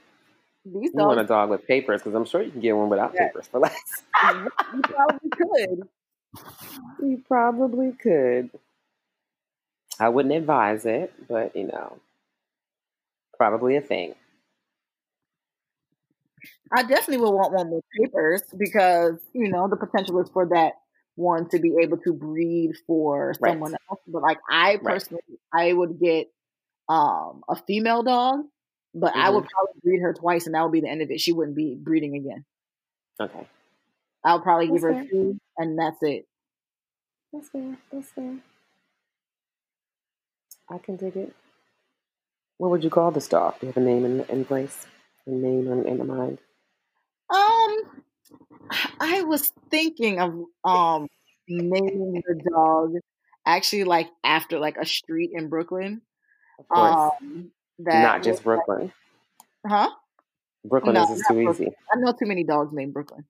these 0.66 0.92
you 0.94 1.04
want 1.04 1.20
a 1.20 1.24
dog 1.24 1.50
with 1.50 1.68
papers? 1.68 2.02
Because 2.02 2.16
I'm 2.16 2.26
sure 2.26 2.42
you 2.42 2.52
can 2.52 2.62
get 2.62 2.76
one 2.76 2.90
without 2.90 3.16
yeah, 3.16 3.30
papers 3.30 3.48
for 3.48 3.60
less. 3.60 4.04
you 4.72 4.84
probably 4.84 5.32
could. 5.38 5.88
you 7.00 7.24
probably 7.28 7.92
could. 7.94 8.50
I 10.00 10.10
wouldn't 10.10 10.34
advise 10.36 10.86
it, 10.86 11.14
but 11.28 11.56
you 11.56 11.68
know, 11.68 12.00
probably 13.38 13.76
a 13.76 13.82
thing. 13.82 14.16
I 16.72 16.84
definitely 16.84 17.18
would 17.18 17.32
want 17.32 17.54
one 17.54 17.72
with 17.72 17.84
papers 18.00 18.44
because 18.58 19.16
you 19.34 19.50
know 19.50 19.68
the 19.68 19.78
potential 19.78 20.20
is 20.22 20.30
for 20.30 20.48
that 20.50 20.74
one 21.16 21.50
to 21.50 21.60
be 21.60 21.76
able 21.82 21.98
to 22.00 22.14
breed 22.14 22.72
for 22.88 23.34
Right, 23.40 23.58
someone 23.58 23.74
else. 23.90 24.00
But 24.08 24.22
like 24.22 24.40
I 24.50 24.78
right. 24.82 25.04
personally, 25.04 25.24
I 25.54 25.74
would 25.74 26.00
get 26.00 26.28
um 26.90 27.44
a 27.50 27.56
female 27.56 28.04
dog, 28.04 28.42
but 28.94 29.14
I 29.16 29.30
would 29.30 29.44
hmm 29.44 29.48
probably 29.48 29.82
breed 29.84 30.02
her 30.02 30.14
twice, 30.14 30.46
and 30.46 30.56
that 30.56 30.64
would 30.64 30.72
be 30.72 30.82
the 30.82 30.90
end 30.90 31.02
of 31.02 31.12
it. 31.12 31.22
She 31.22 31.34
wouldn't 31.34 31.58
be 31.58 31.76
breeding 31.76 32.16
again. 32.16 32.46
Okay, 33.20 33.48
I'll 34.24 34.42
probably 34.42 34.70
give 34.72 34.82
her 34.84 34.96
fair. 34.96 35.04
two, 35.10 35.40
and 35.58 35.78
that's 35.78 36.02
it. 36.04 36.26
That's 37.34 37.50
fair. 37.50 37.78
That's 37.92 38.12
fair. 38.12 38.40
I 40.70 40.78
can 40.78 40.96
dig 40.96 41.18
it. 41.18 41.36
What 42.60 42.70
would 42.70 42.84
you 42.84 42.92
call 42.92 43.10
this 43.10 43.28
dog? 43.28 43.60
Do 43.60 43.66
you 43.66 43.74
have 43.74 43.82
a 43.82 43.86
name 43.86 44.06
in, 44.06 44.22
in 44.26 44.46
place? 44.46 44.86
A 45.30 45.32
name 45.32 45.72
in, 45.72 45.86
in 45.86 46.08
mind? 46.08 46.40
Um, 47.30 48.02
I 49.00 49.22
was 49.22 49.52
thinking 49.70 50.20
of 50.20 50.34
um 50.64 51.08
naming 51.48 52.24
the 52.26 52.42
dog 52.52 52.94
actually 53.46 53.84
like 53.84 54.08
after 54.24 54.58
like 54.58 54.78
a 54.78 54.86
street 54.88 55.30
in 55.34 55.50
Brooklyn. 55.50 56.02
Of 56.58 56.68
course. 56.68 57.12
Um, 57.22 57.52
that 57.80 58.02
Not 58.02 58.24
just 58.24 58.44
Brooklyn. 58.44 58.92
huh? 59.68 59.92
Brooklyn 60.66 60.96
No, 60.96 61.04
isn't 61.04 61.28
too 61.28 61.34
Brooklyn. 61.36 61.68
easy. 61.68 61.76
I 61.94 62.00
know 62.00 62.12
too 62.12 62.26
many 62.26 62.44
dogs 62.44 62.74
named 62.74 62.94
Brooklyn. 62.94 63.26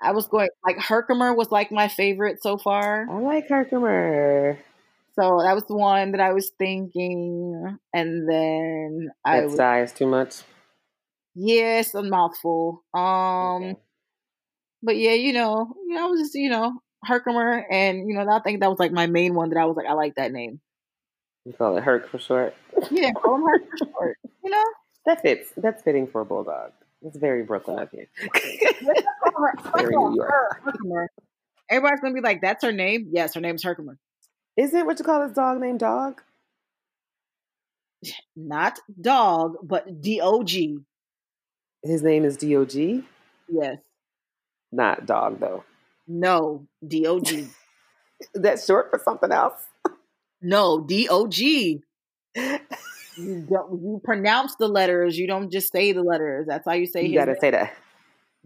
I 0.00 0.12
was 0.12 0.28
going 0.28 0.48
like 0.66 0.78
Herkimer 0.78 1.32
was 1.34 1.50
like 1.50 1.72
my 1.72 1.88
favorite 1.88 2.42
so 2.42 2.58
far. 2.58 3.06
I 3.10 3.18
like 3.20 3.48
Herkimer. 3.48 4.58
So 5.14 5.40
that 5.42 5.54
was 5.54 5.64
the 5.64 5.74
one 5.76 6.12
that 6.12 6.20
I 6.20 6.32
was 6.34 6.52
thinking. 6.58 7.78
And 7.94 8.28
then 8.28 9.08
I 9.24 9.40
That 9.40 9.50
was 9.50 9.90
is 9.90 9.92
too 9.94 10.06
much. 10.06 10.42
Yes, 11.34 11.94
a 11.94 12.02
mouthful. 12.02 12.84
Um 12.94 13.62
Okay. 13.62 13.76
but 14.82 14.96
yeah, 14.96 15.12
you 15.12 15.32
know, 15.32 15.74
you 15.86 15.94
know, 15.94 16.06
I 16.06 16.10
was 16.10 16.20
just, 16.20 16.34
you 16.34 16.50
know, 16.50 16.80
Herkimer 17.04 17.64
and 17.70 18.08
you 18.08 18.14
know, 18.14 18.28
I 18.28 18.40
think 18.40 18.60
that 18.60 18.70
was 18.70 18.78
like 18.78 18.92
my 18.92 19.06
main 19.06 19.34
one 19.34 19.50
that 19.50 19.58
I 19.58 19.64
was 19.64 19.76
like, 19.76 19.86
I 19.86 19.92
like 19.92 20.14
that 20.16 20.32
name. 20.32 20.60
You 21.44 21.52
call 21.52 21.76
it 21.76 21.82
Herc 21.84 22.10
for 22.10 22.18
short. 22.18 22.54
Yeah, 22.90 23.10
call 23.12 23.36
him 23.36 23.44
Herc 23.46 23.70
for 23.70 23.86
short. 23.92 24.18
You 24.44 24.50
know? 24.50 24.64
That 25.06 25.22
fits. 25.22 25.50
That's 25.56 25.82
fitting 25.82 26.06
for 26.06 26.20
a 26.20 26.24
bulldog. 26.24 26.72
It's 27.02 27.16
very 27.16 27.42
Brooklyn 27.44 27.78
of 27.78 27.88
you. 27.92 28.06
Let's 28.82 29.06
call 29.22 29.42
her 29.42 29.54
let's 29.64 29.68
very 29.76 29.96
New 29.96 30.16
York. 30.16 30.60
Herkimer. 30.62 31.08
Everybody's 31.70 32.00
gonna 32.00 32.14
be 32.14 32.20
like, 32.20 32.40
that's 32.42 32.64
her 32.64 32.72
name? 32.72 33.08
Yes, 33.12 33.34
her 33.34 33.40
name's 33.40 33.62
Herkimer. 33.62 33.98
Is 34.56 34.74
it 34.74 34.84
what 34.84 34.98
you 34.98 35.04
call 35.04 35.22
this 35.26 35.34
dog 35.36 35.60
named 35.60 35.80
Dog? 35.80 36.20
Not 38.36 38.78
dog, 39.00 39.56
but 39.62 40.00
D 40.00 40.20
O 40.20 40.42
G. 40.42 40.78
His 41.82 42.02
name 42.02 42.24
is 42.24 42.36
Dog. 42.36 43.04
Yes. 43.48 43.78
Not 44.72 45.06
dog 45.06 45.40
though. 45.40 45.64
No, 46.06 46.66
D 46.86 47.06
O 47.06 47.20
G. 47.20 47.48
Is 48.20 48.42
that 48.42 48.60
short 48.60 48.90
for 48.90 49.00
something 49.04 49.30
else? 49.32 49.62
No, 50.42 50.80
D 50.80 51.08
O 51.08 51.26
G. 51.26 51.82
You 52.34 53.46
don't 53.50 53.82
you 53.82 54.00
pronounce 54.04 54.54
the 54.56 54.68
letters, 54.68 55.18
you 55.18 55.26
don't 55.26 55.50
just 55.50 55.72
say 55.72 55.92
the 55.92 56.02
letters. 56.02 56.46
That's 56.48 56.64
how 56.66 56.74
you 56.74 56.86
say 56.86 57.06
You 57.06 57.14
gotta 57.14 57.36
say 57.40 57.50
that. 57.50 57.72
name. 57.72 57.74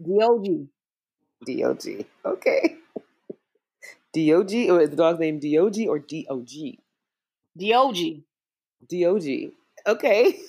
D 0.01 0.19
O 0.21 0.43
G. 0.43 0.67
D-O-G. 1.45 2.05
Okay. 2.25 2.77
D-O-G, 4.13 4.69
or 4.69 4.81
is 4.81 4.91
the 4.91 4.95
dog's 4.95 5.19
name 5.19 5.39
D-O-G 5.39 5.87
or 5.87 5.99
D-O-G? 5.99 6.79
D 7.57 7.73
O 7.73 7.91
G. 7.91 8.23
D-O-G. 8.87 9.51
Okay. 9.85 10.39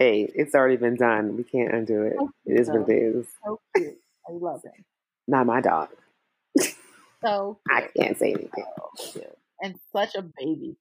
Hey, 0.00 0.30
it's 0.34 0.54
already 0.56 0.76
been 0.78 0.96
done. 0.96 1.36
We 1.36 1.44
can't 1.44 1.72
undo 1.72 2.02
it. 2.02 2.14
So 2.18 2.30
It 2.46 2.60
is 2.60 2.68
what 2.70 2.88
it 2.88 2.92
is. 2.94 3.26
So 3.44 3.60
cute. 3.76 3.98
I 4.28 4.32
love 4.32 4.62
him. 4.64 4.84
Not 5.28 5.46
my 5.46 5.60
dog. 5.60 5.90
So 7.24 7.60
I 7.70 7.88
can't 7.96 8.18
say 8.18 8.32
anything. 8.32 8.64
So. 8.96 9.36
And 9.62 9.78
such 9.94 10.16
a 10.16 10.22
baby. 10.22 10.76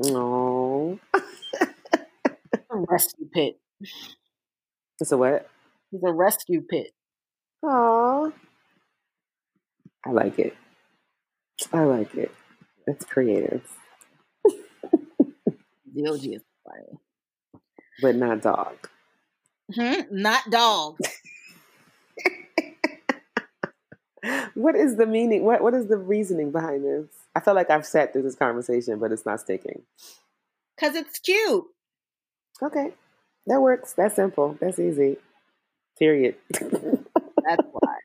No. 0.00 0.98
A 2.72 2.76
rescue 2.88 3.28
pit. 3.32 3.60
It's 5.00 5.12
a 5.12 5.16
what? 5.16 5.48
He's 5.90 6.02
a 6.04 6.12
rescue 6.12 6.62
pit. 6.62 6.92
Aw. 7.64 8.30
I 10.04 10.10
like 10.10 10.38
it. 10.40 10.56
I 11.72 11.84
like 11.84 12.14
it. 12.16 12.32
It's 12.86 13.04
creative, 13.04 13.62
D 15.94 16.04
O 16.08 16.16
G 16.16 16.34
is 16.34 16.42
funny. 16.64 16.98
But 18.00 18.16
not 18.16 18.42
dog. 18.42 18.76
Hmm? 19.74 20.00
Not 20.10 20.50
dog. 20.50 20.98
What 24.54 24.76
is 24.76 24.96
the 24.96 25.06
meaning? 25.06 25.44
What 25.44 25.62
What 25.62 25.74
is 25.74 25.86
the 25.86 25.96
reasoning 25.96 26.50
behind 26.50 26.84
this? 26.84 27.06
I 27.34 27.40
feel 27.40 27.54
like 27.54 27.70
I've 27.70 27.86
sat 27.86 28.12
through 28.12 28.22
this 28.22 28.34
conversation, 28.34 28.98
but 28.98 29.12
it's 29.12 29.24
not 29.24 29.40
sticking. 29.40 29.82
Cause 30.78 30.94
it's 30.94 31.18
cute. 31.18 31.64
Okay, 32.62 32.92
that 33.46 33.62
works. 33.62 33.94
That's 33.94 34.16
simple. 34.16 34.58
That's 34.60 34.78
easy. 34.78 35.16
Period. 35.98 36.36
That's 36.52 37.66
why. 37.72 37.98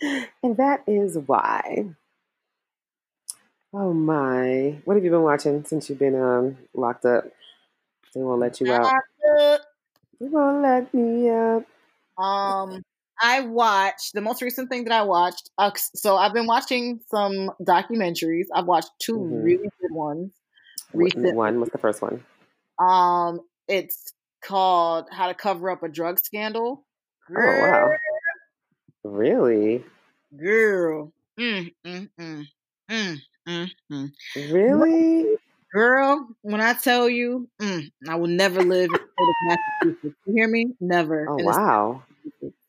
and 0.42 0.56
that 0.56 0.82
is 0.86 1.18
why. 1.26 1.86
Oh 3.74 3.92
my! 3.92 4.80
What 4.84 4.94
have 4.94 5.04
you 5.04 5.10
been 5.10 5.22
watching 5.22 5.64
since 5.64 5.88
you've 5.88 5.98
been 5.98 6.20
um 6.20 6.58
locked 6.74 7.04
up? 7.04 7.24
They 8.14 8.22
won't 8.22 8.40
let 8.40 8.60
you 8.60 8.72
out. 8.72 8.92
They 9.24 10.28
won't 10.28 10.62
let 10.62 10.92
me 10.94 11.30
up. 11.30 11.64
Um, 12.22 12.82
I 13.20 13.40
watched 13.40 14.14
the 14.14 14.20
most 14.20 14.42
recent 14.42 14.68
thing 14.68 14.84
that 14.84 14.92
I 14.92 15.02
watched. 15.02 15.50
Uh, 15.58 15.72
so 15.76 16.16
I've 16.16 16.32
been 16.32 16.46
watching 16.46 17.00
some 17.08 17.50
documentaries. 17.60 18.46
I've 18.54 18.66
watched 18.66 18.90
2 19.00 19.18
Mhm. 19.18 19.44
really 19.44 19.70
good 19.80 19.92
ones 19.92 20.32
recently. 20.92 21.32
One. 21.32 21.60
What's 21.60 21.72
the 21.72 21.78
first 21.78 22.02
one? 22.02 22.24
Um, 22.78 23.40
it's 23.68 24.12
called 24.42 25.08
"How 25.10 25.28
to 25.28 25.34
Cover 25.34 25.70
Up 25.70 25.82
a 25.82 25.88
Drug 25.88 26.18
Scandal." 26.18 26.84
Oh 27.30 27.34
wow! 27.34 27.96
Really? 29.04 29.84
girl, 30.36 31.12
mm, 31.38 31.74
mm, 31.84 32.10
mm, 32.18 32.46
mm, 32.90 33.16
mm, 33.48 33.70
mm. 33.90 34.12
Really? 34.50 35.36
Girl. 35.72 36.28
When 36.42 36.60
I 36.60 36.74
tell 36.74 37.08
you, 37.08 37.48
mm, 37.60 37.90
I 38.08 38.16
will 38.16 38.28
never 38.28 38.62
live 38.62 38.90
in 38.90 38.92
the 38.92 38.98
state 38.98 39.28
of 39.28 39.58
Massachusetts. 39.82 40.20
You 40.26 40.34
hear 40.34 40.48
me? 40.48 40.66
Never. 40.80 41.26
Oh 41.28 41.38
In 41.38 41.46
the 41.46 41.52
state 41.52 41.62
of 41.62 41.66
wow! 41.66 42.02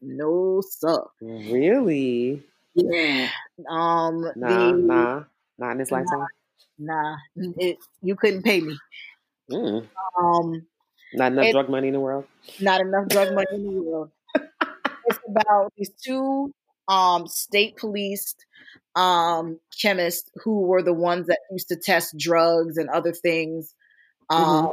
No, 0.02 0.62
suck. 0.68 1.12
Really? 1.22 2.44
Yeah. 2.76 3.30
Um. 3.70 4.22
Nah, 4.36 4.72
the 4.72 4.74
nah, 4.74 5.24
not 5.58 5.72
in 5.72 5.78
this 5.78 5.92
nah, 5.92 5.98
lifetime. 5.98 6.28
nah. 6.80 7.16
It, 7.36 7.78
you 8.02 8.16
couldn't 8.16 8.44
pay 8.44 8.62
me. 8.62 8.78
Mm. 9.52 9.88
Um. 10.20 10.66
Not 11.14 11.32
enough 11.34 11.46
It, 11.46 11.52
drug 11.52 11.70
money 11.70 11.88
in 11.90 11.94
the 11.94 12.00
world. 12.00 12.26
not 12.60 12.82
enough 12.82 13.08
drug 13.10 13.34
money 13.36 13.48
in 13.54 13.76
the 13.76 13.82
world. 13.82 14.12
It's 15.06 15.20
about 15.28 15.72
these 15.78 15.92
two 16.04 16.52
um 16.88 17.28
state 17.28 17.76
policed 17.78 18.46
um, 18.96 19.60
who 20.44 20.62
were 20.62 20.84
the 20.84 20.94
ones 20.94 21.28
that 21.28 21.40
used 21.52 21.70
to 21.70 21.76
test 21.78 22.16
drugs 22.18 22.78
and 22.78 22.90
other 22.90 23.14
things 23.14 23.74
um, 24.30 24.62
hmm 24.62 24.68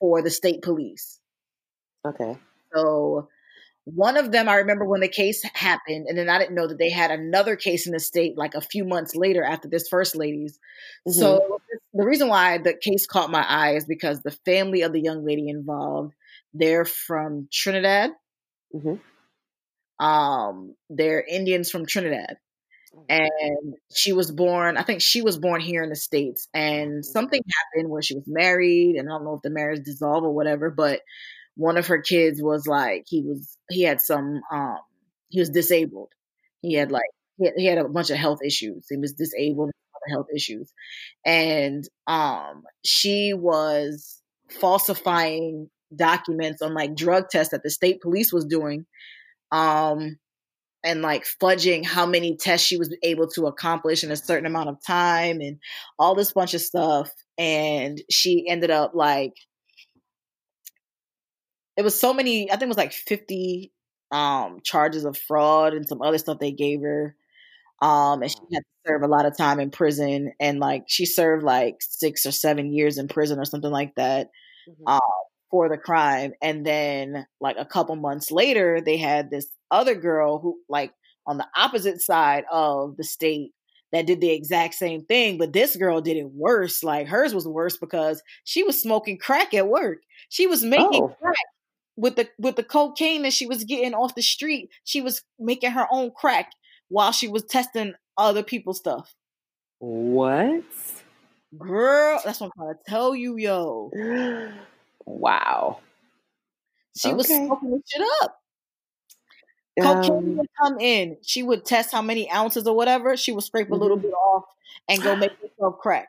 for 0.00 0.22
the 0.22 0.30
state 0.30 0.62
police. 0.62 1.20
Okay. 2.04 2.38
So 2.74 3.28
one 3.84 4.16
of 4.16 4.32
them, 4.32 4.48
I 4.48 4.56
remember 4.56 4.84
when 4.86 5.00
the 5.00 5.08
case 5.08 5.44
happened, 5.54 6.06
and 6.08 6.18
then 6.18 6.28
I 6.28 6.38
didn't 6.38 6.54
know 6.56 6.68
that 6.68 6.78
they 6.78 6.90
had 6.90 7.10
another 7.10 7.56
case 7.56 7.86
in 7.86 7.92
the 7.92 8.00
state 8.00 8.36
like 8.36 8.54
a 8.54 8.60
few 8.60 8.84
months 8.84 9.16
later 9.16 9.44
after 9.44 9.68
this 9.68 9.88
first 9.88 10.16
lady's. 10.16 10.58
hmm 11.06 11.16
So 11.18 11.40
the 11.94 12.04
reason 12.04 12.28
why 12.28 12.58
the 12.58 12.74
case 12.74 13.06
caught 13.06 13.30
my 13.30 13.42
eye 13.42 13.76
is 13.76 13.86
because 13.86 14.22
the 14.22 14.36
family 14.44 14.82
of 14.82 14.92
the 14.92 15.00
young 15.02 15.24
lady 15.24 15.48
involved, 15.48 16.14
they're 16.54 16.84
from 16.84 17.48
Trinidad. 17.52 18.12
hmm 18.72 18.96
Um, 19.98 20.74
they're 20.90 21.22
Indians 21.22 21.70
from 21.70 21.86
Trinidad. 21.86 22.36
And 23.08 23.74
she 23.94 24.12
was 24.12 24.32
born 24.32 24.76
i 24.76 24.82
think 24.82 25.00
she 25.00 25.22
was 25.22 25.38
born 25.38 25.60
here 25.60 25.82
in 25.82 25.90
the 25.90 25.96
states 25.96 26.48
and 26.54 27.04
something 27.04 27.40
happened 27.74 27.90
where 27.90 28.02
she 28.02 28.14
was 28.16 28.24
married 28.26 28.96
and 28.96 29.08
i 29.08 29.12
don't 29.12 29.24
know 29.24 29.34
if 29.34 29.42
the 29.42 29.50
marriage 29.50 29.84
dissolved 29.84 30.26
or 30.26 30.34
whatever 30.34 30.70
but 30.70 31.00
one 31.56 31.76
of 31.76 31.86
her 31.86 32.00
kids 32.00 32.42
was 32.42 32.66
like 32.66 33.04
he 33.06 33.22
was 33.22 33.56
he 33.70 33.82
had 33.82 34.00
some 34.00 34.40
um 34.52 34.78
he 35.28 35.40
was 35.40 35.50
disabled. 35.50 36.10
He 36.60 36.74
had 36.74 36.92
like 36.92 37.10
he 37.38 37.46
had, 37.46 37.54
he 37.56 37.66
had 37.66 37.78
a 37.78 37.88
bunch 37.88 38.10
of 38.10 38.16
health 38.16 38.40
issues. 38.44 38.86
He 38.88 38.96
was 38.96 39.12
disabled 39.12 39.70
health 40.08 40.26
issues. 40.34 40.72
And 41.24 41.84
um 42.06 42.62
she 42.84 43.32
was 43.34 44.22
falsifying 44.50 45.68
documents 45.94 46.62
on 46.62 46.74
like 46.74 46.94
drug 46.94 47.28
tests 47.30 47.50
that 47.52 47.62
the 47.62 47.70
state 47.70 48.00
police 48.00 48.32
was 48.32 48.44
doing 48.44 48.86
um 49.52 50.16
and 50.86 51.02
like 51.02 51.24
fudging 51.24 51.84
how 51.84 52.06
many 52.06 52.36
tests 52.36 52.66
she 52.66 52.78
was 52.78 52.96
able 53.02 53.26
to 53.28 53.46
accomplish 53.46 54.04
in 54.04 54.12
a 54.12 54.16
certain 54.16 54.46
amount 54.46 54.68
of 54.68 54.82
time 54.86 55.40
and 55.40 55.58
all 55.98 56.14
this 56.14 56.32
bunch 56.32 56.54
of 56.54 56.60
stuff. 56.60 57.12
And 57.36 58.00
she 58.08 58.48
ended 58.48 58.70
up 58.70 58.92
like 58.94 59.34
it 61.76 61.82
was 61.82 61.98
so 61.98 62.14
many 62.14 62.50
i 62.50 62.54
think 62.54 62.62
it 62.62 62.68
was 62.68 62.76
like 62.78 62.92
50 62.94 63.70
um 64.10 64.60
charges 64.62 65.04
of 65.04 65.18
fraud 65.18 65.74
and 65.74 65.86
some 65.86 66.00
other 66.00 66.18
stuff 66.18 66.38
they 66.38 66.52
gave 66.52 66.80
her. 66.80 67.16
Um 67.82 68.22
and 68.22 68.30
she 68.30 68.38
had 68.54 68.60
to 68.60 68.88
serve 68.88 69.02
a 69.02 69.08
lot 69.08 69.26
of 69.26 69.36
time 69.36 69.60
in 69.60 69.70
prison 69.70 70.32
and 70.40 70.60
like 70.60 70.84
she 70.86 71.04
served 71.04 71.42
like 71.42 71.76
six 71.80 72.24
or 72.24 72.32
seven 72.32 72.72
years 72.72 72.96
in 72.96 73.08
prison 73.08 73.38
or 73.40 73.44
something 73.44 73.70
like 73.72 73.94
that. 73.96 74.30
Mm-hmm. 74.68 74.86
um 74.86 75.25
for 75.50 75.68
the 75.68 75.78
crime 75.78 76.32
and 76.42 76.66
then 76.66 77.26
like 77.40 77.56
a 77.58 77.64
couple 77.64 77.94
months 77.96 78.30
later 78.30 78.80
they 78.80 78.96
had 78.96 79.30
this 79.30 79.46
other 79.70 79.94
girl 79.94 80.38
who 80.38 80.58
like 80.68 80.92
on 81.26 81.38
the 81.38 81.46
opposite 81.56 82.00
side 82.00 82.44
of 82.50 82.96
the 82.96 83.04
state 83.04 83.52
that 83.92 84.06
did 84.06 84.20
the 84.20 84.30
exact 84.30 84.74
same 84.74 85.04
thing 85.04 85.38
but 85.38 85.52
this 85.52 85.76
girl 85.76 86.00
did 86.00 86.16
it 86.16 86.30
worse 86.32 86.82
like 86.82 87.06
hers 87.06 87.34
was 87.34 87.46
worse 87.46 87.76
because 87.76 88.22
she 88.44 88.62
was 88.62 88.80
smoking 88.80 89.18
crack 89.18 89.54
at 89.54 89.68
work. 89.68 89.98
She 90.28 90.46
was 90.46 90.64
making 90.64 91.02
oh. 91.02 91.16
crack 91.20 91.34
with 91.96 92.16
the 92.16 92.28
with 92.38 92.56
the 92.56 92.62
cocaine 92.64 93.22
that 93.22 93.32
she 93.32 93.46
was 93.46 93.64
getting 93.64 93.94
off 93.94 94.14
the 94.14 94.22
street. 94.22 94.70
She 94.84 95.00
was 95.00 95.22
making 95.38 95.70
her 95.70 95.86
own 95.90 96.10
crack 96.10 96.50
while 96.88 97.12
she 97.12 97.28
was 97.28 97.44
testing 97.44 97.94
other 98.18 98.42
people's 98.42 98.78
stuff. 98.78 99.14
What? 99.78 100.64
Girl 101.56 102.20
that's 102.24 102.40
what 102.40 102.46
i'm 102.46 102.52
trying 102.58 102.74
to 102.74 102.80
tell 102.86 103.14
you 103.14 103.36
yo 103.38 103.90
wow 105.06 105.78
she 106.96 107.08
okay. 107.08 107.16
was 107.16 107.26
smoking 107.26 107.82
shit 107.86 108.06
up 108.22 108.40
Cocaine 109.80 110.10
um, 110.10 110.36
would 110.38 110.48
come 110.58 110.80
in. 110.80 111.18
She 111.22 111.42
would 111.42 111.64
test 111.64 111.92
how 111.92 112.02
many 112.02 112.30
ounces 112.30 112.66
or 112.66 112.74
whatever. 112.74 113.16
She 113.16 113.32
would 113.32 113.44
scrape 113.44 113.68
a 113.68 113.70
mm-hmm. 113.70 113.82
little 113.82 113.96
bit 113.96 114.12
off 114.12 114.44
and 114.88 115.02
go 115.02 115.14
make 115.16 115.32
herself 115.40 115.78
crack. 115.78 116.08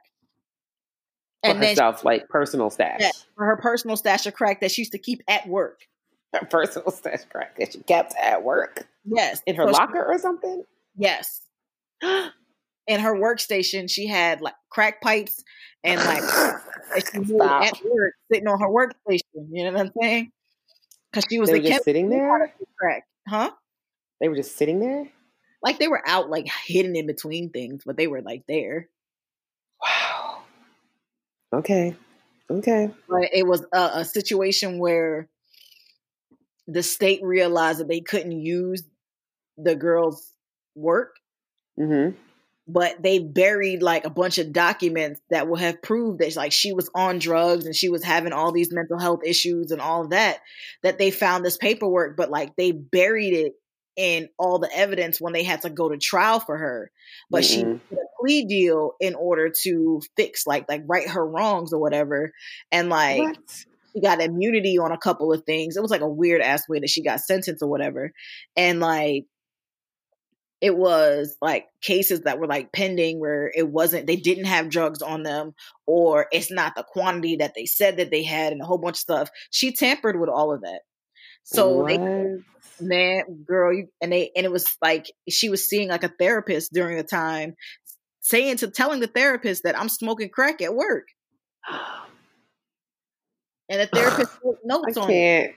And 1.43 1.59
for 1.59 1.65
herself, 1.65 2.01
she, 2.01 2.05
like 2.05 2.29
personal 2.29 2.69
stash. 2.69 3.01
Yeah, 3.01 3.11
for 3.35 3.45
her 3.45 3.57
personal 3.57 3.97
stash 3.97 4.25
of 4.25 4.33
crack 4.33 4.61
that 4.61 4.71
she 4.71 4.81
used 4.81 4.93
to 4.93 4.97
keep 4.97 5.21
at 5.27 5.47
work. 5.47 5.81
Her 6.33 6.45
personal 6.45 6.91
stash 6.91 7.25
crack 7.29 7.57
that 7.57 7.73
she 7.73 7.79
kept 7.79 8.15
at 8.15 8.43
work. 8.43 8.87
Yes. 9.05 9.41
In 9.45 9.55
her 9.55 9.65
so 9.65 9.71
locker 9.71 10.05
she, 10.09 10.15
or 10.15 10.17
something? 10.17 10.63
Yes. 10.95 11.41
In 12.87 13.01
her 13.01 13.15
workstation, 13.15 13.89
she 13.89 14.07
had 14.07 14.41
like 14.41 14.55
crack 14.69 15.01
pipes 15.01 15.43
and 15.83 16.01
like 16.03 16.23
she 17.03 17.39
at 17.41 17.73
work 17.83 18.13
sitting 18.31 18.47
on 18.47 18.59
her 18.59 18.67
workstation. 18.67 19.47
You 19.51 19.65
know 19.65 19.71
what 19.71 19.81
I'm 19.81 19.91
saying? 20.01 20.31
Because 21.11 21.25
she 21.29 21.39
was 21.39 21.49
they 21.49 21.59
just 21.59 21.83
sitting 21.83 22.09
there. 22.09 22.53
Crack. 22.77 23.03
Huh? 23.27 23.51
They 24.19 24.29
were 24.29 24.35
just 24.35 24.57
sitting 24.57 24.79
there? 24.79 25.07
Like 25.63 25.79
they 25.79 25.87
were 25.87 26.01
out, 26.07 26.29
like 26.29 26.47
hidden 26.65 26.95
in 26.95 27.07
between 27.07 27.49
things, 27.49 27.83
but 27.85 27.97
they 27.97 28.07
were 28.07 28.21
like 28.21 28.43
there. 28.47 28.89
Wow. 29.81 30.39
Okay. 31.53 31.95
Okay. 32.49 32.89
But 33.09 33.29
it 33.33 33.45
was 33.45 33.65
a, 33.73 33.89
a 33.95 34.05
situation 34.05 34.79
where 34.79 35.27
the 36.67 36.83
state 36.83 37.21
realized 37.23 37.79
that 37.79 37.87
they 37.87 38.01
couldn't 38.01 38.39
use 38.39 38.83
the 39.57 39.75
girl's 39.75 40.31
work. 40.75 41.15
Mm-hmm 41.79 42.17
but 42.67 43.01
they 43.01 43.19
buried 43.19 43.81
like 43.81 44.05
a 44.05 44.09
bunch 44.09 44.37
of 44.37 44.51
documents 44.51 45.21
that 45.29 45.47
will 45.47 45.57
have 45.57 45.81
proved 45.81 46.19
that 46.19 46.35
like 46.35 46.51
she 46.51 46.73
was 46.73 46.89
on 46.93 47.19
drugs 47.19 47.65
and 47.65 47.75
she 47.75 47.89
was 47.89 48.03
having 48.03 48.33
all 48.33 48.51
these 48.51 48.73
mental 48.73 48.99
health 48.99 49.21
issues 49.25 49.71
and 49.71 49.81
all 49.81 50.07
that 50.09 50.39
that 50.83 50.97
they 50.97 51.09
found 51.09 51.45
this 51.45 51.57
paperwork 51.57 52.17
but 52.17 52.29
like 52.29 52.55
they 52.55 52.71
buried 52.71 53.33
it 53.33 53.53
in 53.95 54.29
all 54.37 54.59
the 54.59 54.69
evidence 54.75 55.19
when 55.19 55.33
they 55.33 55.43
had 55.43 55.61
to 55.61 55.69
go 55.69 55.89
to 55.89 55.97
trial 55.97 56.39
for 56.39 56.57
her 56.57 56.91
but 57.29 57.43
mm-hmm. 57.43 57.53
she 57.53 57.63
did 57.63 57.99
a 57.99 58.21
plea 58.21 58.45
deal 58.45 58.91
in 58.99 59.15
order 59.15 59.49
to 59.49 60.01
fix 60.17 60.45
like 60.45 60.65
like 60.67 60.83
right 60.87 61.07
her 61.07 61.25
wrongs 61.25 61.73
or 61.73 61.79
whatever 61.79 62.31
and 62.71 62.89
like 62.89 63.19
what? 63.19 63.65
she 63.93 64.01
got 64.01 64.21
immunity 64.21 64.77
on 64.77 64.91
a 64.91 64.97
couple 64.97 65.31
of 65.31 65.43
things 65.45 65.77
it 65.77 65.81
was 65.81 65.89
like 65.89 66.01
a 66.01 66.07
weird 66.07 66.41
ass 66.41 66.67
way 66.67 66.79
that 66.79 66.89
she 66.89 67.01
got 67.01 67.21
sentenced 67.21 67.63
or 67.63 67.69
whatever 67.69 68.11
and 68.55 68.79
like 68.79 69.25
it 70.61 70.75
was 70.75 71.35
like 71.41 71.67
cases 71.81 72.21
that 72.21 72.39
were 72.39 72.47
like 72.47 72.71
pending 72.71 73.19
where 73.19 73.51
it 73.55 73.67
wasn't 73.67 74.07
they 74.07 74.15
didn't 74.15 74.45
have 74.45 74.69
drugs 74.69 75.01
on 75.01 75.23
them 75.23 75.53
or 75.85 76.27
it's 76.31 76.51
not 76.51 76.75
the 76.75 76.83
quantity 76.83 77.37
that 77.37 77.53
they 77.55 77.65
said 77.65 77.97
that 77.97 78.11
they 78.11 78.23
had 78.23 78.51
and 78.51 78.61
a 78.61 78.65
whole 78.65 78.77
bunch 78.77 78.95
of 78.95 79.01
stuff 79.01 79.29
she 79.51 79.73
tampered 79.73 80.19
with 80.19 80.29
all 80.29 80.53
of 80.53 80.61
that 80.61 80.81
so 81.43 81.69
what? 81.69 81.87
they 81.87 82.37
man 82.79 83.23
girl 83.45 83.73
you, 83.73 83.87
and 84.01 84.11
they 84.11 84.31
and 84.35 84.45
it 84.45 84.51
was 84.51 84.75
like 84.81 85.11
she 85.29 85.49
was 85.49 85.67
seeing 85.67 85.89
like 85.89 86.03
a 86.03 86.11
therapist 86.19 86.73
during 86.73 86.97
the 86.97 87.03
time 87.03 87.55
saying 88.21 88.57
to 88.57 88.69
telling 88.69 88.99
the 88.99 89.07
therapist 89.07 89.63
that 89.63 89.79
i'm 89.79 89.89
smoking 89.89 90.29
crack 90.29 90.61
at 90.61 90.75
work 90.75 91.07
and 93.69 93.81
the 93.81 93.87
therapist 93.87 94.31
notes 94.63 94.97
I 94.97 95.01
on 95.01 95.07
can't. 95.07 95.51
it 95.51 95.55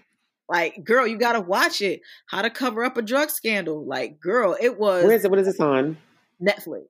like, 0.51 0.83
girl, 0.83 1.07
you 1.07 1.17
gotta 1.17 1.41
watch 1.41 1.81
it. 1.81 2.03
How 2.27 2.43
to 2.43 2.51
cover 2.51 2.85
up 2.85 2.97
a 2.97 3.03
drug 3.03 3.31
scandal. 3.31 3.87
Like, 3.87 4.19
girl, 4.21 4.57
it 4.61 4.79
was. 4.79 5.05
Where 5.05 5.15
is 5.15 5.25
it? 5.25 5.31
What 5.31 5.39
is 5.39 5.47
this 5.47 5.61
on? 5.61 5.97
Netflix. 6.43 6.87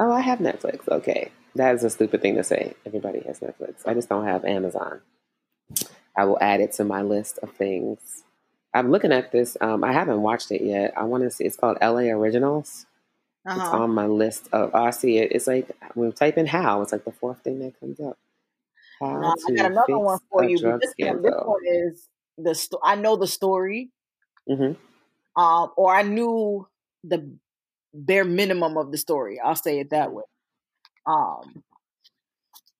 Oh, 0.00 0.10
I 0.10 0.20
have 0.20 0.40
Netflix. 0.40 0.88
Okay, 0.88 1.30
that 1.54 1.76
is 1.76 1.84
a 1.84 1.90
stupid 1.90 2.20
thing 2.20 2.34
to 2.34 2.42
say. 2.42 2.74
Everybody 2.84 3.20
has 3.20 3.38
Netflix. 3.38 3.86
I 3.86 3.94
just 3.94 4.08
don't 4.08 4.26
have 4.26 4.44
Amazon. 4.44 5.02
I 6.16 6.24
will 6.24 6.38
add 6.40 6.60
it 6.60 6.72
to 6.74 6.84
my 6.84 7.02
list 7.02 7.38
of 7.44 7.52
things. 7.52 8.24
I'm 8.74 8.90
looking 8.90 9.12
at 9.12 9.30
this. 9.30 9.56
Um, 9.60 9.84
I 9.84 9.92
haven't 9.92 10.20
watched 10.20 10.50
it 10.50 10.62
yet. 10.62 10.94
I 10.96 11.04
want 11.04 11.22
to 11.22 11.30
see. 11.30 11.44
It's 11.44 11.56
called 11.56 11.78
LA 11.80 12.10
Originals. 12.10 12.86
Uh-huh. 13.46 13.60
It's 13.60 13.72
on 13.72 13.90
my 13.90 14.06
list 14.06 14.48
of. 14.52 14.72
Oh, 14.74 14.84
I 14.84 14.90
see 14.90 15.18
it. 15.18 15.30
It's 15.30 15.46
like 15.46 15.70
when 15.94 16.08
we 16.08 16.12
type 16.12 16.36
in 16.38 16.46
how. 16.46 16.82
It's 16.82 16.90
like 16.90 17.04
the 17.04 17.12
fourth 17.12 17.38
thing 17.44 17.60
that 17.60 17.78
comes 17.78 18.00
up. 18.00 18.18
How 19.00 19.20
no, 19.20 19.34
I 19.48 19.54
got 19.54 19.70
another 19.70 19.98
one 19.98 20.18
for 20.28 20.42
you. 20.42 20.56
This, 20.56 20.94
one, 20.98 21.22
this 21.22 21.34
one 21.44 21.60
is 21.66 22.08
the 22.38 22.54
sto- 22.54 22.80
I 22.82 22.96
know 22.96 23.16
the 23.16 23.26
story, 23.26 23.90
mm-hmm. 24.48 25.40
um, 25.40 25.70
or 25.76 25.94
I 25.94 26.02
knew 26.02 26.66
the 27.04 27.30
bare 27.94 28.24
minimum 28.24 28.76
of 28.76 28.90
the 28.90 28.98
story. 28.98 29.40
I'll 29.40 29.56
say 29.56 29.80
it 29.80 29.90
that 29.90 30.12
way. 30.12 30.24
Um, 31.06 31.62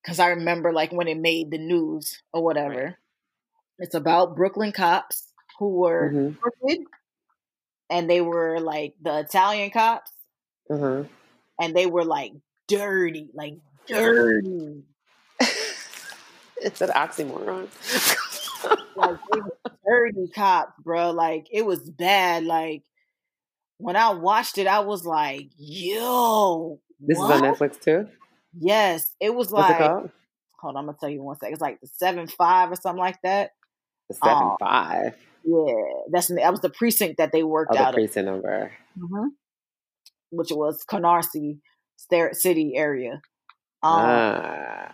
because 0.02 0.18
I 0.18 0.28
remember 0.28 0.72
like 0.72 0.92
when 0.92 1.08
it 1.08 1.18
made 1.18 1.50
the 1.50 1.58
news 1.58 2.22
or 2.32 2.42
whatever. 2.42 2.84
Right. 2.84 2.94
It's 3.78 3.94
about 3.94 4.36
Brooklyn 4.36 4.72
cops 4.72 5.28
who 5.58 5.68
were 5.80 6.10
mm-hmm. 6.12 6.38
crooked, 6.38 6.84
and 7.90 8.08
they 8.08 8.20
were 8.20 8.60
like 8.60 8.94
the 9.00 9.20
Italian 9.20 9.70
cops, 9.70 10.12
mm-hmm. 10.70 11.08
and 11.60 11.76
they 11.76 11.86
were 11.86 12.04
like 12.04 12.32
dirty, 12.68 13.28
like 13.34 13.54
dirty. 13.86 14.82
it's 16.58 16.80
an 16.80 16.90
oxymoron 16.90 17.68
like 18.96 19.18
dirty 19.86 20.28
cops, 20.34 20.72
bro. 20.82 21.10
Like 21.10 21.48
it 21.50 21.64
was 21.64 21.88
bad. 21.90 22.44
Like 22.44 22.82
when 23.78 23.96
I 23.96 24.10
watched 24.10 24.58
it, 24.58 24.66
I 24.66 24.80
was 24.80 25.04
like, 25.04 25.50
"Yo, 25.56 26.80
this 27.00 27.18
what? 27.18 27.34
is 27.34 27.42
on 27.42 27.54
Netflix 27.54 27.80
too." 27.80 28.08
Yes, 28.58 29.14
it 29.20 29.34
was 29.34 29.50
like. 29.50 29.76
It 29.76 29.78
called? 29.78 30.10
Hold 30.60 30.76
on, 30.76 30.80
I'm 30.80 30.86
gonna 30.86 30.98
tell 31.00 31.08
you 31.08 31.22
one 31.22 31.36
second. 31.38 31.54
It's 31.54 31.62
like 31.62 31.80
the 31.80 31.88
seven 31.88 32.26
five 32.28 32.70
or 32.70 32.76
something 32.76 33.00
like 33.00 33.20
that. 33.22 33.52
The 34.08 34.14
seven 34.14 34.42
um, 34.42 34.56
five. 34.60 35.14
Yeah, 35.44 35.74
that's 36.10 36.28
that 36.28 36.50
was 36.50 36.60
the 36.60 36.70
precinct 36.70 37.18
that 37.18 37.32
they 37.32 37.42
worked 37.42 37.72
oh, 37.74 37.78
out. 37.78 37.92
The 37.92 37.96
precinct 37.96 38.28
of. 38.28 38.34
number. 38.34 38.72
Mm-hmm. 38.98 39.28
Which 40.30 40.50
was 40.50 40.84
Canarsie 40.88 41.58
City 42.32 42.74
area. 42.76 43.20
Um, 43.82 44.00
ah 44.04 44.92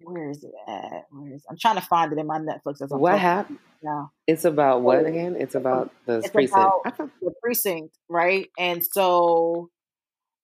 where 0.00 0.30
is 0.30 0.44
it 0.44 0.52
at? 0.66 1.06
Where 1.10 1.34
is 1.34 1.44
I'm 1.48 1.56
trying 1.58 1.76
to 1.76 1.80
find 1.80 2.12
it 2.12 2.18
in 2.18 2.26
my 2.26 2.38
Netflix. 2.38 2.80
As 2.80 2.90
what 2.90 3.18
happened? 3.18 3.58
Now 3.82 4.12
it's 4.26 4.44
about 4.44 4.82
what 4.82 5.06
again? 5.06 5.36
It's 5.38 5.54
about 5.54 5.92
the 6.06 6.18
it's 6.18 6.30
precinct. 6.30 6.72
About 6.84 7.10
the 7.20 7.32
precinct, 7.42 7.96
right? 8.08 8.48
And 8.58 8.84
so, 8.84 9.70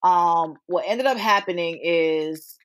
um, 0.03 0.57
what 0.67 0.85
ended 0.87 1.07
up 1.07 1.17
happening 1.17 1.81
is 1.83 2.57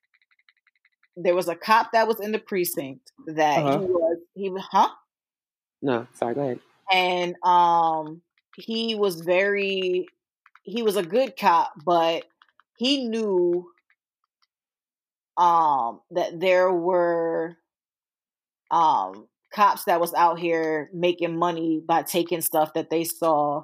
there 1.16 1.36
was 1.36 1.48
a 1.48 1.56
cop 1.56 1.92
that 1.94 2.08
was 2.08 2.20
in 2.20 2.32
the 2.32 2.40
precinct 2.40 3.12
that 3.28 3.60
uh-huh. 3.60 3.80
he 3.80 3.86
was 3.86 4.18
he 4.36 4.50
was 4.50 4.64
huh? 4.70 4.90
No, 5.82 6.08
sorry. 6.14 6.36
Go 6.36 6.42
ahead. 6.42 6.60
And 6.92 7.36
um, 7.44 8.22
he 8.56 8.96
was 8.96 9.22
very 9.22 10.08
he 10.64 10.82
was 10.84 10.96
a 10.96 11.04
good 11.04 11.38
cop, 11.38 11.74
but 11.84 12.26
he 12.78 13.08
knew 13.08 13.70
um 15.40 16.02
that 16.12 16.40
there 16.40 16.72
were 16.72 17.58
um 18.72 19.28
cops 19.54 19.86
that 19.86 20.00
was 20.00 20.14
out 20.14 20.38
here 20.38 20.90
making 20.94 21.38
money 21.38 21.82
by 21.84 22.04
taking 22.04 22.42
stuff 22.42 22.74
that 22.74 22.90
they 22.90 23.04
saw 23.04 23.64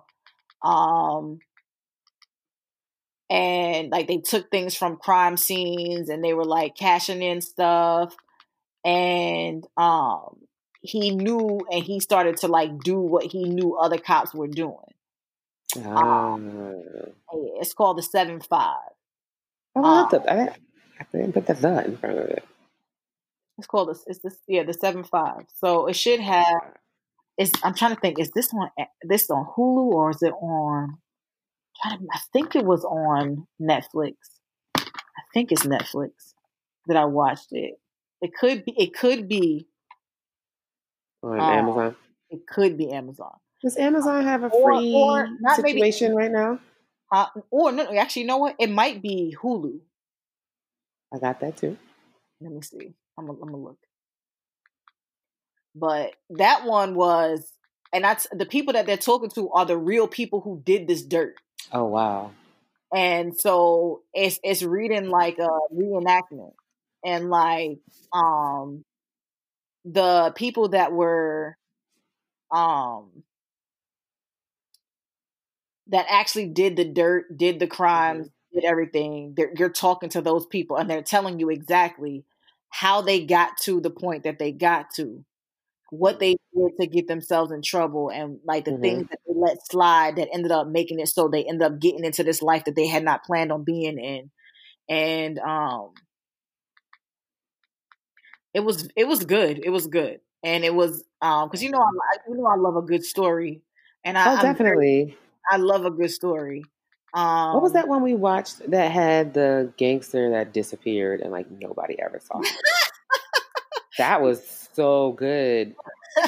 um 0.64 1.40
and 3.30 3.92
like 3.92 4.08
they 4.08 4.18
took 4.18 4.50
things 4.50 4.76
from 4.76 4.98
crime 4.98 5.38
scenes 5.38 6.10
and 6.10 6.24
they 6.24 6.34
were 6.34 6.46
like 6.46 6.76
cashing 6.76 7.22
in 7.22 7.42
stuff 7.42 8.16
and 8.84 9.66
um 9.78 10.38
he 10.86 11.12
knew 11.16 11.60
and 11.72 11.84
he 11.84 12.00
started 12.00 12.38
to 12.38 12.48
like 12.48 12.80
do 12.80 13.00
what 13.00 13.24
he 13.26 13.44
knew 13.44 13.76
other 13.76 13.98
cops 13.98 14.34
were 14.34 14.48
doing. 14.48 14.76
Um, 15.96 16.84
it's 17.60 17.74
called 17.74 17.98
the 17.98 18.04
seven 18.04 18.40
five. 18.40 18.92
Oh, 19.76 19.84
um, 19.84 20.08
the, 20.12 20.54
I, 21.00 21.06
didn't 21.12 21.34
put 21.34 21.48
the 21.48 21.54
the 21.54 21.86
in 21.86 21.98
front 21.98 22.18
of 22.18 22.26
it 22.30 22.44
it's 23.58 23.68
called 23.68 23.90
this. 23.90 24.04
it's 24.08 24.20
this 24.20 24.38
yeah 24.48 24.64
the 24.64 24.74
seven 24.74 25.04
five 25.04 25.46
so 25.56 25.88
it 25.88 25.96
should 25.96 26.20
have 26.20 26.62
it's 27.38 27.52
i'm 27.64 27.74
trying 27.74 27.96
to 27.96 28.00
think 28.00 28.20
is 28.20 28.32
this 28.32 28.54
on 28.54 28.70
this 29.04 29.30
on 29.30 29.46
hulu 29.46 29.92
or 29.92 30.12
is 30.12 30.22
it 30.22 30.34
on 30.42 30.98
I 31.84 32.20
think 32.34 32.56
it 32.56 32.66
was 32.66 32.84
on 32.84 33.48
Netflix. 33.62 34.14
I 34.78 35.22
think 35.34 35.52
it's 35.52 35.66
Netflix 35.66 36.34
that 36.88 36.98
I 36.98 37.06
watched 37.06 37.48
it. 37.52 37.80
It 38.22 38.32
could 38.34 38.66
be. 38.66 38.74
It 38.78 38.94
could 38.94 39.28
be 39.28 39.68
on 41.22 41.40
um, 41.40 41.40
Amazon. 41.40 41.96
It 42.30 42.48
could 42.48 42.78
be 42.78 42.92
Amazon. 42.92 43.34
Does 43.62 43.78
Amazon 43.78 44.24
have 44.24 44.44
a 44.44 44.50
free 44.50 44.94
or, 44.94 45.28
or 45.28 45.56
situation 45.56 46.16
maybe, 46.16 46.24
right 46.24 46.32
now? 46.32 46.60
Uh, 47.12 47.28
or 47.52 47.72
no, 47.72 47.94
actually, 47.96 48.24
you 48.24 48.28
know 48.28 48.38
what? 48.38 48.56
It 48.60 48.70
might 48.70 49.02
be 49.02 49.36
Hulu. 49.42 49.80
I 51.16 51.20
got 51.20 51.40
that 51.40 51.56
too. 51.56 51.78
Let 52.42 52.52
me 52.52 52.62
see. 52.62 52.94
I'm 53.18 53.28
gonna, 53.28 53.40
I'm 53.42 53.56
look. 53.56 53.78
But 55.74 56.14
that 56.32 56.66
one 56.66 56.96
was, 56.96 57.54
and 57.94 58.04
that's 58.04 58.28
the 58.32 58.46
people 58.46 58.74
that 58.74 58.86
they're 58.86 58.98
talking 58.98 59.30
to 59.32 59.50
are 59.52 59.66
the 59.66 59.78
real 59.78 60.08
people 60.08 60.42
who 60.42 60.62
did 60.66 60.88
this 60.88 61.02
dirt. 61.04 61.36
Oh 61.72 61.86
wow. 61.86 62.32
And 62.94 63.40
so 63.40 64.02
it's 64.14 64.40
it's 64.44 64.62
reading 64.62 65.10
like 65.10 65.38
a 65.40 65.50
reenactment. 65.74 66.54
And 67.06 67.30
like 67.30 67.80
um 68.14 68.84
the 69.86 70.34
people 70.36 70.70
that 70.70 70.92
were 70.92 71.58
um 72.52 73.24
that 75.88 76.08
actually 76.10 76.48
did 76.48 76.76
the 76.76 76.86
dirt, 76.86 77.26
did 77.36 77.60
the 77.60 77.68
crimes, 77.68 78.28
mm-hmm. 78.28 78.34
Did 78.56 78.66
everything. 78.66 79.34
They're, 79.36 79.52
you're 79.58 79.70
talking 79.70 80.10
to 80.10 80.22
those 80.22 80.46
people 80.46 80.78
and 80.78 80.90
they're 80.90 81.02
telling 81.02 81.40
you 81.40 81.50
exactly 81.50 82.26
how 82.70 83.02
they 83.02 83.26
got 83.26 83.58
to 83.64 83.80
the 83.80 83.90
point 83.90 84.24
that 84.24 84.40
they 84.40 84.52
got 84.52 84.88
to 84.96 85.24
what 85.92 86.20
they 86.20 86.36
did 86.54 86.72
to 86.80 86.88
get 86.88 87.08
themselves 87.08 87.52
in 87.52 87.62
trouble 87.62 88.10
and 88.10 88.40
like 88.44 88.66
the 88.66 88.72
mm-hmm. 88.72 88.82
things 88.82 89.08
that 89.10 89.20
they 89.28 89.34
let 89.36 89.58
slide 89.70 90.16
that 90.18 90.30
ended 90.34 90.52
up 90.52 90.68
making 90.68 91.00
it 91.00 91.08
so 91.08 91.28
they 91.28 91.44
ended 91.44 91.62
up 91.62 91.80
getting 91.80 92.04
into 92.04 92.24
this 92.24 92.42
life 92.42 92.66
that 92.66 92.76
they 92.76 92.88
had 92.88 93.04
not 93.04 93.24
planned 93.24 93.52
on 93.52 93.64
being 93.64 94.00
in 94.00 94.32
and 94.90 95.40
um 95.40 95.92
it 98.54 98.62
was 98.62 98.90
it 98.96 99.08
was 99.08 99.24
good 99.26 99.60
it 99.64 99.70
was 99.70 99.88
good 99.88 100.20
and 100.44 100.64
it 100.64 100.74
was 100.74 101.04
um 101.22 101.48
because 101.48 101.64
you 101.64 101.70
know 101.70 101.80
I 101.80 102.18
you 102.28 102.36
know 102.36 102.46
I 102.46 102.56
love 102.56 102.76
a 102.76 102.82
good 102.82 103.04
story 103.04 103.62
and 104.04 104.18
I 104.18 104.34
oh 104.34 104.42
definitely 104.42 105.06
very, 105.06 105.18
I 105.50 105.58
love 105.58 105.86
a 105.86 105.92
good 105.92 106.12
story 106.12 106.64
um 107.16 107.54
what 107.54 107.64
was 107.64 107.74
that 107.74 107.88
one 107.88 108.04
we 108.04 108.14
watched 108.14 108.70
that 108.70 108.92
had 108.92 109.34
the 109.34 109.74
gangster 109.78 110.30
that 110.32 110.54
disappeared 110.54 111.22
and 111.22 111.32
like 111.32 111.50
nobody 111.50 112.00
ever 112.00 112.20
saw 112.20 112.40
that 113.98 114.22
was 114.22 114.66
so 114.76 115.14
good. 115.14 115.76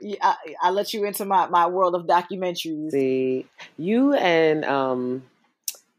yeah, 0.00 0.16
I, 0.22 0.36
I, 0.62 0.70
let 0.70 0.92
you 0.94 1.04
into 1.04 1.24
my, 1.24 1.46
my 1.46 1.66
world 1.66 1.94
of 1.94 2.06
documentaries. 2.06 2.90
See, 2.90 3.46
you 3.76 4.14
and 4.14 4.64
um, 4.64 5.22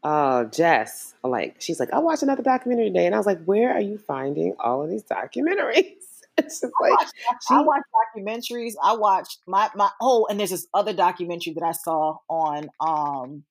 uh, 0.02 0.44
Jess 0.44 1.14
are 1.22 1.30
like, 1.30 1.56
she's 1.58 1.78
like, 1.78 1.92
I 1.92 1.98
watched 1.98 2.22
another 2.22 2.42
documentary 2.42 2.88
today, 2.88 3.06
and 3.06 3.14
I 3.14 3.18
was 3.18 3.26
like, 3.26 3.42
where 3.44 3.72
are 3.72 3.80
you 3.80 3.98
finding 3.98 4.54
all 4.58 4.82
of 4.82 4.90
these 4.90 5.04
documentaries? 5.04 5.84
It's 6.38 6.60
just 6.60 6.72
like 6.80 6.92
I 6.92 6.94
watch, 6.94 7.08
she, 7.48 7.54
I 7.54 7.60
watch 7.62 7.82
documentaries. 8.16 8.74
I 8.80 8.94
watched 8.94 9.40
my 9.48 9.70
my 9.74 9.90
oh, 10.00 10.28
and 10.30 10.38
there's 10.38 10.50
this 10.50 10.68
other 10.72 10.92
documentary 10.92 11.52
that 11.54 11.64
I 11.64 11.72
saw 11.72 12.18
on 12.30 12.70
um 12.78 13.42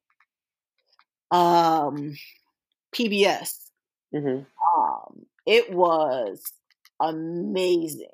um 1.32 2.15
PBS. 2.95 3.69
Mm-hmm. 4.13 4.43
Um, 4.80 5.25
it 5.45 5.71
was 5.71 6.41
amazing. 6.99 8.07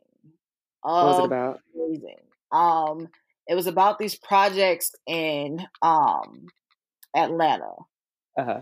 What 0.82 1.06
was 1.06 1.20
it 1.20 1.26
about? 1.26 1.60
Amazing. 1.76 2.20
Um, 2.52 3.10
it 3.48 3.56
was 3.56 3.68
about 3.68 4.00
these 4.00 4.16
projects 4.16 4.94
in 5.08 5.66
um 5.82 6.48
Atlanta. 7.16 7.74
Uh-huh. 8.38 8.62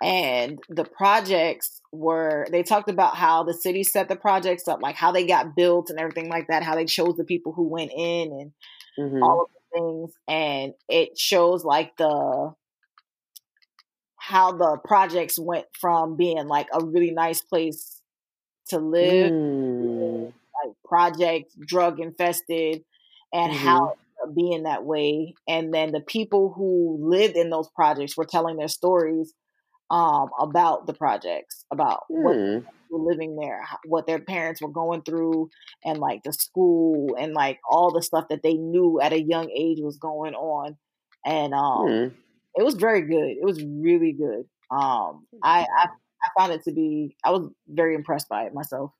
And 0.00 0.60
the 0.68 0.84
projects 0.84 1.80
were 1.90 2.46
they 2.52 2.62
talked 2.62 2.88
about 2.88 3.16
how 3.16 3.42
the 3.42 3.54
city 3.54 3.82
set 3.82 4.08
the 4.08 4.16
projects 4.16 4.68
up, 4.68 4.80
like 4.80 4.94
how 4.94 5.10
they 5.10 5.26
got 5.26 5.56
built 5.56 5.90
and 5.90 5.98
everything 5.98 6.28
like 6.28 6.46
that, 6.48 6.62
how 6.62 6.76
they 6.76 6.84
chose 6.84 7.16
the 7.16 7.24
people 7.24 7.52
who 7.52 7.68
went 7.68 7.90
in 7.94 8.30
and 8.30 8.52
mm-hmm. 8.98 9.22
all 9.22 9.42
of 9.42 9.48
the 9.48 9.78
things. 9.78 10.12
And 10.28 10.74
it 10.88 11.18
shows 11.18 11.64
like 11.64 11.96
the 11.96 12.54
how 14.28 14.52
the 14.52 14.76
projects 14.84 15.38
went 15.38 15.64
from 15.80 16.14
being 16.14 16.46
like 16.48 16.66
a 16.74 16.84
really 16.84 17.12
nice 17.12 17.40
place 17.40 18.02
to 18.68 18.78
live, 18.78 19.32
mm. 19.32 20.24
like 20.26 20.74
project 20.84 21.58
drug 21.58 21.98
infested, 21.98 22.82
and 23.32 23.54
mm-hmm. 23.54 23.66
how 23.66 23.94
being 24.36 24.64
that 24.64 24.84
way. 24.84 25.34
And 25.48 25.72
then 25.72 25.92
the 25.92 26.02
people 26.02 26.52
who 26.54 26.98
lived 27.00 27.36
in 27.36 27.48
those 27.48 27.70
projects 27.74 28.18
were 28.18 28.26
telling 28.26 28.58
their 28.58 28.68
stories 28.68 29.32
um, 29.90 30.28
about 30.38 30.86
the 30.86 30.92
projects, 30.92 31.64
about 31.72 32.00
mm. 32.12 32.22
what 32.22 32.36
hmm. 32.36 32.58
were 32.90 33.10
living 33.10 33.34
there, 33.36 33.62
what 33.86 34.06
their 34.06 34.18
parents 34.18 34.60
were 34.60 34.68
going 34.68 35.00
through, 35.00 35.48
and 35.86 35.96
like 35.96 36.22
the 36.22 36.34
school 36.34 37.16
and 37.18 37.32
like 37.32 37.60
all 37.66 37.94
the 37.94 38.02
stuff 38.02 38.26
that 38.28 38.42
they 38.42 38.58
knew 38.58 39.00
at 39.00 39.14
a 39.14 39.22
young 39.22 39.48
age 39.50 39.78
was 39.80 39.96
going 39.96 40.34
on. 40.34 40.76
And 41.24 41.54
um, 41.54 41.86
mm. 41.86 42.12
It 42.54 42.64
was 42.64 42.74
very 42.74 43.02
good. 43.02 43.30
It 43.30 43.44
was 43.44 43.62
really 43.62 44.12
good. 44.12 44.44
Um, 44.70 45.26
I, 45.42 45.66
I 45.78 45.86
I 46.22 46.40
found 46.40 46.52
it 46.52 46.64
to 46.64 46.72
be, 46.72 47.16
I 47.24 47.30
was 47.30 47.48
very 47.68 47.94
impressed 47.94 48.28
by 48.28 48.44
it 48.44 48.54
myself. 48.54 48.92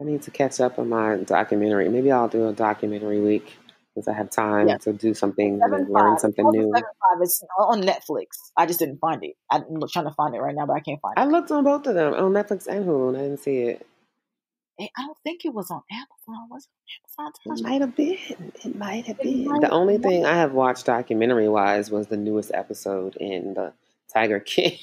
I 0.00 0.04
need 0.04 0.22
to 0.22 0.30
catch 0.30 0.60
up 0.60 0.78
on 0.78 0.88
my 0.88 1.16
documentary. 1.16 1.88
Maybe 1.88 2.12
I'll 2.12 2.28
do 2.28 2.48
a 2.48 2.52
documentary 2.52 3.20
week 3.20 3.56
because 3.94 4.06
I 4.06 4.12
have 4.12 4.30
time 4.30 4.78
to 4.78 4.92
do 4.92 5.12
something, 5.12 5.60
and 5.60 5.72
learn 5.72 6.12
five. 6.12 6.20
something 6.20 6.48
new. 6.52 6.72
Seven 6.72 6.82
five. 6.82 7.22
It's 7.22 7.42
on 7.58 7.82
Netflix. 7.82 8.26
I 8.56 8.66
just 8.66 8.78
didn't 8.78 8.98
find 8.98 9.24
it. 9.24 9.34
I'm 9.50 9.64
trying 9.90 10.04
to 10.04 10.12
find 10.12 10.36
it 10.36 10.38
right 10.38 10.54
now, 10.54 10.66
but 10.66 10.74
I 10.74 10.80
can't 10.80 11.00
find 11.00 11.14
it. 11.16 11.20
I 11.20 11.24
looked 11.24 11.50
on 11.50 11.64
both 11.64 11.84
of 11.86 11.94
them 11.94 12.14
on 12.14 12.32
Netflix 12.32 12.68
and 12.68 12.86
Hulu, 12.86 13.08
and 13.08 13.16
I 13.16 13.22
didn't 13.22 13.40
see 13.40 13.58
it. 13.58 13.86
I 14.80 14.88
don't 15.06 15.18
think 15.24 15.44
it 15.44 15.52
was 15.52 15.70
on 15.70 15.82
Amazon. 15.90 16.48
Was 16.50 16.66
it 16.66 17.20
Amazon? 17.20 17.56
It 17.58 17.62
might 17.62 17.80
have 17.80 17.96
been. 17.96 18.52
It 18.64 18.76
might 18.76 19.06
have 19.06 19.18
been. 19.18 19.44
The 19.44 19.70
only 19.70 19.98
thing 19.98 20.24
I 20.24 20.36
have 20.36 20.52
watched 20.52 20.86
documentary 20.86 21.48
wise 21.48 21.90
was 21.90 22.06
the 22.06 22.16
newest 22.16 22.52
episode 22.54 23.16
in 23.16 23.54
the 23.54 23.72
Tiger 24.12 24.40
King 24.46 24.78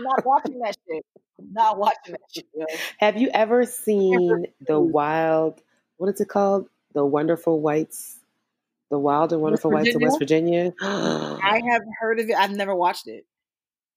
not 0.00 0.24
watching 0.24 0.58
that 0.60 0.76
shit. 0.88 1.04
not 1.52 1.78
watching 1.78 2.12
that 2.12 2.20
shit. 2.32 2.46
Yo. 2.54 2.64
Have 2.98 3.16
you 3.16 3.30
ever 3.32 3.64
seen 3.64 4.46
the 4.66 4.80
wild? 4.80 5.60
What 5.96 6.12
is 6.12 6.20
it 6.20 6.28
called? 6.28 6.68
The 6.94 7.04
Wonderful 7.04 7.60
Whites. 7.60 8.18
The 8.90 8.98
Wild 8.98 9.32
and 9.32 9.40
Wonderful 9.40 9.70
Whites 9.70 9.94
of 9.94 10.02
West 10.02 10.18
Virginia. 10.18 10.72
I 10.82 11.60
have 11.70 11.82
heard 12.00 12.18
of 12.18 12.28
it. 12.28 12.34
I've 12.36 12.50
never 12.50 12.74
watched 12.74 13.06
it. 13.06 13.24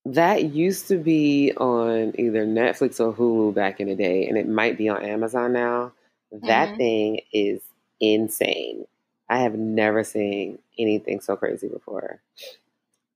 That 0.05 0.45
used 0.45 0.87
to 0.89 0.97
be 0.97 1.53
on 1.55 2.13
either 2.19 2.45
Netflix 2.45 2.99
or 2.99 3.13
Hulu 3.13 3.53
back 3.53 3.79
in 3.79 3.87
the 3.87 3.95
day, 3.95 4.27
and 4.27 4.37
it 4.37 4.47
might 4.47 4.77
be 4.77 4.89
on 4.89 5.03
Amazon 5.03 5.53
now. 5.53 5.93
That 6.31 6.69
mm-hmm. 6.69 6.77
thing 6.77 7.21
is 7.31 7.61
insane. 8.01 8.85
I 9.29 9.39
have 9.39 9.55
never 9.55 10.03
seen 10.03 10.59
anything 10.77 11.21
so 11.21 11.35
crazy 11.35 11.67
before. 11.67 12.19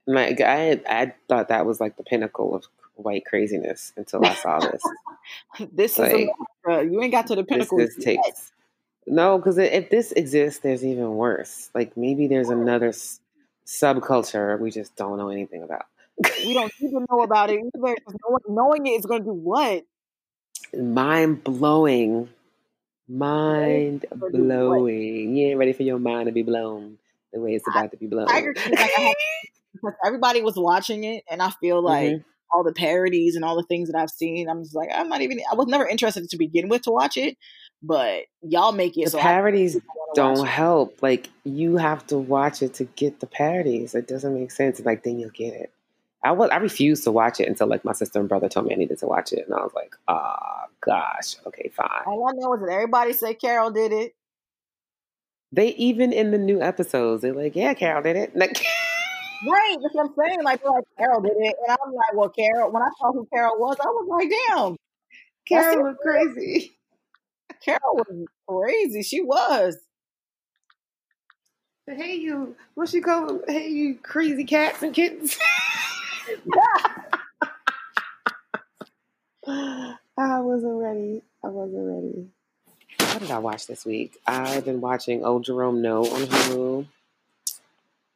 Like 0.06 0.40
I, 0.40 0.80
I 0.88 1.14
thought 1.28 1.50
that 1.50 1.66
was 1.66 1.82
like 1.82 1.98
the 1.98 2.04
pinnacle 2.04 2.56
of 2.56 2.66
white 2.96 3.26
craziness 3.26 3.94
until 3.98 4.26
I 4.26 4.34
saw 4.36 4.60
this. 4.60 4.82
this 5.74 5.98
like, 5.98 6.14
is 6.14 6.30
America. 6.66 6.92
You 6.92 7.02
ain't 7.02 7.12
got 7.12 7.28
to 7.28 7.36
the 7.36 7.44
pinnacle. 7.44 7.78
This, 7.78 7.96
this 7.96 8.06
takes, 8.06 8.54
no, 9.06 9.38
because 9.38 9.58
if 9.58 9.90
this 9.90 10.12
exists, 10.14 10.62
there's 10.62 10.84
even 10.84 11.16
worse. 11.16 11.70
Like 11.74 11.96
maybe 11.98 12.28
there's 12.28 12.50
another 12.50 12.90
s- 12.90 13.20
subculture 13.66 14.60
we 14.60 14.72
just 14.72 14.96
don't 14.96 15.18
know 15.18 15.30
anything 15.30 15.64
about. 15.64 15.86
We 16.45 16.53
don't 16.53 16.72
even 16.80 17.05
know 17.09 17.22
about 17.22 17.49
it 17.49 17.59
either. 17.59 17.95
Knowing 18.47 18.88
it 18.88 18.91
is 18.91 19.05
going 19.05 19.22
to 19.22 19.26
do 19.26 19.34
what? 19.34 19.84
Mind 20.74 21.43
blowing. 21.43 22.30
Mind 23.07 24.05
blowing. 24.13 25.36
You 25.36 25.47
ain't 25.47 25.59
ready 25.59 25.74
for 25.74 25.84
your 25.84 25.99
mind 25.99 26.28
to 26.28 26.32
be 26.32 26.43
blown 26.43 26.97
the 27.34 27.39
way 27.39 27.53
it's 27.53 27.65
about 27.68 27.91
to 27.91 27.97
be 27.97 28.07
blown. 28.07 28.28
Tiger 28.28 28.53
King, 28.53 28.74
like 28.76 28.91
I, 28.97 29.01
have, 29.01 29.15
because 29.74 29.93
everybody 30.05 30.41
was 30.41 30.55
watching 30.55 31.03
it, 31.03 31.24
and 31.30 31.41
I 31.41 31.51
feel 31.51 31.82
like 31.82 32.09
mm-hmm. 32.09 32.28
all 32.51 32.63
the 32.63 32.74
parodies 32.74 33.36
and 33.36 33.45
all 33.45 33.55
the 33.55 33.63
things 33.63 33.89
that 33.89 33.97
I've 33.97 34.09
seen, 34.09 34.49
I'm 34.49 34.63
just 34.63 34.76
like, 34.76 34.89
I'm 34.93 35.09
not 35.09 35.22
even. 35.22 35.39
I 35.49 35.55
was 35.55 35.68
never 35.68 35.88
interested 35.88 36.28
to 36.30 36.38
begin 36.38 36.68
with 36.70 36.84
to 36.84 36.91
watch 36.91 37.18
it, 37.18 37.38
but 37.82 38.24
y'all 38.41 38.72
make 38.72 38.97
it. 38.97 39.05
The 39.05 39.11
so 39.11 39.20
parodies 39.20 39.80
don't 40.15 40.45
help. 40.45 41.01
Like 41.01 41.30
you 41.43 41.78
have 41.78 42.05
to 42.07 42.18
watch 42.18 42.61
it 42.61 42.76
to 42.76 42.86
get 42.86 43.20
the 43.20 43.28
parodies. 43.28 43.95
It 43.95 44.07
doesn't 44.07 44.34
make 44.34 44.51
sense. 44.51 44.80
Like 44.80 45.03
then 45.03 45.20
you'll 45.20 45.30
get 45.30 45.53
it. 45.53 45.72
I 46.24 46.32
was 46.32 46.49
I 46.49 46.57
refused 46.57 47.03
to 47.03 47.11
watch 47.11 47.39
it 47.39 47.47
until 47.47 47.68
like 47.68 47.86
my 47.86 47.93
sister 47.93 48.20
and 48.20 48.28
brother 48.28 48.49
told 48.49 48.65
me 48.65 48.74
I 48.74 48.78
needed 48.78 48.99
to 48.99 49.07
watch 49.07 49.32
it, 49.34 49.45
and 49.45 49.53
I 49.53 49.61
was 49.61 49.72
like, 49.76 49.95
ah, 50.07 50.38
oh, 50.39 50.70
gosh, 50.82 51.36
okay, 51.45 51.70
fine. 51.76 52.03
All 52.05 52.28
I 52.28 52.32
know 52.34 52.53
is 52.55 52.61
that 52.61 52.72
everybody 52.72 53.13
say 53.13 53.34
Carol 53.34 53.72
did 53.72 53.91
it. 53.91 54.15
They 55.51 55.70
even 55.76 56.11
in 56.11 56.32
the 56.32 56.38
new 56.38 56.61
episodes, 56.61 57.22
they're 57.22 57.34
like, 57.34 57.55
yeah, 57.55 57.74
Carol 57.74 58.01
did 58.01 58.15
it. 58.15 58.34
Like, 59.39 59.51
right, 59.51 59.78
that's 59.84 59.93
what 59.93 60.07
I'm 60.07 60.13
saying. 60.18 60.43
Like, 60.43 60.65
like 60.65 60.84
Carol 60.97 61.22
did 61.22 61.34
it, 61.38 61.55
and 61.68 61.78
I'm 61.86 61.93
like, 61.93 62.13
well, 62.15 62.30
Carol. 62.30 62.72
When 62.72 62.82
I 62.82 62.89
saw 62.99 63.13
who 63.13 63.28
Carol 63.32 63.59
was, 63.59 63.78
I 63.80 63.86
was 63.86 64.07
like, 64.09 64.32
damn, 64.49 64.76
Carol 65.47 65.84
was 65.84 65.95
crazy. 66.01 66.78
Carol 67.63 67.95
was 67.95 68.28
crazy. 68.49 69.03
She 69.03 69.22
was. 69.22 69.78
Hey, 71.86 72.15
you. 72.15 72.55
What 72.74 72.89
she 72.89 72.99
call? 72.99 73.41
Hey, 73.47 73.70
you 73.70 73.95
crazy 73.95 74.43
cats 74.43 74.82
and 74.82 74.93
kittens. 74.93 75.38
I 80.18 80.40
wasn't 80.40 80.82
ready. 80.82 81.22
I 81.44 81.48
wasn't 81.48 81.88
ready. 81.88 82.28
What 83.00 83.20
did 83.20 83.32
I 83.32 83.40
watch 83.40 83.68
this 83.68 83.86
week? 83.86 84.18
I've 84.28 84.66
been 84.66 84.82
watching 84.82 85.24
Old 85.24 85.46
Jerome 85.46 85.82
No 85.82 86.06
on 86.06 86.24
Hulu. 86.24 86.88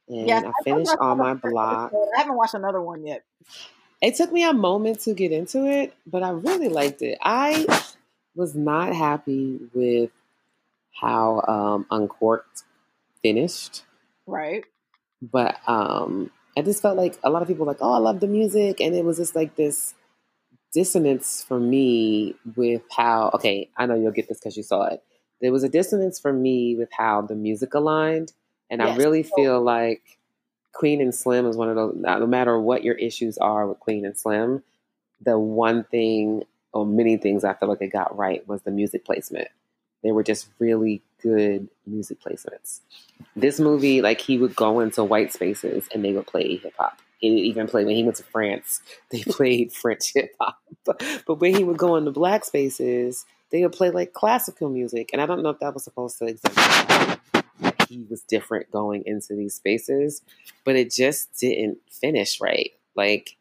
And 0.09 0.47
I 0.47 0.51
finished 0.63 0.91
all 0.99 1.15
my 1.15 1.35
block. 1.35 1.93
I 1.93 2.19
haven't 2.19 2.35
watched 2.35 2.53
another 2.53 2.81
one 2.81 3.05
yet. 3.05 3.23
It 4.01 4.15
took 4.15 4.31
me 4.31 4.43
a 4.43 4.53
moment 4.53 5.01
to 5.01 5.13
get 5.13 5.31
into 5.31 5.67
it, 5.67 5.93
but 6.05 6.23
I 6.23 6.31
really 6.31 6.69
liked 6.69 7.01
it. 7.01 7.17
I 7.21 7.65
was 8.35 8.55
not 8.55 8.95
happy 8.95 9.59
with 9.73 10.09
how 10.99 11.41
um, 11.47 11.85
Uncorked 11.91 12.63
finished. 13.21 13.83
Right. 14.25 14.65
But 15.21 15.57
um, 15.67 16.31
I 16.57 16.61
just 16.61 16.81
felt 16.81 16.97
like 16.97 17.17
a 17.23 17.29
lot 17.29 17.41
of 17.41 17.47
people 17.47 17.65
were 17.65 17.71
like, 17.71 17.81
oh, 17.81 17.93
I 17.93 17.97
love 17.97 18.19
the 18.19 18.27
music. 18.27 18.81
And 18.81 18.93
it 18.95 19.05
was 19.05 19.17
just 19.17 19.35
like 19.35 19.55
this 19.55 19.93
dissonance 20.73 21.43
for 21.43 21.59
me 21.59 22.35
with 22.55 22.81
how, 22.91 23.31
okay, 23.33 23.69
I 23.77 23.85
know 23.85 23.95
you'll 23.95 24.11
get 24.11 24.27
this 24.27 24.39
because 24.39 24.57
you 24.57 24.63
saw 24.63 24.85
it. 24.85 25.03
There 25.41 25.51
was 25.51 25.63
a 25.63 25.69
dissonance 25.69 26.19
for 26.19 26.31
me 26.31 26.75
with 26.75 26.89
how 26.91 27.21
the 27.21 27.35
music 27.35 27.73
aligned. 27.73 28.33
And 28.69 28.81
yes. 28.81 28.89
I 28.89 28.97
really 28.97 29.23
feel 29.23 29.61
like 29.61 30.01
Queen 30.73 31.01
and 31.01 31.13
Slim 31.13 31.45
is 31.45 31.57
one 31.57 31.69
of 31.69 31.75
those, 31.75 31.95
no 31.95 32.27
matter 32.27 32.59
what 32.59 32.83
your 32.83 32.95
issues 32.95 33.37
are 33.37 33.67
with 33.67 33.79
Queen 33.79 34.05
and 34.05 34.17
Slim, 34.17 34.63
the 35.21 35.37
one 35.37 35.83
thing 35.85 36.43
or 36.73 36.85
many 36.85 37.17
things 37.17 37.43
I 37.43 37.53
feel 37.53 37.69
like 37.69 37.79
they 37.79 37.87
got 37.87 38.17
right 38.17 38.47
was 38.47 38.61
the 38.61 38.71
music 38.71 39.03
placement. 39.03 39.49
They 40.03 40.11
were 40.11 40.23
just 40.23 40.47
really 40.59 41.01
good 41.21 41.67
music 41.85 42.19
placements. 42.21 42.81
This 43.35 43.59
movie, 43.59 44.01
like 44.01 44.21
he 44.21 44.37
would 44.37 44.55
go 44.55 44.79
into 44.79 45.03
white 45.03 45.33
spaces 45.33 45.87
and 45.93 46.03
they 46.03 46.13
would 46.13 46.27
play 46.27 46.57
hip 46.57 46.73
hop. 46.77 46.99
He 47.19 47.27
even 47.27 47.67
played 47.67 47.85
when 47.85 47.95
he 47.95 48.03
went 48.03 48.17
to 48.17 48.23
France, 48.23 48.81
they 49.11 49.23
played 49.23 49.73
French 49.73 50.13
hip 50.13 50.35
hop. 50.39 50.57
But 51.27 51.39
when 51.39 51.55
he 51.55 51.63
would 51.63 51.77
go 51.77 51.95
into 51.95 52.11
black 52.11 52.43
spaces, 52.43 53.25
they 53.51 53.61
would 53.61 53.71
play 53.71 53.91
like 53.91 54.13
classical 54.13 54.69
music. 54.69 55.11
And 55.13 55.21
I 55.21 55.25
don't 55.27 55.43
know 55.43 55.49
if 55.49 55.59
that 55.59 55.73
was 55.73 55.83
supposed 55.83 56.17
to 56.19 56.25
exemplify 56.25 57.17
he 57.91 58.05
was 58.09 58.21
different 58.21 58.71
going 58.71 59.03
into 59.05 59.35
these 59.35 59.53
spaces, 59.53 60.21
but 60.63 60.75
it 60.75 60.91
just 60.91 61.37
didn't 61.39 61.77
finish 61.89 62.39
right. 62.39 62.71
Like 62.95 63.37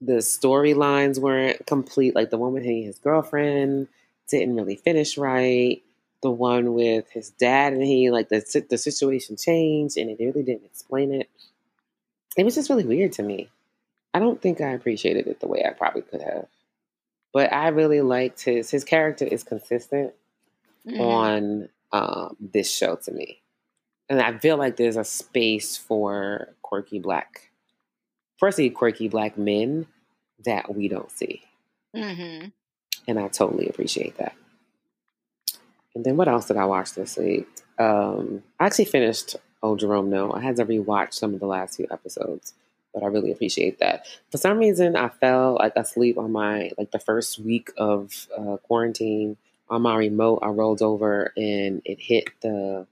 the 0.00 0.14
storylines 0.14 1.18
weren't 1.18 1.64
complete. 1.66 2.14
Like 2.14 2.30
the 2.30 2.38
woman 2.38 2.62
with 2.62 2.64
his 2.64 2.98
girlfriend 2.98 3.88
didn't 4.28 4.56
really 4.56 4.76
finish 4.76 5.16
right. 5.16 5.82
The 6.22 6.30
one 6.30 6.74
with 6.74 7.10
his 7.10 7.30
dad 7.30 7.72
and 7.72 7.82
he, 7.82 8.10
like 8.10 8.28
the 8.28 8.64
the 8.70 8.78
situation 8.78 9.36
changed, 9.36 9.96
and 9.96 10.08
it 10.08 10.18
really 10.20 10.44
didn't 10.44 10.64
explain 10.64 11.12
it. 11.12 11.28
It 12.36 12.44
was 12.44 12.54
just 12.54 12.70
really 12.70 12.86
weird 12.86 13.12
to 13.12 13.22
me. 13.22 13.50
I 14.14 14.18
don't 14.18 14.40
think 14.40 14.60
I 14.60 14.70
appreciated 14.70 15.26
it 15.26 15.40
the 15.40 15.48
way 15.48 15.64
I 15.66 15.72
probably 15.72 16.02
could 16.02 16.22
have. 16.22 16.46
But 17.32 17.52
I 17.52 17.68
really 17.68 18.02
liked 18.02 18.42
his 18.42 18.70
his 18.70 18.84
character 18.84 19.24
is 19.24 19.42
consistent 19.42 20.12
mm-hmm. 20.86 21.00
on 21.00 21.68
um, 21.92 22.36
this 22.38 22.70
show 22.70 22.96
to 22.96 23.10
me, 23.10 23.42
and 24.08 24.20
I 24.20 24.38
feel 24.38 24.56
like 24.56 24.76
there's 24.76 24.96
a 24.96 25.04
space 25.04 25.76
for 25.76 26.54
quirky 26.62 26.98
black, 26.98 27.50
firstly 28.38 28.70
quirky 28.70 29.08
black 29.08 29.36
men 29.36 29.86
that 30.44 30.74
we 30.74 30.88
don't 30.88 31.10
see. 31.10 31.42
Mm-hmm. 31.96 32.48
And 33.08 33.18
I 33.18 33.28
totally 33.28 33.68
appreciate 33.68 34.18
that. 34.18 34.36
And 35.94 36.04
then 36.04 36.16
what 36.16 36.28
else 36.28 36.46
did 36.46 36.56
I 36.56 36.64
watch 36.64 36.94
this 36.94 37.16
week? 37.16 37.46
Um, 37.78 38.42
I 38.58 38.66
actually 38.66 38.86
finished 38.86 39.36
Old 39.62 39.80
Jerome 39.80 40.10
No. 40.10 40.32
I 40.32 40.40
had 40.40 40.56
to 40.56 40.64
rewatch 40.64 41.14
some 41.14 41.34
of 41.34 41.40
the 41.40 41.46
last 41.46 41.76
few 41.76 41.86
episodes, 41.90 42.54
but 42.94 43.02
I 43.02 43.06
really 43.06 43.30
appreciate 43.30 43.78
that. 43.80 44.06
For 44.30 44.38
some 44.38 44.58
reason, 44.58 44.96
I 44.96 45.08
fell 45.08 45.54
like 45.54 45.74
asleep 45.76 46.18
on 46.18 46.32
my 46.32 46.70
like 46.78 46.90
the 46.90 46.98
first 46.98 47.38
week 47.38 47.70
of 47.76 48.26
uh, 48.36 48.56
quarantine 48.58 49.36
on 49.68 49.82
my 49.82 49.96
remote. 49.96 50.40
I 50.42 50.48
rolled 50.48 50.82
over 50.82 51.32
and 51.36 51.82
it 51.84 52.00
hit 52.00 52.28
the 52.40 52.86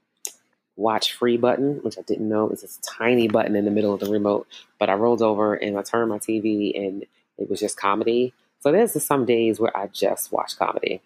watch 0.75 1.13
free 1.13 1.37
button, 1.37 1.77
which 1.83 1.97
I 1.97 2.01
didn't 2.01 2.29
know 2.29 2.49
is 2.49 2.61
this 2.61 2.79
tiny 2.83 3.27
button 3.27 3.55
in 3.55 3.65
the 3.65 3.71
middle 3.71 3.93
of 3.93 3.99
the 3.99 4.11
remote. 4.11 4.47
But 4.79 4.89
I 4.89 4.93
rolled 4.93 5.21
over 5.21 5.55
and 5.55 5.77
I 5.77 5.81
turned 5.81 6.09
my 6.09 6.17
TV 6.17 6.75
and 6.75 7.05
it 7.37 7.49
was 7.49 7.59
just 7.59 7.77
comedy. 7.77 8.33
So 8.59 8.71
there's 8.71 9.01
some 9.03 9.25
days 9.25 9.59
where 9.59 9.75
I 9.75 9.87
just 9.87 10.31
watch 10.31 10.57
comedy. 10.57 11.01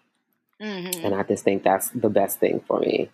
Mm-hmm. 0.60 1.04
And 1.04 1.14
I 1.14 1.22
just 1.22 1.44
think 1.44 1.62
that's 1.62 1.90
the 1.90 2.08
best 2.08 2.40
thing 2.40 2.62
for 2.66 2.80
me. 2.80 3.10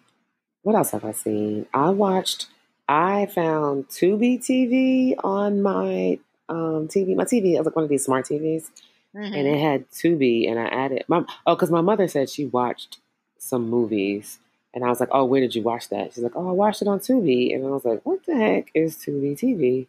What 0.62 0.76
else 0.76 0.90
have 0.90 1.05
I 1.05 1.12
seen? 1.12 1.66
I 1.74 1.90
watched, 1.90 2.47
I 2.88 3.26
found 3.26 3.88
Tubi 3.88 4.38
TV 4.38 5.14
on 5.24 5.62
my 5.62 6.18
um, 6.49 6.88
TV. 6.88 7.16
My 7.16 7.24
TV 7.24 7.59
is 7.59 7.66
like 7.66 7.74
one 7.74 7.84
of 7.84 7.88
these 7.88 8.05
smart 8.05 8.26
TVs. 8.26 8.70
Mm-hmm. 9.14 9.34
And 9.34 9.47
it 9.47 9.61
had 9.61 9.90
Tubi, 9.90 10.51
and 10.51 10.59
I 10.59 10.64
added, 10.64 11.05
my, 11.07 11.22
oh, 11.47 11.55
because 11.55 11.70
my 11.70 11.82
mother 11.82 12.09
said 12.09 12.30
she 12.30 12.47
watched 12.47 12.99
some 13.38 13.68
movies. 13.68 14.38
And 14.72 14.84
I 14.84 14.88
was 14.88 15.01
like, 15.01 15.11
oh, 15.12 15.26
where 15.26 15.40
did 15.40 15.55
you 15.55 15.62
watch 15.62 15.90
that? 15.90 16.14
She's 16.14 16.22
like, 16.22 16.32
oh, 16.34 16.49
I 16.49 16.53
watched 16.53 16.80
it 16.80 16.88
on 16.88 17.01
Tubi. 17.01 17.55
And 17.55 17.66
I 17.66 17.68
was 17.68 17.84
like, 17.84 18.01
what 18.05 18.24
the 18.24 18.34
heck 18.34 18.70
is 18.74 18.97
Tubi 18.97 19.38
TV? 19.38 19.86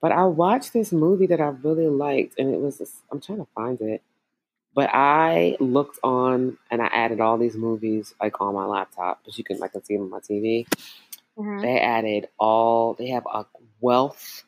But 0.00 0.12
I 0.12 0.24
watched 0.24 0.74
this 0.74 0.92
movie 0.92 1.26
that 1.26 1.40
I 1.40 1.48
really 1.48 1.88
liked, 1.88 2.38
and 2.38 2.52
it 2.52 2.60
was 2.60 2.78
this, 2.78 3.02
I'm 3.10 3.20
trying 3.20 3.38
to 3.38 3.48
find 3.54 3.80
it. 3.80 4.02
But 4.74 4.90
I 4.92 5.56
looked 5.60 5.98
on 6.02 6.56
and 6.70 6.80
I 6.80 6.86
added 6.86 7.20
all 7.20 7.38
these 7.38 7.56
movies 7.56 8.14
like 8.20 8.40
on 8.40 8.54
my 8.54 8.64
laptop, 8.64 9.20
but 9.24 9.36
you 9.36 9.44
can 9.44 9.58
like 9.58 9.72
see 9.84 9.96
them 9.96 10.04
on 10.04 10.10
my 10.10 10.20
TV. 10.20 10.66
Mm-hmm. 11.36 11.60
They 11.60 11.80
added 11.80 12.28
all 12.38 12.94
they 12.94 13.08
have 13.08 13.26
a 13.32 13.46
wealth 13.80 14.44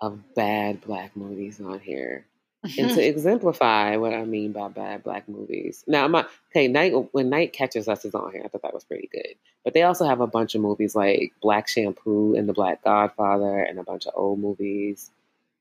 of 0.00 0.34
bad 0.34 0.80
black 0.80 1.16
movies 1.16 1.60
on 1.60 1.80
here 1.80 2.24
and 2.62 2.90
to 2.90 3.02
exemplify 3.06 3.96
what 3.96 4.14
I 4.14 4.24
mean 4.24 4.52
by 4.52 4.68
bad 4.68 5.04
black 5.04 5.28
movies. 5.28 5.84
Now, 5.86 6.04
I'm 6.04 6.12
not 6.12 6.28
okay. 6.50 6.68
Night 6.68 6.92
when 7.12 7.30
Night 7.30 7.52
Catches 7.52 7.88
Us 7.88 8.04
is 8.04 8.14
on 8.14 8.32
here, 8.32 8.42
I 8.44 8.48
thought 8.48 8.62
that 8.62 8.74
was 8.74 8.84
pretty 8.84 9.08
good. 9.12 9.34
But 9.64 9.74
they 9.74 9.82
also 9.82 10.06
have 10.06 10.20
a 10.20 10.26
bunch 10.26 10.54
of 10.54 10.60
movies 10.60 10.94
like 10.94 11.32
Black 11.40 11.68
Shampoo 11.68 12.34
and 12.34 12.48
The 12.48 12.52
Black 12.52 12.82
Godfather, 12.82 13.60
and 13.60 13.78
a 13.78 13.84
bunch 13.84 14.06
of 14.06 14.14
old 14.16 14.40
movies. 14.40 15.10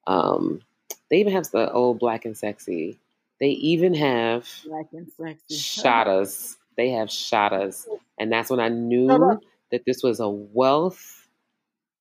Um, 0.06 0.62
they 1.10 1.20
even 1.20 1.34
have 1.34 1.50
the 1.52 1.72
old 1.72 2.00
Black 2.00 2.26
and 2.26 2.38
Sexy. 2.38 2.98
They 3.40 3.50
even 3.50 3.94
have 3.94 4.48
Sexy 5.18 5.56
They 6.76 6.92
have 6.92 7.08
Shottas, 7.10 7.88
and 8.20 8.32
that's 8.32 8.50
when 8.50 8.60
I 8.60 8.70
knew 8.70 9.08
that 9.72 9.86
this 9.86 10.04
was 10.04 10.20
a 10.20 10.30
wealth 10.30 11.18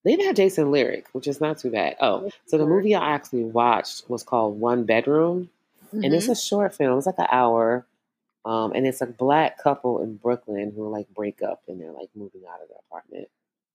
they 0.07 0.13
even 0.13 0.25
had 0.25 0.37
Jason 0.37 0.71
Lyric, 0.71 1.09
which 1.11 1.27
is 1.27 1.41
not 1.41 1.59
too 1.59 1.73
bad. 1.73 1.97
Oh, 2.01 2.31
so 2.47 2.59
the 2.59 2.65
movie 2.65 2.95
I 2.95 3.11
actually 3.11 3.43
watched 3.43 4.09
was 4.09 4.23
called 4.23 4.61
One 4.61 4.85
Bedroom, 4.85 5.51
mm-hmm. 5.89 6.05
and 6.05 6.15
it's 6.15 6.27
mm-hmm. 6.27 6.33
a 6.33 6.37
short 6.37 6.77
film. 6.77 6.97
It's 6.97 7.09
like 7.09 7.19
an 7.19 7.27
hour, 7.29 7.85
um, 8.45 8.71
and 8.73 8.87
it's 8.87 9.01
a 9.01 9.07
black 9.07 9.61
couple 9.61 10.01
in 10.01 10.15
Brooklyn 10.15 10.73
who 10.77 10.89
like 10.89 11.13
break 11.13 11.43
up 11.43 11.63
and 11.67 11.81
they're 11.81 11.91
like 11.91 12.11
moving 12.15 12.43
out 12.49 12.63
of 12.63 12.69
their 12.69 12.79
apartment. 12.89 13.27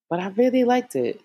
But 0.10 0.22
I 0.22 0.30
really 0.30 0.64
liked 0.64 0.96
it. 0.96 1.20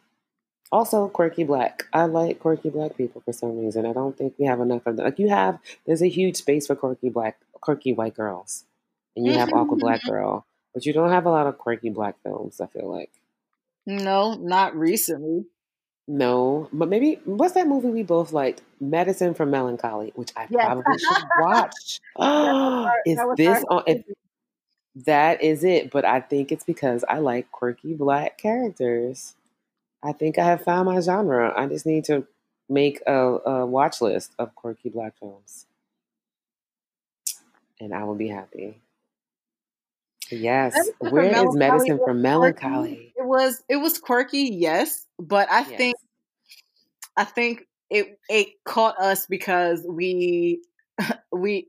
Also, 0.73 1.09
quirky 1.09 1.45
black. 1.45 1.85
I 1.93 2.07
like 2.07 2.41
quirky 2.41 2.71
black 2.71 2.97
people 2.97 3.23
for 3.25 3.33
some 3.33 3.59
reason. 3.59 3.87
I 3.87 3.93
don't 3.93 4.17
think 4.17 4.35
we 4.39 4.47
have 4.47 4.61
enough 4.61 4.87
of 4.87 4.97
them. 4.97 5.05
Like 5.05 5.19
you 5.19 5.29
have, 5.29 5.59
there's 5.87 6.03
a 6.03 6.09
huge 6.09 6.37
space 6.37 6.67
for 6.67 6.75
quirky 6.75 7.09
black, 7.09 7.39
quirky 7.61 7.93
white 7.93 8.15
girls, 8.15 8.65
and 9.15 9.27
you 9.27 9.33
have 9.35 9.53
awkward 9.53 9.81
black 9.81 10.05
girl, 10.05 10.45
but 10.75 10.85
you 10.85 10.93
don't 10.93 11.11
have 11.11 11.27
a 11.27 11.31
lot 11.31 11.47
of 11.47 11.59
quirky 11.59 11.91
black 11.91 12.17
films. 12.23 12.61
I 12.61 12.67
feel 12.67 12.91
like. 12.91 13.11
No, 13.87 14.35
not 14.35 14.77
recently. 14.77 15.47
No, 16.09 16.69
but 16.73 16.89
maybe 16.89 17.21
what's 17.25 17.55
that 17.55 17.67
movie 17.67 17.89
we 17.89 18.03
both 18.03 18.33
liked? 18.33 18.63
Medicine 18.81 19.35
for 19.35 19.47
Melancholy, 19.47 20.13
which 20.15 20.33
I 20.37 20.47
yes. 20.51 20.65
probably 20.65 20.99
should 20.99 21.25
watch. 21.41 22.01
is 23.07 23.19
this 23.37 23.65
on? 23.69 23.83
If, 23.87 24.05
that 25.05 25.43
is 25.43 25.63
it, 25.63 25.91
but 25.91 26.05
I 26.05 26.21
think 26.21 26.53
it's 26.53 26.65
because 26.65 27.05
I 27.09 27.19
like 27.19 27.51
quirky 27.51 27.95
black 27.95 28.39
characters. 28.39 29.35
I 30.07 30.13
think 30.13 30.39
I 30.39 30.45
have 30.45 30.63
found 30.63 30.87
my 30.87 31.01
genre. 31.01 31.53
I 31.57 31.67
just 31.67 31.85
need 31.85 32.05
to 32.05 32.27
make 32.69 33.01
a, 33.09 33.13
a 33.13 33.67
watch 33.67 34.01
list 34.01 34.33
of 34.39 34.55
quirky 34.55 34.89
black 34.89 35.19
films, 35.19 35.67
and 37.81 37.93
I 37.93 38.05
will 38.05 38.15
be 38.15 38.29
happy. 38.29 38.79
Yes. 40.31 40.89
Where 41.01 41.45
is 41.45 41.57
medicine 41.57 41.99
for 41.99 42.15
melancholy? 42.15 43.13
It 43.17 43.27
was 43.27 43.63
it 43.69 43.77
was 43.77 43.99
quirky, 43.99 44.51
yes, 44.53 45.07
but 45.19 45.51
I 45.51 45.63
Yes. 45.63 45.77
think 45.77 45.97
I 47.17 47.25
think 47.25 47.65
it 47.91 48.19
it 48.29 48.49
caught 48.65 48.99
us 49.01 49.27
because 49.27 49.85
we 49.89 50.61
we 51.33 51.67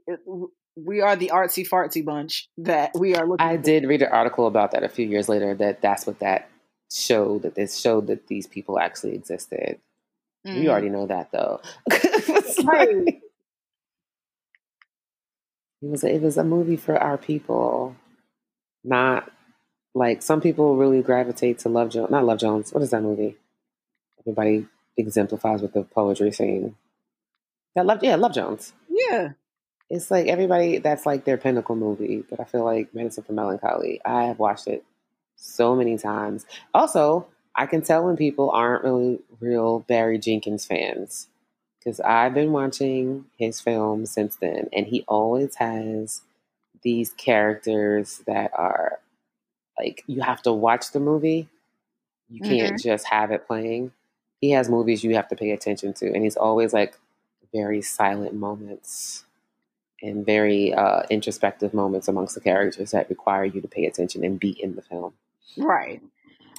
we 0.75 1.01
are 1.01 1.15
the 1.15 1.31
artsy 1.33 1.67
fartsy 1.67 2.05
bunch 2.05 2.49
that 2.59 2.91
we 2.95 3.15
are 3.15 3.27
looking. 3.27 3.45
I 3.45 3.57
for. 3.57 3.63
did 3.63 3.85
read 3.85 4.03
an 4.03 4.11
article 4.11 4.45
about 4.45 4.71
that 4.71 4.83
a 4.83 4.89
few 4.89 5.07
years 5.07 5.27
later 5.27 5.55
that 5.55 5.81
that's 5.81 6.05
what 6.05 6.19
that 6.19 6.49
showed 6.91 7.41
that 7.43 7.55
this 7.55 7.77
showed 7.77 8.07
that 8.07 8.27
these 8.27 8.47
people 8.47 8.79
actually 8.79 9.15
existed. 9.15 9.79
We 10.45 10.51
Mm. 10.51 10.67
already 10.69 10.89
know 10.89 11.05
that 11.07 11.31
though. 11.31 11.61
Right. 12.63 12.95
like- 12.95 13.21
it 15.81 15.89
was 15.91 16.03
it 16.03 16.21
was 16.21 16.37
a 16.37 16.43
movie 16.43 16.75
for 16.77 16.97
our 16.97 17.17
people, 17.17 17.95
not 18.83 19.31
like 19.93 20.21
some 20.23 20.41
people 20.41 20.75
really 20.75 21.01
gravitate 21.03 21.59
to 21.59 21.69
Love 21.69 21.89
Jones. 21.89 22.09
Not 22.09 22.25
Love 22.25 22.39
Jones. 22.39 22.73
What 22.73 22.83
is 22.83 22.89
that 22.91 23.03
movie? 23.03 23.35
Everybody 24.21 24.65
exemplifies 24.97 25.61
with 25.61 25.73
the 25.73 25.83
poetry 25.83 26.31
scene. 26.31 26.75
That 27.75 27.85
Love, 27.85 28.03
yeah, 28.03 28.15
Love 28.15 28.33
Jones. 28.33 28.73
Yeah. 28.89 29.33
It's 29.89 30.09
like 30.11 30.27
everybody 30.27 30.79
that's 30.79 31.05
like 31.05 31.25
their 31.25 31.37
pinnacle 31.37 31.75
movie, 31.75 32.23
but 32.29 32.39
I 32.39 32.43
feel 32.45 32.63
like 32.65 32.93
Medicine 32.95 33.23
for 33.23 33.33
Melancholy. 33.33 34.01
I 34.03 34.23
have 34.25 34.39
watched 34.39 34.67
it 34.67 34.83
so 35.37 35.75
many 35.75 35.97
times. 35.97 36.45
Also, 36.75 37.27
I 37.55 37.67
can 37.67 37.83
tell 37.83 38.05
when 38.05 38.17
people 38.17 38.51
aren't 38.51 38.85
really 38.85 39.19
real 39.41 39.81
Barry 39.81 40.19
Jenkins 40.19 40.65
fans 40.65 41.29
because 41.79 42.01
I've 42.01 42.35
been 42.35 42.53
watching 42.53 43.25
his 43.37 43.61
films 43.61 44.11
since 44.11 44.37
then, 44.37 44.69
and 44.73 44.87
he 44.87 45.05
always 45.07 45.55
has 45.57 46.21
these 46.83 47.11
characters 47.13 48.23
that 48.27 48.51
are 48.53 48.99
like 49.79 50.03
you 50.07 50.21
have 50.21 50.41
to 50.43 50.53
watch 50.53 50.91
the 50.91 50.99
movie. 50.99 51.49
You 52.29 52.41
can't 52.41 52.77
just 52.77 53.07
have 53.07 53.31
it 53.31 53.47
playing. 53.47 53.93
He 54.41 54.51
has 54.51 54.69
movies 54.69 55.03
you 55.03 55.15
have 55.15 55.29
to 55.29 55.35
pay 55.35 55.51
attention 55.51 55.93
to, 55.95 56.07
and 56.13 56.23
he's 56.23 56.37
always 56.37 56.73
like 56.73 56.97
very 57.53 57.81
silent 57.81 58.33
moments 58.35 59.25
and 60.01 60.25
very 60.25 60.73
uh, 60.73 61.03
introspective 61.09 61.73
moments 61.73 62.07
amongst 62.07 62.35
the 62.35 62.41
characters 62.41 62.91
that 62.91 63.09
require 63.09 63.45
you 63.45 63.61
to 63.61 63.67
pay 63.67 63.85
attention 63.85 64.23
and 64.23 64.39
be 64.39 64.51
in 64.51 64.75
the 64.75 64.81
film. 64.81 65.13
Right. 65.55 66.01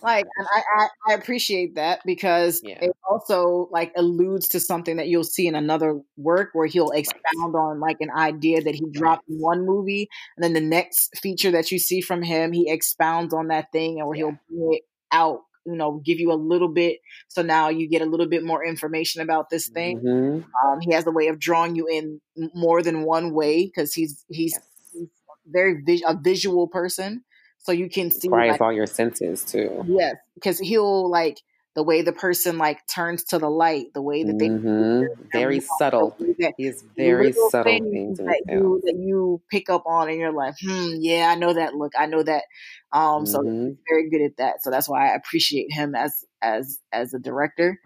Like, 0.03 0.26
and 0.36 0.47
I, 0.55 0.62
I, 0.78 0.89
I 1.11 1.14
appreciate 1.14 1.74
that 1.74 2.01
because 2.07 2.62
Yeah. 2.62 2.80
it 2.80 2.93
also 3.11 3.68
like 3.72 3.93
alludes 3.97 4.49
to 4.49 4.61
something 4.61 4.97
that 4.97 5.09
you'll 5.09 5.24
see 5.24 5.47
in 5.49 5.57
another 5.57 6.01
work 6.16 6.51
where 6.53 6.66
he'll 6.68 6.91
expound 6.91 7.57
on 7.57 7.80
like 7.80 7.97
an 8.01 8.11
idea 8.16 8.62
that 8.62 8.74
he 8.76 8.89
dropped 8.93 9.24
in 9.28 9.36
one 9.39 9.66
movie, 9.66 10.09
and 10.36 10.45
then 10.45 10.53
the 10.53 10.61
next 10.61 11.18
feature 11.18 11.51
that 11.51 11.72
you 11.72 11.78
see 11.78 12.01
from 12.01 12.22
him, 12.22 12.53
he 12.53 12.70
expounds 12.70 13.34
on 13.34 13.49
that 13.49 13.72
thing, 13.72 13.99
and 13.99 14.07
where 14.07 14.14
Yeah. 14.14 14.22
he'll 14.22 14.39
bring 14.49 14.68
it 14.74 14.82
out, 15.12 15.41
you 15.66 15.74
know, 15.76 16.01
give 16.05 16.20
you 16.20 16.32
a 16.32 16.34
little 16.34 16.68
bit, 16.68 17.01
so 17.28 17.43
now 17.43 17.68
you 17.68 17.89
get 17.89 18.03
a 18.03 18.07
little 18.07 18.28
bit 18.28 18.45
more 18.45 18.64
information 18.64 19.20
about 19.22 19.51
this 19.51 19.68
thing. 19.68 20.05
Mhm. 20.05 20.45
Um, 20.64 20.80
he 20.80 20.93
has 20.95 21.07
a 21.07 21.11
way 21.11 21.28
of 21.28 21.39
drawing 21.39 21.76
you 21.76 21.86
in 21.86 22.20
more 22.55 22.82
than 22.82 23.03
one 23.05 23.32
way 23.34 23.66
because 23.66 23.93
he's 23.95 24.24
he's 24.30 24.55
Yes. 24.55 24.62
he's 24.93 25.09
very 25.47 25.82
vis- 25.84 26.03
a 26.07 26.16
visual 26.20 26.68
person, 26.68 27.24
so 27.68 27.72
you 27.72 27.90
can 27.90 28.10
see 28.10 28.28
Requires 28.28 28.52
like 28.52 28.60
all 28.62 28.72
your 28.72 28.86
senses 28.86 29.44
too. 29.44 29.84
yes, 29.90 30.14
because 30.34 30.58
he'll 30.58 31.10
like 31.10 31.38
the 31.74 31.82
way 31.82 32.00
the 32.00 32.14
person 32.14 32.56
like 32.56 32.78
turns 32.86 33.24
to 33.24 33.38
the 33.38 33.50
light, 33.50 33.88
the 33.92 34.00
way 34.00 34.24
that 34.24 34.38
they 34.38 34.48
hmm 34.48 35.02
Very 35.30 35.60
subtle. 35.60 36.16
the 36.18 36.24
way 36.24 36.34
that 36.38 36.54
He 36.56 36.64
has 36.64 36.82
very 36.96 37.30
subtle 37.34 37.78
things 37.78 38.16
things 38.16 38.18
that 38.20 38.42
you 38.48 38.80
that 38.84 38.96
you 38.98 39.42
pick 39.50 39.68
up 39.68 39.82
on, 39.84 40.08
and 40.08 40.18
you're 40.18 40.32
like, 40.32 40.54
hmm, 40.64 40.94
yeah, 40.98 41.28
I 41.30 41.34
know 41.34 41.52
that 41.52 41.74
look, 41.74 41.92
I 41.98 42.06
know 42.06 42.22
that. 42.22 42.44
Um, 42.90 43.26
so 43.26 43.42
Mhm. 43.42 43.66
he's 43.66 43.76
very 43.86 44.08
good 44.08 44.22
at 44.22 44.36
that. 44.38 44.62
So 44.62 44.70
that's 44.70 44.88
why 44.88 45.10
I 45.10 45.14
appreciate 45.14 45.70
him 45.70 45.94
as 45.94 46.24
as 46.40 46.78
as 46.90 47.12
a 47.12 47.18
director. 47.18 47.78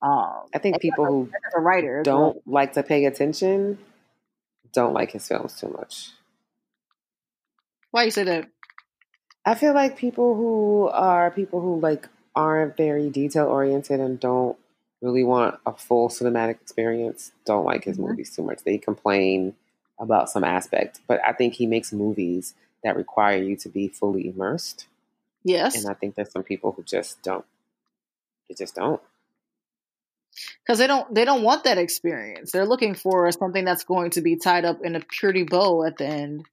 Um, 0.00 0.44
I 0.54 0.58
think 0.60 0.80
people 0.80 1.04
who 1.04 1.24
as 1.24 1.52
a 1.54 1.60
writer 1.60 2.02
don't 2.04 2.40
like 2.46 2.72
to 2.72 2.82
pay 2.82 3.04
attention 3.04 3.76
don't 4.72 4.94
like 4.94 5.10
his 5.12 5.28
films 5.28 5.60
too 5.60 5.68
much. 5.68 6.12
Why 7.90 8.04
you 8.04 8.10
say 8.10 8.24
that? 8.24 8.46
I 9.46 9.54
feel 9.54 9.72
like 9.74 9.96
people 9.96 10.34
who 10.34 10.88
are 10.88 11.30
people 11.30 11.60
who 11.60 11.78
like 11.80 12.08
aren't 12.34 12.76
very 12.76 13.08
detail 13.08 13.46
oriented 13.46 14.00
and 14.00 14.18
don't 14.20 14.58
really 15.00 15.24
want 15.24 15.58
a 15.64 15.72
full 15.72 16.08
cinematic 16.08 16.60
experience 16.60 17.30
don't 17.44 17.64
like 17.64 17.84
his 17.84 17.96
Mhm. 17.96 18.08
movies 18.08 18.34
too 18.34 18.42
much. 18.42 18.64
They 18.64 18.76
complain 18.76 19.54
about 19.98 20.28
some 20.28 20.44
aspect, 20.44 21.00
but 21.06 21.20
I 21.24 21.32
think 21.32 21.54
he 21.54 21.66
makes 21.66 21.92
movies 21.92 22.54
that 22.82 22.96
require 22.96 23.40
you 23.42 23.56
to 23.56 23.68
be 23.68 23.88
fully 23.88 24.28
immersed, 24.28 24.86
Yes, 25.44 25.76
and 25.76 25.88
I 25.88 25.94
think 25.94 26.16
there's 26.16 26.30
some 26.32 26.42
people 26.42 26.72
who 26.72 26.82
just 26.82 27.22
don't. 27.22 27.44
They 28.48 28.54
just 28.54 28.74
don't. 28.74 29.00
because 30.62 30.78
they 30.78 30.86
don't 30.86 31.14
they 31.14 31.24
don't 31.24 31.42
want 31.42 31.64
that 31.64 31.78
experience. 31.78 32.50
They're 32.52 32.66
looking 32.66 32.94
for 32.94 33.30
something 33.32 33.64
that's 33.64 33.84
going 33.84 34.10
to 34.10 34.20
be 34.20 34.36
tied 34.36 34.64
up 34.66 34.82
in 34.82 34.94
a 34.96 35.00
pretty 35.00 35.44
bow 35.44 35.84
at 35.84 35.96
the 35.96 36.06
end. 36.06 36.44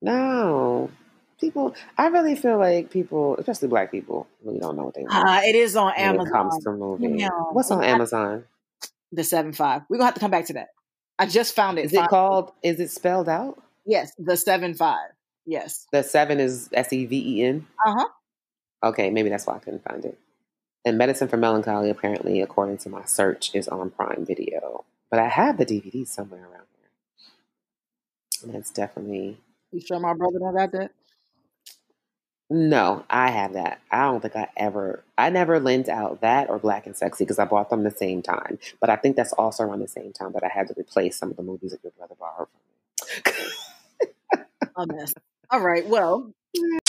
No, 0.00 0.90
people. 1.40 1.74
I 1.98 2.06
really 2.08 2.34
feel 2.36 2.58
like 2.58 2.90
people, 2.90 3.36
especially 3.36 3.68
black 3.68 3.90
people, 3.90 4.26
really 4.42 4.58
don't 4.58 4.76
know 4.76 4.84
what 4.84 4.94
they 4.94 5.02
want 5.02 5.14
Uh, 5.14 5.40
it 5.44 5.54
is 5.54 5.76
on 5.76 5.86
when 5.86 5.94
Amazon. 5.96 6.26
it 6.26 6.30
comes 6.32 6.64
to 6.64 6.70
movies. 6.72 7.20
Damn. 7.20 7.30
What's 7.52 7.70
on 7.70 7.82
Amazon? 7.84 8.44
The 9.12 9.24
seven 9.24 9.52
five. 9.52 9.82
We're 9.88 9.98
gonna 9.98 10.06
have 10.06 10.14
to 10.14 10.20
come 10.20 10.30
back 10.30 10.46
to 10.46 10.54
that. 10.54 10.68
I 11.18 11.26
just 11.26 11.54
found 11.54 11.78
it. 11.78 11.84
Is 11.86 11.92
it 11.92 12.08
called? 12.08 12.52
Is 12.62 12.80
it 12.80 12.90
spelled 12.90 13.28
out? 13.28 13.62
Yes, 13.86 14.12
the 14.18 14.36
seven 14.36 14.74
five. 14.74 15.10
Yes. 15.46 15.86
The 15.92 16.02
seven 16.02 16.40
is 16.40 16.68
S 16.72 16.92
E 16.92 17.06
V 17.06 17.38
E 17.40 17.44
N. 17.44 17.66
Uh 17.86 17.94
huh. 17.98 18.08
Okay, 18.82 19.10
maybe 19.10 19.28
that's 19.28 19.46
why 19.46 19.54
I 19.54 19.58
couldn't 19.58 19.84
find 19.84 20.04
it. 20.04 20.18
And 20.84 20.98
Medicine 20.98 21.28
for 21.28 21.36
Melancholy, 21.36 21.88
apparently, 21.90 22.40
according 22.42 22.78
to 22.78 22.88
my 22.90 23.04
search, 23.04 23.54
is 23.54 23.68
on 23.68 23.90
Prime 23.90 24.24
Video. 24.26 24.84
But 25.10 25.20
I 25.20 25.28
have 25.28 25.56
the 25.58 25.64
DVD 25.64 26.06
somewhere 26.06 26.40
around 26.42 26.66
here. 26.76 26.88
And 28.42 28.54
it's 28.54 28.70
definitely 28.70 29.38
You 29.70 29.80
sure 29.80 30.00
my 30.00 30.12
brother 30.14 30.38
don't 30.40 30.54
got 30.54 30.72
that? 30.72 30.90
No, 32.50 33.04
I 33.08 33.30
have 33.30 33.54
that. 33.54 33.80
I 33.90 34.04
don't 34.04 34.20
think 34.20 34.36
I 34.36 34.48
ever, 34.56 35.02
I 35.16 35.30
never 35.30 35.58
lent 35.58 35.88
out 35.88 36.20
that 36.20 36.50
or 36.50 36.58
Black 36.58 36.86
and 36.86 36.94
Sexy 36.94 37.24
because 37.24 37.38
I 37.38 37.46
bought 37.46 37.70
them 37.70 37.84
the 37.84 37.90
same 37.90 38.20
time. 38.20 38.58
But 38.80 38.90
I 38.90 38.96
think 38.96 39.16
that's 39.16 39.32
also 39.32 39.64
around 39.64 39.80
the 39.80 39.88
same 39.88 40.12
time 40.12 40.32
that 40.32 40.44
I 40.44 40.48
had 40.48 40.68
to 40.68 40.74
replace 40.76 41.16
some 41.16 41.30
of 41.30 41.36
the 41.36 41.42
movies 41.42 41.70
that 41.70 41.82
your 41.82 41.92
brother 41.92 42.14
borrowed 42.18 42.48
from 42.50 42.60
me. 44.36 44.44
A 44.76 44.86
mess. 44.86 45.14
All 45.50 45.60
right. 45.60 45.88
Well. 45.88 46.32